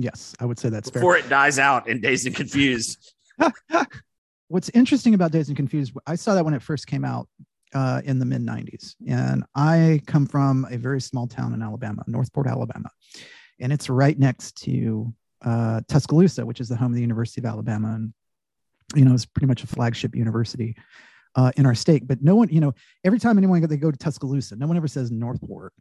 Yes. 0.00 0.34
I 0.38 0.44
would 0.44 0.58
say 0.58 0.68
that's 0.68 0.88
fair. 0.88 1.00
before 1.00 1.16
it 1.16 1.28
dies 1.28 1.58
out 1.58 1.88
in 1.88 2.00
Dazed 2.00 2.26
and 2.26 2.36
confused 2.36 3.14
What's 4.48 4.70
interesting 4.70 5.14
about 5.14 5.30
Dazed 5.30 5.50
and 5.50 5.56
Confused, 5.56 5.92
I 6.06 6.14
saw 6.14 6.34
that 6.34 6.44
when 6.44 6.54
it 6.54 6.62
first 6.62 6.86
came 6.86 7.04
out 7.04 7.28
uh, 7.74 8.00
in 8.04 8.18
the 8.18 8.24
mid 8.24 8.42
90s. 8.42 8.94
And 9.06 9.44
I 9.54 10.00
come 10.06 10.26
from 10.26 10.66
a 10.70 10.78
very 10.78 11.00
small 11.00 11.26
town 11.26 11.52
in 11.52 11.62
Alabama, 11.62 12.02
Northport, 12.06 12.46
Alabama. 12.46 12.90
and 13.60 13.72
it's 13.72 13.90
right 13.90 14.18
next 14.18 14.56
to 14.62 15.12
uh, 15.44 15.82
Tuscaloosa, 15.88 16.46
which 16.46 16.60
is 16.60 16.68
the 16.68 16.76
home 16.76 16.92
of 16.92 16.94
the 16.94 17.02
University 17.02 17.40
of 17.40 17.44
Alabama, 17.44 17.94
and 17.94 18.12
you 18.94 19.04
know 19.04 19.12
it's 19.12 19.26
pretty 19.26 19.46
much 19.46 19.62
a 19.62 19.66
flagship 19.66 20.16
university 20.16 20.74
uh, 21.36 21.52
in 21.56 21.66
our 21.66 21.74
state. 21.74 22.08
But 22.08 22.22
no 22.22 22.34
one, 22.34 22.48
you 22.48 22.60
know, 22.60 22.74
every 23.04 23.18
time 23.18 23.36
anyone 23.36 23.60
they 23.60 23.76
go 23.76 23.90
to 23.90 23.98
Tuscaloosa, 23.98 24.56
no 24.56 24.66
one 24.66 24.76
ever 24.76 24.88
says 24.88 25.10
Northport. 25.10 25.74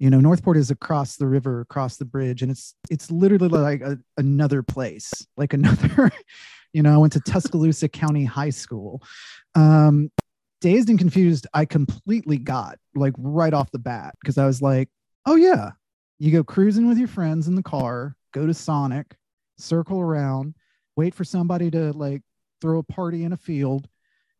You 0.00 0.10
know, 0.10 0.18
Northport 0.18 0.56
is 0.56 0.70
across 0.72 1.16
the 1.16 1.26
river, 1.26 1.60
across 1.60 1.98
the 1.98 2.04
bridge, 2.04 2.42
and 2.42 2.50
it's 2.50 2.74
it's 2.90 3.10
literally 3.10 3.48
like 3.48 3.82
a, 3.82 3.98
another 4.16 4.62
place, 4.62 5.12
like 5.36 5.52
another. 5.52 6.10
you 6.72 6.82
know, 6.82 6.92
I 6.92 6.96
went 6.96 7.12
to 7.12 7.20
Tuscaloosa 7.20 7.88
County 7.88 8.24
High 8.24 8.50
School. 8.50 9.02
Um, 9.54 10.10
dazed 10.60 10.88
and 10.88 10.98
confused, 10.98 11.46
I 11.54 11.64
completely 11.64 12.38
got 12.38 12.78
like 12.94 13.14
right 13.18 13.52
off 13.52 13.70
the 13.70 13.78
bat 13.78 14.14
because 14.20 14.38
I 14.38 14.46
was 14.46 14.62
like, 14.62 14.88
oh 15.26 15.36
yeah, 15.36 15.70
you 16.18 16.32
go 16.32 16.44
cruising 16.44 16.88
with 16.88 16.98
your 16.98 17.08
friends 17.08 17.48
in 17.48 17.54
the 17.54 17.62
car, 17.62 18.16
go 18.32 18.46
to 18.46 18.54
Sonic, 18.54 19.16
circle 19.58 20.00
around, 20.00 20.54
wait 20.96 21.14
for 21.14 21.24
somebody 21.24 21.70
to 21.70 21.92
like 21.92 22.22
throw 22.60 22.78
a 22.78 22.82
party 22.82 23.24
in 23.24 23.32
a 23.32 23.36
field, 23.36 23.88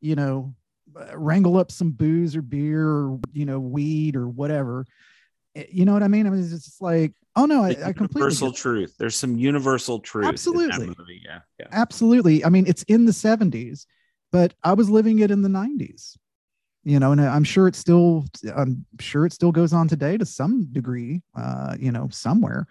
you 0.01 0.15
know, 0.15 0.55
uh, 0.99 1.17
wrangle 1.17 1.57
up 1.57 1.71
some 1.71 1.91
booze 1.91 2.35
or 2.35 2.43
beer 2.43 2.87
or 2.87 3.21
you 3.33 3.47
know 3.47 3.61
weed 3.61 4.17
or 4.17 4.29
whatever. 4.29 4.85
Eh, 5.55 5.65
you 5.71 5.85
know 5.85 5.93
what 5.93 6.03
I 6.03 6.09
mean? 6.09 6.27
I 6.27 6.31
mean, 6.31 6.41
it's 6.41 6.51
just 6.51 6.83
like, 6.83 7.13
oh 7.37 7.47
no, 7.47 7.65
I, 7.65 7.71
I 7.71 7.93
completely 7.93 8.21
universal 8.21 8.53
truth. 8.53 8.95
There's 8.99 9.17
some 9.17 9.37
universal 9.37 9.99
truth. 10.01 10.29
Absolutely, 10.29 11.21
yeah, 11.25 11.41
yeah, 11.59 11.67
absolutely. 11.73 12.45
I 12.45 12.49
mean, 12.49 12.67
it's 12.67 12.83
in 12.85 13.05
the 13.05 13.13
'70s, 13.13 13.87
but 14.33 14.55
I 14.63 14.73
was 14.75 14.91
living 14.91 15.21
it 15.21 15.31
in 15.31 15.43
the 15.43 15.49
'90s 15.49 16.17
you 16.83 16.99
know 16.99 17.13
and 17.13 17.21
i'm 17.21 17.45
sure 17.45 17.69
it 17.69 17.75
still 17.75 18.25
i'm 18.57 18.87
sure 18.99 19.27
it 19.27 19.35
still 19.35 19.53
goes 19.53 19.75
on 19.75 19.87
today 19.87 20.17
to 20.17 20.25
some 20.25 20.67
degree 20.73 21.21
uh 21.37 21.77
you 21.79 21.93
know 21.93 22.09
somewhere. 22.11 22.67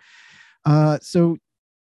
Uh 0.65 0.97
so 0.99 1.37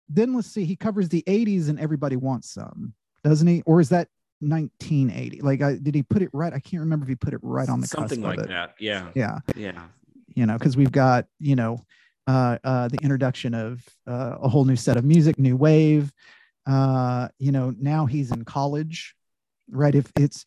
then 0.10 0.34
let's 0.36 0.48
see 0.48 0.64
he 0.64 0.76
covers 0.76 1.10
the 1.10 1.24
80s 1.28 1.70
and 1.70 1.80
everybody 1.80 2.16
wants 2.16 2.52
some 2.52 2.94
doesn't 3.24 3.48
he? 3.48 3.64
Or 3.66 3.80
is 3.80 3.90
that 3.90 4.10
1980 4.42 5.42
like 5.42 5.62
I, 5.64 5.78
did 5.82 5.96
he 5.96 6.04
put 6.04 6.22
it 6.22 6.30
right? 6.34 6.54
I 6.54 6.60
can't 6.60 6.82
remember 6.82 7.06
if 7.06 7.10
he 7.10 7.16
put 7.16 7.34
it 7.34 7.40
right 7.42 7.68
on 7.68 7.82
the 7.82 7.88
something 7.88 8.22
like 8.22 8.38
that. 8.48 8.76
Yeah. 8.80 9.10
Yeah. 9.16 9.40
Yeah 9.56 9.82
you 10.36 10.46
know 10.46 10.58
because 10.58 10.78
we've 10.78 10.92
got 10.92 11.26
you 11.40 11.56
know 11.56 11.80
uh 12.28 12.58
uh 12.64 12.88
the 12.88 12.98
introduction 13.02 13.54
of 13.54 13.84
uh, 14.08 14.38
a 14.42 14.50
whole 14.50 14.66
new 14.66 14.76
set 14.76 14.98
of 14.98 15.04
music 15.04 15.38
new 15.38 15.56
wave 15.56 16.12
uh 16.66 17.28
you 17.40 17.52
know 17.52 17.74
now 17.80 18.06
he's 18.06 18.32
in 18.32 18.46
college 18.46 19.16
right 19.70 19.96
if 19.96 20.12
it's 20.18 20.46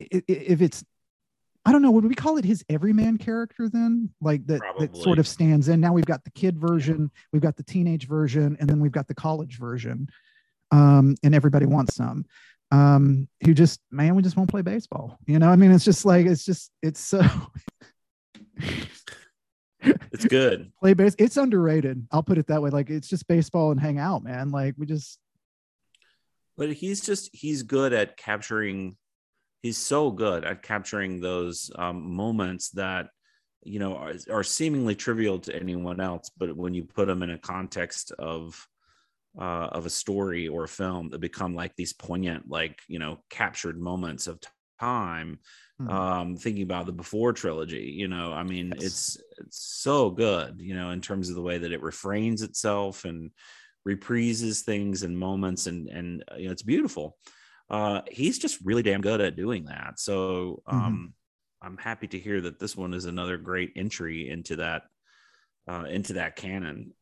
if 0.00 0.62
it's 0.62 0.84
I 1.64 1.70
don't 1.70 1.82
know. 1.82 1.92
Would 1.92 2.04
we 2.04 2.14
call 2.14 2.38
it 2.38 2.44
his 2.44 2.64
everyman 2.68 3.18
character 3.18 3.68
then? 3.68 4.10
Like 4.20 4.46
that, 4.46 4.60
that 4.80 4.96
sort 4.96 5.18
of 5.18 5.28
stands 5.28 5.68
in. 5.68 5.80
Now 5.80 5.92
we've 5.92 6.04
got 6.04 6.24
the 6.24 6.30
kid 6.30 6.58
version, 6.58 7.10
we've 7.32 7.42
got 7.42 7.56
the 7.56 7.62
teenage 7.62 8.08
version, 8.08 8.56
and 8.58 8.68
then 8.68 8.80
we've 8.80 8.92
got 8.92 9.06
the 9.06 9.14
college 9.14 9.58
version. 9.58 10.08
Um, 10.72 11.14
and 11.22 11.34
everybody 11.34 11.66
wants 11.66 11.94
some. 11.94 12.24
Um, 12.72 13.28
who 13.44 13.52
just 13.54 13.80
man, 13.90 14.14
we 14.14 14.22
just 14.22 14.36
won't 14.36 14.50
play 14.50 14.62
baseball. 14.62 15.18
You 15.26 15.38
know, 15.38 15.50
I 15.50 15.56
mean, 15.56 15.70
it's 15.70 15.84
just 15.84 16.04
like 16.04 16.26
it's 16.26 16.44
just 16.44 16.70
it's 16.82 17.00
so. 17.00 17.20
it's 19.80 20.24
good. 20.26 20.72
Play 20.80 20.94
base. 20.94 21.14
It's 21.18 21.36
underrated. 21.36 22.06
I'll 22.10 22.22
put 22.22 22.38
it 22.38 22.46
that 22.48 22.62
way. 22.62 22.70
Like 22.70 22.90
it's 22.90 23.08
just 23.08 23.28
baseball 23.28 23.70
and 23.70 23.80
hang 23.80 23.98
out, 23.98 24.22
man. 24.22 24.50
Like 24.50 24.74
we 24.78 24.86
just. 24.86 25.18
But 26.56 26.72
he's 26.72 27.00
just 27.00 27.30
he's 27.34 27.62
good 27.62 27.92
at 27.92 28.16
capturing 28.16 28.96
he's 29.62 29.78
so 29.78 30.10
good 30.10 30.44
at 30.44 30.62
capturing 30.62 31.20
those 31.20 31.70
um, 31.76 32.14
moments 32.14 32.70
that 32.70 33.08
you 33.62 33.78
know 33.78 33.96
are, 33.96 34.12
are, 34.30 34.42
seemingly 34.42 34.94
trivial 34.94 35.38
to 35.38 35.54
anyone 35.54 36.00
else 36.00 36.30
but 36.36 36.54
when 36.56 36.74
you 36.74 36.84
put 36.84 37.06
them 37.06 37.22
in 37.22 37.30
a 37.30 37.38
context 37.38 38.12
of 38.18 38.66
uh, 39.40 39.68
of 39.72 39.86
a 39.86 39.90
story 39.90 40.48
or 40.48 40.64
a 40.64 40.68
film 40.68 41.08
that 41.08 41.20
become 41.20 41.54
like 41.54 41.74
these 41.76 41.92
poignant 41.92 42.50
like 42.50 42.80
you 42.88 42.98
know 42.98 43.18
captured 43.30 43.80
moments 43.80 44.26
of 44.26 44.38
time 44.82 45.38
mm-hmm. 45.80 45.90
um 45.90 46.36
thinking 46.36 46.62
about 46.62 46.86
the 46.86 46.92
before 46.92 47.32
trilogy 47.32 47.94
you 47.96 48.08
know 48.08 48.32
i 48.32 48.42
mean 48.42 48.72
yes. 48.74 48.84
it's 48.84 49.16
it's 49.38 49.58
so 49.58 50.10
good 50.10 50.60
you 50.60 50.74
know 50.74 50.90
in 50.90 51.00
terms 51.00 51.28
of 51.28 51.34
the 51.34 51.42
way 51.42 51.58
that 51.58 51.72
it 51.72 51.82
refrains 51.82 52.42
itself 52.42 53.04
and 53.04 53.30
reprises 53.88 54.62
things 54.62 55.02
and 55.02 55.18
moments 55.18 55.66
and 55.66 55.88
and 55.88 56.24
you 56.36 56.46
know 56.46 56.52
it's 56.52 56.62
beautiful 56.62 57.16
uh, 57.72 58.02
he's 58.10 58.38
just 58.38 58.60
really 58.62 58.82
damn 58.82 59.00
good 59.00 59.22
at 59.22 59.34
doing 59.34 59.64
that. 59.64 59.98
So 59.98 60.62
mm-hmm. 60.68 60.76
um, 60.76 60.92
mm-hmm. 60.92 61.66
I'm 61.66 61.78
happy 61.78 62.06
to 62.08 62.18
hear 62.18 62.40
that 62.42 62.58
this 62.60 62.76
one 62.76 62.92
is 62.92 63.06
another 63.06 63.38
great 63.38 63.72
entry 63.76 64.28
into 64.28 64.56
that 64.56 64.82
uh, 65.68 65.84
into 65.84 66.14
that 66.14 66.36
canon. 66.36 66.92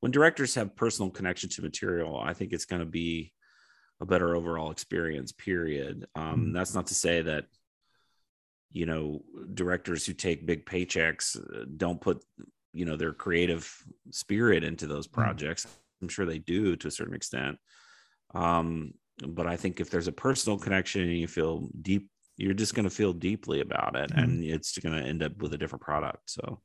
When 0.00 0.12
directors 0.12 0.54
have 0.56 0.76
personal 0.76 1.10
connection 1.10 1.48
to 1.50 1.62
material, 1.62 2.20
I 2.20 2.34
think 2.34 2.52
it's 2.52 2.66
going 2.66 2.80
to 2.80 2.86
be 2.86 3.32
a 4.00 4.06
better 4.06 4.36
overall 4.36 4.70
experience. 4.70 5.32
Period. 5.32 6.06
Um, 6.14 6.22
mm-hmm. 6.24 6.52
That's 6.52 6.74
not 6.74 6.88
to 6.88 6.94
say 6.94 7.22
that 7.22 7.46
you 8.72 8.86
know 8.86 9.22
directors 9.54 10.04
who 10.04 10.12
take 10.12 10.46
big 10.46 10.66
paychecks 10.66 11.36
uh, 11.36 11.64
don't 11.76 12.00
put 12.00 12.22
you 12.72 12.84
know 12.84 12.96
their 12.96 13.12
creative 13.12 13.72
spirit 14.10 14.64
into 14.64 14.86
those 14.86 15.06
mm-hmm. 15.06 15.20
projects. 15.20 15.64
Mm-hmm. 15.64 16.04
I'm 16.04 16.08
sure 16.08 16.26
they 16.26 16.38
do 16.38 16.76
to 16.76 16.88
a 16.88 16.90
certain 16.90 17.14
extent. 17.14 17.56
Um, 18.34 18.92
but 19.26 19.46
I 19.46 19.56
think 19.56 19.80
if 19.80 19.88
there's 19.88 20.08
a 20.08 20.12
personal 20.12 20.58
connection 20.58 21.02
and 21.02 21.18
you 21.18 21.26
feel 21.26 21.68
deep, 21.80 22.10
you're 22.36 22.52
just 22.52 22.74
going 22.74 22.84
to 22.84 22.94
feel 22.94 23.14
deeply 23.14 23.60
about 23.60 23.96
it, 23.96 24.10
mm-hmm. 24.10 24.18
and 24.18 24.44
it's 24.44 24.76
going 24.76 24.94
to 24.94 25.08
end 25.08 25.22
up 25.22 25.38
with 25.38 25.54
a 25.54 25.58
different 25.58 25.82
product. 25.82 26.30
So, 26.30 26.60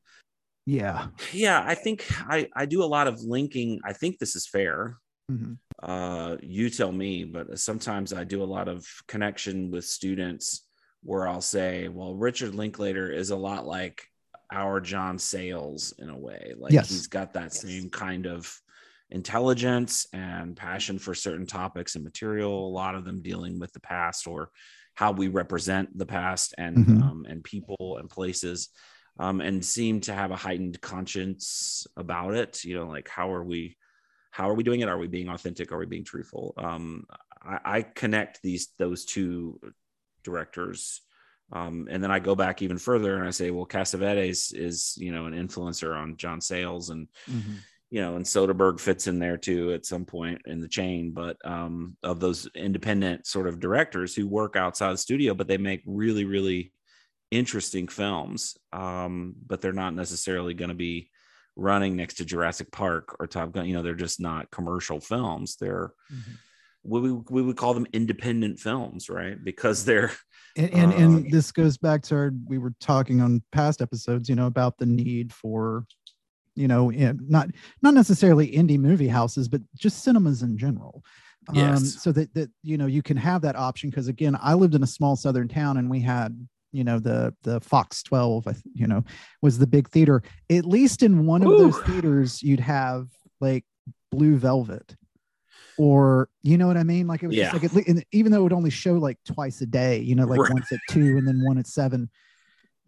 yeah, 0.66 1.08
yeah, 1.32 1.64
I 1.66 1.76
think 1.76 2.06
I 2.28 2.50
I 2.56 2.66
do 2.66 2.84
a 2.84 2.86
lot 2.86 3.08
of 3.08 3.22
linking. 3.22 3.80
I 3.86 3.94
think 3.94 4.20
this 4.20 4.36
is 4.36 4.48
fair. 4.48 4.98
Mm-hmm. 5.32 5.54
Uh, 5.82 6.38
you 6.42 6.70
tell 6.70 6.92
me, 6.92 7.24
but 7.24 7.60
sometimes 7.60 8.14
I 8.14 8.24
do 8.24 8.44
a 8.44 8.46
lot 8.46 8.68
of 8.68 8.86
connection 9.08 9.72
with 9.72 9.86
students 9.86 10.68
where 11.04 11.28
I'll 11.28 11.42
say, 11.42 11.88
well, 11.88 12.16
Richard 12.16 12.54
Linklater 12.54 13.12
is 13.12 13.32
a 13.32 13.36
lot 13.36 13.66
like 13.66 14.04
our 14.54 14.80
John 14.80 15.18
Sayles 15.18 15.94
in 15.98 16.10
a 16.10 16.18
way. 16.18 16.54
Like 16.58 16.74
yes. 16.74 16.90
he's 16.90 17.08
got 17.08 17.34
that 17.34 17.54
yes. 17.54 17.62
same 17.62 17.90
kind 17.90 18.28
of 18.28 18.54
intelligence 19.10 20.06
and 20.14 20.56
passion 20.56 21.00
for 21.00 21.16
certain 21.16 21.48
topics 21.48 21.96
and 21.96 22.04
material, 22.04 22.68
a 22.68 22.70
lot 22.70 22.96
of 22.96 23.06
them 23.06 23.22
dealing 23.22 23.60
with 23.60 23.72
the 23.74 23.80
past 23.80 24.28
or 24.28 24.52
how 24.94 25.12
we 25.12 25.28
represent 25.28 25.98
the 25.98 26.06
past 26.06 26.54
and 26.58 26.78
mm-hmm. 26.78 27.04
um, 27.04 27.26
and 27.28 27.44
people 27.44 27.98
and 27.98 28.10
places 28.10 28.70
um, 29.20 29.42
and 29.42 29.64
seem 29.64 30.02
to 30.02 30.14
have 30.14 30.32
a 30.32 30.36
heightened 30.36 30.80
conscience 30.82 31.88
about 31.98 32.34
it 32.34 32.64
you 32.64 32.76
know 32.76 32.88
like 32.88 33.08
how 33.08 33.32
are 33.32 33.44
we 33.44 33.76
how 34.32 34.50
are 34.50 34.56
we 34.56 34.64
doing 34.64 34.82
it? 34.82 34.90
Are 34.90 34.98
we 34.98 35.08
being 35.08 35.30
authentic? 35.30 35.72
Are 35.72 35.78
we 35.78 35.86
being 35.86 36.04
truthful? 36.04 36.54
Um, 36.58 37.06
I, 37.44 37.60
I, 37.64 37.82
connect 37.82 38.42
these 38.42 38.70
those 38.78 39.06
two 39.06 39.60
directors 40.24 41.02
um, 41.52 41.88
and 41.90 42.04
then 42.04 42.12
I 42.12 42.20
go 42.20 42.36
back 42.36 42.62
even 42.62 42.78
further 42.78 43.16
and 43.18 43.28
I 43.28 43.32
say, 43.32 43.52
well, 43.52 43.66
Cassavetes 43.66 44.54
is, 44.56 44.96
you 44.98 45.12
know, 45.12 45.26
an 45.26 45.34
influencer 45.34 45.96
on 45.96 46.18
John 46.18 46.40
Sayles 46.40 46.90
and, 46.90 47.08
mm-hmm. 47.30 47.56
you 47.90 48.02
know, 48.02 48.16
and 48.16 48.26
Soderbergh 48.26 48.80
fits 48.80 49.08
in 49.08 49.20
there 49.20 49.38
too 49.38 49.74
at 49.74 49.86
some 49.86 50.06
point 50.06 50.42
in 50.46 50.62
the 50.62 50.70
chain, 50.70 51.12
but 51.12 51.38
um, 51.44 51.98
of 52.04 52.20
those 52.20 52.48
independent 52.56 53.28
sort 53.28 53.48
of 53.48 53.60
directors 53.60 54.16
who 54.16 54.28
work 54.28 54.56
outside 54.56 54.94
the 54.94 54.98
studio, 54.98 55.34
but 55.34 55.48
they 55.48 55.58
make 55.58 55.82
really, 55.86 56.24
really 56.24 56.72
interesting 57.32 57.88
films. 57.88 58.56
Um, 58.72 59.36
but 59.46 59.60
they're 59.62 59.74
not 59.74 59.94
necessarily 59.94 60.54
going 60.54 60.70
to 60.70 60.76
be 60.76 61.11
running 61.56 61.96
next 61.96 62.16
to 62.16 62.26
Jurassic 62.26 62.72
Park 62.72 63.16
or 63.20 63.28
Top 63.28 63.52
Gun. 63.52 63.66
You 63.66 63.74
know, 63.74 63.82
they're 63.82 63.94
just 63.94 64.20
not 64.20 64.52
commercial 64.52 65.00
films. 65.00 65.58
They're 65.60 65.94
mm-hmm. 66.12 66.32
we, 66.84 67.12
we 67.12 67.42
would 67.42 67.58
call 67.58 67.74
them 67.74 67.88
independent 67.94 68.60
films, 68.60 69.10
right? 69.10 69.38
Because 69.44 69.86
they're 69.86 70.12
and 70.58 70.74
and, 70.74 70.94
uh, 70.94 70.96
and 70.98 71.32
this 71.32 71.52
goes 71.52 71.78
back 71.78 72.02
to 72.04 72.16
our 72.16 72.32
we 72.48 72.58
were 72.58 72.74
talking 72.80 73.22
on 73.22 73.42
past 73.52 73.82
episodes, 73.82 74.30
you 74.30 74.36
know, 74.36 74.48
about 74.48 74.78
the 74.78 74.86
need 74.86 75.34
for 75.34 75.86
you 76.56 76.68
know, 76.68 76.90
not 76.90 77.50
not 77.82 77.94
necessarily 77.94 78.52
indie 78.52 78.80
movie 78.80 79.08
houses, 79.08 79.48
but 79.48 79.62
just 79.76 80.04
cinemas 80.04 80.42
in 80.42 80.58
general. 80.58 81.04
Um, 81.50 81.56
yes. 81.56 81.78
Um, 81.78 81.86
so 81.86 82.12
that 82.12 82.34
that 82.34 82.50
you 82.62 82.78
know 82.78 82.88
you 82.88 83.02
can 83.02 83.18
have 83.18 83.42
that 83.42 83.56
option 83.56 83.90
because 83.90 84.08
again, 84.08 84.38
I 84.42 84.54
lived 84.54 84.76
in 84.76 84.84
a 84.84 84.88
small 84.88 85.16
southern 85.16 85.48
town 85.48 85.78
and 85.78 85.90
we 85.90 86.02
had 86.02 86.48
you 86.72 86.84
know 86.84 87.00
the 87.00 87.34
the 87.44 87.60
Fox 87.60 88.04
12, 88.04 88.62
you 88.74 88.88
know, 88.88 89.04
was 89.42 89.58
the 89.58 89.68
big 89.68 89.90
theater. 89.90 90.24
At 90.50 90.66
least 90.66 91.04
in 91.04 91.26
one 91.26 91.44
Ooh. 91.44 91.54
of 91.54 91.60
those 91.60 91.82
theaters, 91.84 92.42
you'd 92.44 92.60
have 92.60 93.08
like 93.40 93.66
Blue 94.12 94.38
Velvet 94.38 94.96
or 95.78 96.30
you 96.44 96.58
know 96.58 96.68
what 96.68 96.78
I 96.78 96.84
mean? 96.84 97.08
Like 97.08 97.24
it 97.24 97.28
was 97.28 97.36
yeah. 97.36 97.58
just 97.58 97.76
like 97.76 97.88
it, 97.88 98.06
even 98.12 98.32
though 98.32 98.40
it 98.40 98.44
would 98.44 98.54
only 98.54 98.70
show 98.70 98.94
like 98.94 99.18
twice 99.26 99.62
a 99.62 99.66
day, 99.66 100.00
you 100.00 100.16
know, 100.16 100.26
like 100.26 100.40
right. 100.40 100.54
once 100.54 100.72
at 100.72 100.80
two 100.90 101.18
and 101.18 101.28
then 101.28 101.42
one 101.44 101.58
at 101.58 101.68
seven, 101.68 102.10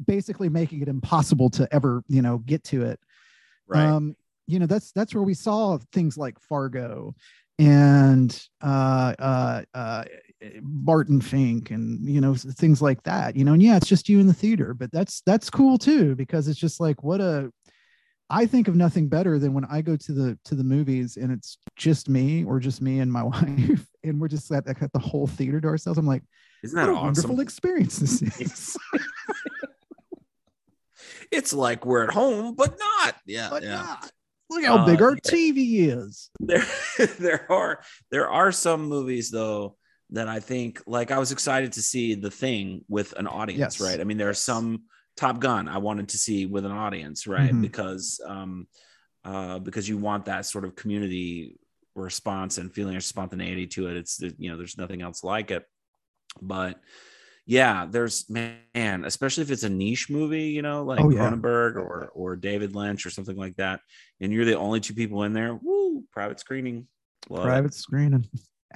basically 0.06 0.50
making 0.50 0.82
it 0.82 0.88
impossible 0.88 1.50
to 1.52 1.68
ever 1.74 2.04
you 2.08 2.22
know 2.22 2.38
get 2.40 2.64
to 2.66 2.84
it. 2.84 3.00
Right. 3.68 3.86
Um, 3.86 4.16
you 4.48 4.60
know, 4.60 4.66
that's 4.66 4.92
that's 4.92 5.14
where 5.16 5.24
we 5.24 5.34
saw 5.34 5.80
things 5.92 6.18
like 6.18 6.40
Fargo 6.40 7.16
and 7.60 8.48
uh, 8.62 9.14
uh, 9.18 9.62
uh, 9.74 10.04
Barton 10.62 11.22
Fink 11.22 11.72
and 11.72 12.08
you 12.08 12.22
know 12.22 12.34
things 12.36 12.82
like 12.82 13.02
that. 13.04 13.36
You 13.36 13.46
know, 13.46 13.54
and 13.54 13.62
yeah, 13.64 13.78
it's 13.78 13.88
just 13.88 14.10
you 14.10 14.20
in 14.20 14.28
the 14.28 14.34
theater, 14.34 14.74
but 14.74 14.92
that's 14.92 15.22
that's 15.26 15.50
cool 15.50 15.78
too 15.78 16.16
because 16.16 16.48
it's 16.48 16.60
just 16.60 16.80
like 16.80 17.04
what 17.04 17.22
a 17.22 17.52
I 18.30 18.46
think 18.46 18.68
of 18.68 18.76
nothing 18.76 19.10
better 19.10 19.38
than 19.38 19.54
when 19.54 19.66
I 19.66 19.82
go 19.82 19.96
to 19.96 20.12
the 20.14 20.40
to 20.46 20.56
the 20.56 20.64
movies 20.64 21.18
and 21.18 21.32
it's 21.32 21.58
just 21.76 22.10
me 22.10 22.44
or 22.44 22.60
just 22.60 22.82
me 22.82 23.00
and 23.00 23.12
my 23.12 23.24
wife, 23.34 23.86
and 24.04 24.20
we're 24.20 24.28
just 24.28 24.52
at, 24.52 24.68
at 24.68 24.92
the 24.94 25.00
whole 25.00 25.28
theater 25.28 25.62
to 25.62 25.68
ourselves. 25.68 26.00
I'm 26.00 26.08
like, 26.08 26.24
Isn't 26.64 26.76
that 26.78 26.88
what 26.88 26.94
a 26.94 26.96
awesome? 26.98 27.06
wonderful 27.30 27.40
experience 27.42 27.98
this 27.98 28.22
is. 28.40 28.78
It's 31.32 31.54
like 31.54 31.86
we're 31.86 32.04
at 32.04 32.14
home, 32.14 32.54
but 32.56 32.78
not. 32.78 33.16
Yeah, 33.26 33.50
but 33.50 33.64
yeah. 33.64 33.76
not. 33.78 34.12
Look 34.52 34.64
how 34.64 34.78
Uh, 34.80 34.86
big 34.86 35.02
our. 35.02 35.16
TV 35.16 35.88
is. 35.90 36.30
there 36.40 36.64
there 37.18 37.52
are 37.52 37.82
there 38.12 38.30
are 38.30 38.52
some 38.52 38.84
movies 38.84 39.32
though 39.32 39.76
that 40.14 40.28
I 40.28 40.40
think 40.40 40.82
like 40.88 41.12
I 41.12 41.20
was 41.20 41.32
excited 41.32 41.74
to 41.74 41.82
see 41.82 42.16
the 42.16 42.32
thing 42.32 42.86
with 42.88 43.14
an 43.14 43.28
audience, 43.28 43.80
Yes. 43.80 43.82
right? 43.82 44.00
I 44.00 44.04
mean, 44.06 44.18
there 44.18 44.30
are 44.30 44.34
some 44.34 44.84
Top 45.18 45.40
Gun 45.40 45.68
I 45.68 45.78
wanted 45.80 46.10
to 46.10 46.18
see 46.18 46.46
with 46.46 46.66
an 46.66 46.72
audience, 46.72 47.28
right? 47.28 47.52
Mhm. 47.52 47.62
Because 47.62 48.20
um 48.26 48.68
uh 49.26 49.60
because 49.60 49.88
you 49.90 49.98
want 49.98 50.26
that 50.26 50.46
sort 50.46 50.66
of 50.66 50.76
community 50.76 51.58
response 51.96 52.58
and 52.58 52.74
feeling 52.74 52.96
of 52.96 53.04
spontaneity 53.04 53.68
to 53.68 53.88
it. 53.90 53.98
It's 53.98 54.20
you 54.38 54.50
know, 54.50 54.58
there's 54.58 54.78
nothing 54.78 55.02
else 55.02 55.24
like 55.24 55.52
it. 55.52 55.64
But 56.42 56.80
yeah, 57.46 57.86
there's 57.90 58.30
man, 58.30 59.04
especially 59.06 59.44
if 59.44 59.52
it's 59.52 59.64
a 59.64 59.70
niche 59.70 60.10
movie, 60.10 60.46
you 60.58 60.62
know, 60.62 60.84
like 60.84 61.00
Oh, 61.02 61.10
yeah. 61.10 61.20
Cronenberg 61.20 61.76
or 61.76 62.10
or 62.16 62.36
David 62.36 62.74
Lynch 62.76 63.06
or 63.06 63.10
something 63.12 63.36
like 63.38 63.56
that, 63.58 63.82
and 64.22 64.32
you're 64.32 64.46
the 64.46 64.58
only 64.58 64.80
two 64.80 64.94
people 64.94 65.24
in 65.24 65.34
there. 65.34 65.54
Woo, 65.56 66.04
private 66.12 66.40
screening. 66.40 66.88
Love 67.30 67.42
it. 67.46 67.50
Private 67.50 67.74
screening. 67.74 68.26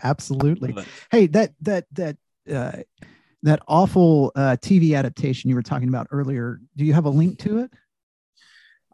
Absolutely. 0.04 0.76
Hey, 1.12 1.28
that 1.28 1.54
that 1.62 1.86
that 1.94 2.18
uh 2.52 2.72
that 3.44 3.62
awful 3.68 4.32
uh 4.36 4.58
TV 4.60 4.98
adaptation 4.98 5.50
you 5.50 5.56
were 5.56 5.62
talking 5.64 5.90
about 5.90 6.08
earlier. 6.12 6.60
Do 6.76 6.86
you 6.86 6.94
have 6.94 7.06
a 7.06 7.10
link 7.10 7.40
to 7.40 7.60
it? 7.60 7.72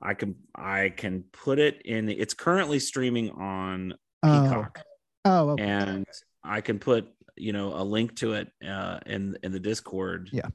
I 0.01 0.13
can 0.13 0.35
I 0.55 0.89
can 0.89 1.23
put 1.31 1.59
it 1.59 1.81
in. 1.85 2.09
It's 2.09 2.33
currently 2.33 2.79
streaming 2.79 3.31
on 3.31 3.93
Oh. 4.25 4.43
Peacock, 4.43 4.79
Oh, 5.25 5.49
okay. 5.51 5.63
and 5.63 6.05
I 6.43 6.61
can 6.61 6.79
put 6.79 7.07
you 7.35 7.51
know 7.53 7.73
a 7.75 7.83
link 7.83 8.15
to 8.17 8.33
it 8.33 8.49
uh, 8.65 8.99
in 9.05 9.37
in 9.43 9.51
the 9.51 9.59
Discord. 9.59 10.29
Yeah. 10.31 10.47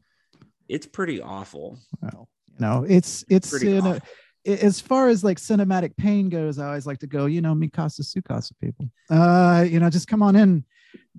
it's 0.69 0.87
pretty 0.87 1.21
awful. 1.23 1.79
well, 2.03 2.29
you 2.49 2.57
know, 2.61 2.85
it's 2.89 3.25
it's 3.29 3.51
Pretty 3.51 3.73
in 3.77 3.79
awful. 3.87 3.93
a- 3.93 4.03
as 4.47 4.81
far 4.81 5.09
as 5.09 5.23
like 5.25 5.39
cinematic 5.39 5.97
pain 5.97 6.29
goes, 6.29 6.59
I 6.59 6.67
always 6.69 6.87
like 6.87 6.99
to 7.01 7.07
go, 7.07 7.27
you 7.27 7.41
know, 7.41 7.55
Mikasa 7.55 8.01
Sukasa 8.03 8.53
people. 8.61 8.91
Uh, 9.11 9.65
you 9.69 9.81
know, 9.81 9.91
just 9.91 10.09
come 10.09 10.23
on 10.23 10.37
in 10.37 10.65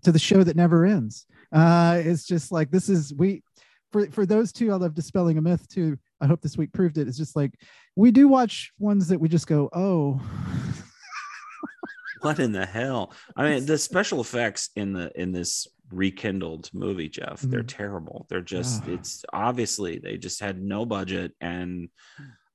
to 0.03 0.11
the 0.11 0.19
show 0.19 0.43
that 0.43 0.55
never 0.55 0.85
ends. 0.85 1.25
Uh, 1.51 2.01
it's 2.03 2.25
just 2.25 2.51
like 2.51 2.71
this 2.71 2.89
is 2.89 3.13
we 3.13 3.43
for 3.91 4.05
for 4.11 4.25
those 4.25 4.51
two, 4.51 4.71
I 4.71 4.75
love 4.75 4.93
dispelling 4.93 5.37
a 5.37 5.41
myth 5.41 5.67
too. 5.67 5.97
I 6.21 6.27
hope 6.27 6.41
this 6.41 6.57
week 6.57 6.71
proved 6.73 6.97
it. 6.97 7.07
It's 7.07 7.17
just 7.17 7.35
like 7.35 7.51
we 7.95 8.11
do 8.11 8.27
watch 8.27 8.71
ones 8.79 9.07
that 9.07 9.19
we 9.19 9.27
just 9.29 9.47
go, 9.47 9.69
oh, 9.73 10.21
What 12.21 12.39
in 12.39 12.51
the 12.51 12.65
hell? 12.65 13.13
I 13.37 13.49
mean, 13.49 13.65
the 13.65 13.77
special 13.77 14.19
effects 14.19 14.69
in 14.75 14.91
the 14.91 15.09
in 15.19 15.31
this 15.31 15.67
rekindled 15.91 16.69
movie, 16.73 17.07
Jeff, 17.09 17.39
they're 17.41 17.63
Mhm. 17.63 17.67
terrible. 17.77 18.25
They're 18.29 18.41
just 18.41 18.85
it's 18.87 19.23
obviously 19.31 19.99
they 19.99 20.17
just 20.17 20.39
had 20.41 20.61
no 20.61 20.85
budget 20.85 21.31
and 21.39 21.87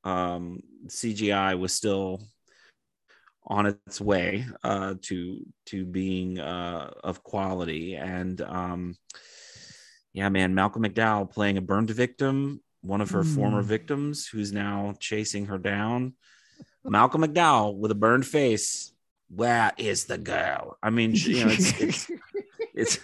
um 0.04 0.60
CGI 0.86 1.58
was 1.58 1.72
still 1.72 2.20
on 3.46 3.66
its 3.66 4.00
way 4.00 4.46
uh 4.62 4.94
to 5.02 5.44
to 5.66 5.84
being 5.84 6.38
uh 6.38 6.90
of 7.02 7.22
quality. 7.22 7.94
And 7.96 8.40
um 8.40 8.96
yeah 10.12 10.28
man 10.28 10.54
malcolm 10.54 10.84
mcdowell 10.84 11.30
playing 11.30 11.58
a 11.58 11.60
burned 11.60 11.90
victim 11.90 12.60
one 12.82 13.00
of 13.00 13.10
her 13.10 13.24
former 13.24 13.62
Mm. 13.62 13.66
victims 13.66 14.26
who's 14.26 14.52
now 14.52 14.94
chasing 15.00 15.46
her 15.46 15.58
down. 15.58 16.14
Malcolm 16.84 17.22
mcdowell 17.22 17.74
with 17.76 17.90
a 17.90 17.94
burned 17.94 18.26
face. 18.26 18.92
Where 19.34 19.72
is 19.78 20.04
the 20.04 20.18
girl? 20.18 20.76
I 20.82 20.90
mean 20.90 21.12
you 21.14 21.44
know 21.44 21.50
it's 21.50 21.80
it's, 21.80 22.10
it's 22.74 22.98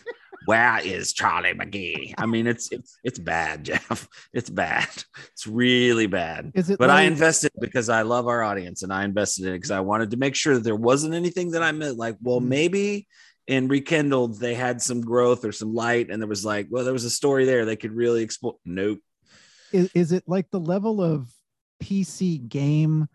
where 0.47 0.81
is 0.83 1.13
charlie 1.13 1.53
mcgee 1.53 2.15
i 2.19 2.25
mean 2.27 2.47
it's 2.47 2.73
it's 2.73 2.99
it's 3.05 3.19
bad 3.19 3.65
jeff 3.69 4.09
it's 4.33 4.49
bad 4.51 4.89
it's 5.33 5.47
really 5.47 6.07
bad 6.07 6.51
is 6.55 6.71
it? 6.71 6.79
but 6.79 6.91
I 6.91 7.03
invested 7.03 7.53
because 7.61 7.89
I 7.89 8.03
love 8.03 8.27
our 8.27 8.43
audience 8.43 8.83
and 8.83 8.93
I 8.93 9.05
invested 9.05 9.45
in 9.47 9.53
it 9.53 9.59
because 9.59 9.71
I 9.71 9.81
wanted 9.81 10.11
to 10.13 10.17
make 10.17 10.35
sure 10.35 10.55
that 10.55 10.65
there 10.65 10.75
wasn't 10.77 11.15
anything 11.15 11.51
that 11.53 11.63
I 11.63 11.73
meant. 11.73 11.97
Like, 11.99 12.17
well, 12.23 12.41
Mm. 12.41 12.49
maybe 12.49 13.09
in 13.47 13.69
Rekindled 13.69 14.39
they 14.41 14.55
had 14.55 14.81
some 14.83 15.01
growth 15.01 15.45
or 15.45 15.53
some 15.53 15.75
light, 15.75 16.11
and 16.11 16.21
there 16.23 16.29
was 16.29 16.45
like, 16.45 16.69
well, 16.71 16.85
there 16.85 16.93
was 16.93 17.05
a 17.05 17.11
story 17.11 17.45
there 17.45 17.65
they 17.65 17.77
could 17.77 17.93
really 17.93 18.23
explore. 18.23 18.57
Nope. 18.65 19.01
is, 19.73 19.91
is 19.95 20.13
it 20.13 20.25
like 20.27 20.51
the 20.51 20.61
level 20.61 21.03
of 21.03 21.29
PC 21.83 22.49
game 22.49 23.09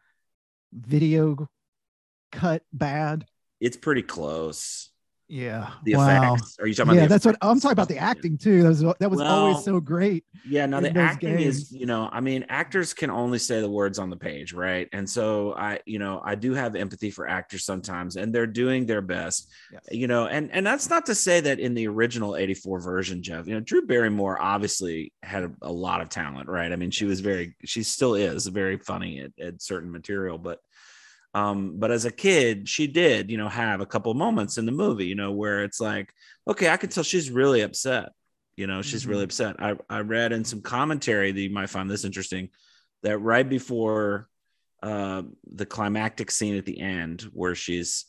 video 0.74 1.50
cut 2.32 2.64
bad? 2.74 3.26
It's 3.60 3.78
pretty 3.78 4.02
close. 4.04 4.90
Yeah. 5.28 5.72
The 5.84 5.96
wow. 5.96 6.36
effects. 6.36 6.58
Are 6.60 6.68
you 6.68 6.74
talking 6.74 6.92
about? 6.92 7.02
Yeah, 7.02 7.08
that's 7.08 7.26
what? 7.26 7.36
I'm 7.42 7.60
talking 7.60 7.74
about. 7.74 7.90
The 7.90 7.98
acting 7.98 8.38
too. 8.38 8.62
That 8.64 8.70
was 8.70 8.82
that 9.00 9.10
was 9.12 9.20
Well, 9.20 9.28
always 9.28 9.64
so 9.64 9.80
great. 9.80 10.24
Yeah, 10.48 10.66
now 10.68 10.80
the 10.80 10.96
acting 10.98 11.40
is, 11.40 11.72
you 11.72 11.88
know, 11.88 12.10
I 12.12 12.22
mean, 12.22 12.46
actors 12.50 12.94
can 12.94 13.10
only 13.10 13.40
say 13.40 13.62
the 13.62 13.70
words 13.70 13.98
on 13.98 14.12
the 14.12 14.18
page, 14.18 14.54
right? 14.54 14.88
And 14.94 15.10
so 15.10 15.54
I, 15.56 15.80
you 15.86 15.98
know, 15.98 16.22
I 16.24 16.36
do 16.36 16.54
have 16.54 16.76
empathy 16.76 17.10
for 17.10 17.28
actors 17.28 17.66
sometimes, 17.66 18.16
and 18.16 18.34
they're 18.34 18.46
doing 18.46 18.86
their 18.86 19.02
best. 19.02 19.50
Yes. 19.72 19.82
you 19.92 20.08
know 20.08 20.28
and 20.28 20.52
and 20.52 20.66
that's 20.66 20.90
not 20.90 21.06
to 21.06 21.16
say 21.16 21.40
that 21.40 21.60
in 21.60 21.74
the 21.74 21.88
original 21.88 22.36
84 22.36 22.80
version 22.80 23.24
jeff 23.24 23.48
you 23.48 23.54
know 23.54 23.60
drew 23.60 23.86
barrymore 23.86 24.42
obviously 24.42 25.12
had 25.24 25.44
a, 25.44 25.52
a 25.62 25.72
lot 25.72 26.02
of 26.02 26.10
talent 26.10 26.48
right 26.48 26.72
i 26.72 26.76
mean 26.76 26.92
she 26.92 27.06
was 27.06 27.20
very 27.20 27.56
she 27.64 27.84
still 27.84 28.16
is 28.16 28.48
very 28.48 28.78
funny 28.78 29.22
at, 29.22 29.32
at 29.44 29.62
certain 29.62 29.92
material 29.92 30.38
but 30.38 30.60
um 31.36 31.74
but 31.78 31.92
as 31.92 32.06
a 32.06 32.12
kid 32.12 32.68
she 32.68 32.88
did 32.88 33.30
you 33.30 33.38
know 33.38 33.50
have 33.50 33.82
a 33.82 33.86
couple 33.86 34.12
moments 34.16 34.58
in 34.58 34.66
the 34.66 34.72
movie 34.72 35.06
you 35.06 35.16
know 35.16 35.32
where 35.32 35.64
it's 35.64 35.80
like 35.80 36.12
okay 36.48 36.70
i 36.70 36.78
can 36.78 36.90
tell 36.90 37.04
she's 37.04 37.30
really 37.30 37.62
upset 37.62 38.10
you 38.56 38.66
know 38.66 38.82
she's 38.82 39.06
really 39.06 39.22
Mhm. 39.22 39.26
upset 39.26 39.56
i 39.60 39.76
i 39.90 40.00
read 40.00 40.32
in 40.32 40.44
some 40.46 40.62
commentary 40.62 41.32
that 41.32 41.42
you 41.42 41.50
might 41.52 41.70
find 41.70 41.92
this 41.92 42.06
interesting 42.06 42.50
that 43.04 43.20
right 43.20 43.48
before 43.48 44.28
uh, 44.82 45.24
the 45.54 45.66
climactic 45.66 46.30
scene 46.30 46.56
at 46.58 46.66
the 46.66 46.80
end 46.80 47.24
where 47.34 47.56
she's 47.56 48.06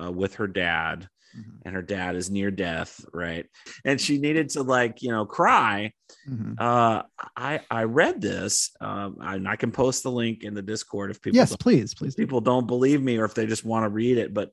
uh, 0.00 0.10
with 0.10 0.36
her 0.36 0.46
dad 0.46 1.08
Mhm, 1.36 1.60
and 1.64 1.74
her 1.76 1.82
dad 1.82 2.16
is 2.16 2.28
near 2.28 2.50
death 2.50 3.04
right 3.12 3.46
and 3.84 4.00
she 4.00 4.18
needed 4.18 4.48
to 4.50 4.62
like 4.64 5.00
you 5.00 5.10
know 5.10 5.24
cry 5.26 5.92
mhm. 6.28 6.56
uh 6.58 7.04
i 7.36 7.60
i 7.70 7.84
read 7.84 8.20
this 8.20 8.70
um 8.80 9.16
and 9.20 9.46
i 9.46 9.54
can 9.54 9.70
post 9.70 10.02
the 10.02 10.10
link 10.10 10.42
in 10.42 10.54
the 10.54 10.62
discord 10.62 11.10
if 11.12 11.22
people 11.22 11.36
Yes, 11.36 11.50
don't, 11.50 11.60
please, 11.60 11.94
please. 11.94 12.16
people 12.16 12.40
don't 12.40 12.66
believe 12.66 13.00
me 13.00 13.16
or 13.18 13.24
if 13.26 13.34
they 13.34 13.46
just 13.46 13.64
want 13.64 13.84
to 13.84 13.88
read 13.90 14.18
it 14.18 14.34
but 14.34 14.50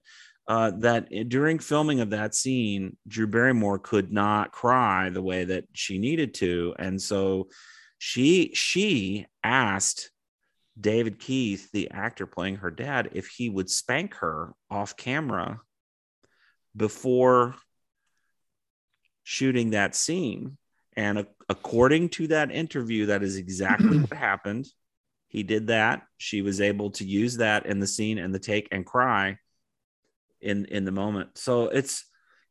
uh 0.47 0.71
that 0.80 1.09
during 1.30 1.57
filming 1.57 1.99
of 1.99 2.11
that 2.11 2.36
scene 2.36 2.95
drew 3.07 3.25
barrymore 3.25 3.80
could 3.80 4.11
not 4.11 4.51
cry 4.51 5.09
the 5.09 5.21
way 5.23 5.45
that 5.45 5.63
she 5.73 5.97
needed 5.97 6.36
to 6.36 6.75
and 6.78 7.01
so 7.01 7.47
she 7.97 8.51
she 8.53 9.25
asked 9.43 10.11
david 10.80 11.17
keith 11.17 11.71
the 11.71 11.89
actor 11.89 12.28
playing 12.28 12.57
her 12.57 12.69
dad 12.69 13.09
if 13.13 13.28
he 13.30 13.49
would 13.49 13.67
spank 13.67 14.13
her 14.13 14.53
off 14.69 14.95
camera 14.95 15.59
before 16.78 17.55
shooting 19.23 19.71
that 19.71 19.95
scene. 19.95 20.57
And 20.95 21.19
a- 21.19 21.28
according 21.49 22.09
to 22.09 22.28
that 22.28 22.51
interview, 22.51 23.07
that 23.07 23.23
is 23.23 23.36
exactly 23.36 23.97
what 23.99 24.13
happened. 24.13 24.67
He 25.28 25.43
did 25.43 25.67
that. 25.67 26.03
She 26.17 26.41
was 26.41 26.61
able 26.61 26.91
to 26.91 27.05
use 27.05 27.38
that 27.38 27.65
in 27.65 27.80
the 27.80 27.88
scene 27.88 28.17
and 28.17 28.34
the 28.34 28.39
take 28.39 28.69
and 28.71 28.86
cry 28.86 29.39
in 30.39 30.65
in 30.65 30.86
the 30.86 30.91
moment. 30.91 31.38
So 31.38 31.65
it's 31.65 32.05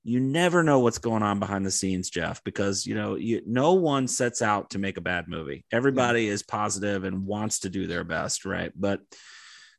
you 0.05 0.21
never 0.21 0.63
know 0.63 0.81
what's 0.81 0.99
going 0.99 1.23
on 1.23 1.41
behind 1.41 1.67
the 1.67 1.71
scenes, 1.71 2.11
Jeff, 2.11 2.45
because 2.45 2.87
you 2.87 2.95
know 2.95 3.17
you 3.17 3.43
no 3.47 3.73
one 3.75 4.07
sets 4.07 4.43
out 4.43 4.71
to 4.71 4.79
make 4.79 4.99
a 4.99 5.01
bad 5.01 5.27
movie. 5.29 5.65
Everybody 5.73 6.29
is 6.29 6.43
positive 6.43 7.05
and 7.05 7.27
wants 7.27 7.61
to 7.61 7.71
do 7.71 7.87
their 7.87 8.05
best, 8.05 8.45
right? 8.45 8.71
But 8.77 9.01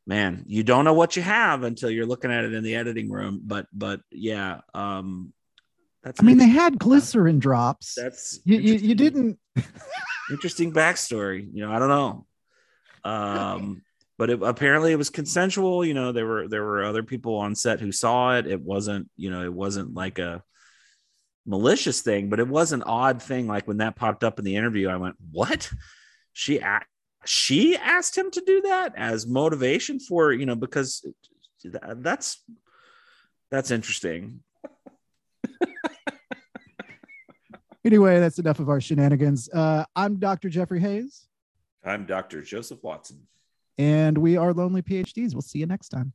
man, 0.08 0.44
you 0.46 0.64
don't 0.64 0.86
know 0.86 0.94
what 0.94 1.16
you 1.16 1.22
have 1.22 1.62
until 1.62 1.90
you're 1.90 2.06
looking 2.06 2.32
at 2.32 2.44
it 2.44 2.54
in 2.54 2.64
the 2.64 2.76
editing 2.76 3.10
room. 3.10 3.42
But 3.44 3.66
but 3.72 4.00
yeah, 4.10 4.62
um, 4.74 5.34
that's 6.02 6.20
I 6.20 6.24
mean, 6.24 6.38
they 6.38 6.48
had 6.48 6.78
glycerin 6.78 7.38
drops. 7.38 7.94
that's 7.94 8.40
You, 8.44 8.58
you, 8.58 8.74
you 8.74 8.94
didn't. 8.94 9.38
interesting 10.30 10.72
backstory. 10.72 11.46
You 11.52 11.66
know, 11.66 11.72
I 11.72 11.78
don't 11.78 11.88
know. 11.88 12.26
Um, 13.04 13.82
but 14.16 14.30
it, 14.30 14.42
apparently 14.42 14.92
it 14.92 14.96
was 14.96 15.10
consensual. 15.10 15.84
You 15.84 15.94
know, 15.94 16.12
there 16.12 16.26
were 16.26 16.48
there 16.48 16.64
were 16.64 16.84
other 16.84 17.02
people 17.02 17.36
on 17.36 17.54
set 17.54 17.78
who 17.78 17.92
saw 17.92 18.36
it. 18.38 18.46
It 18.46 18.62
wasn't, 18.62 19.10
you 19.16 19.30
know, 19.30 19.44
it 19.44 19.52
wasn't 19.52 19.92
like 19.92 20.18
a 20.18 20.42
malicious 21.44 22.00
thing, 22.00 22.30
but 22.30 22.40
it 22.40 22.48
was 22.48 22.72
an 22.72 22.82
odd 22.82 23.22
thing. 23.22 23.46
Like 23.46 23.68
when 23.68 23.78
that 23.78 23.94
popped 23.94 24.24
up 24.24 24.38
in 24.38 24.46
the 24.46 24.56
interview, 24.56 24.88
I 24.88 24.96
went, 24.96 25.16
"What?" 25.30 25.70
She 26.32 26.60
she 27.24 27.76
asked 27.76 28.16
him 28.16 28.30
to 28.30 28.40
do 28.44 28.62
that 28.62 28.94
as 28.96 29.26
motivation 29.26 29.98
for 30.00 30.32
you 30.32 30.46
know 30.46 30.54
because 30.54 31.04
that's 31.96 32.42
that's 33.50 33.70
interesting. 33.70 34.40
Anyway, 37.84 38.18
that's 38.20 38.38
enough 38.38 38.58
of 38.60 38.68
our 38.68 38.80
shenanigans. 38.80 39.48
Uh, 39.48 39.84
I'm 39.96 40.18
Dr. 40.18 40.48
Jeffrey 40.50 40.80
Hayes. 40.80 41.26
I'm 41.84 42.04
Dr. 42.06 42.42
Joseph 42.42 42.82
Watson. 42.82 43.26
and 43.78 44.18
we 44.18 44.36
are 44.36 44.52
Lonely 44.52 44.82
PhDs. 44.82 45.32
We'll 45.32 45.42
see 45.42 45.60
you 45.60 45.66
next 45.66 45.88
time. 45.88 46.12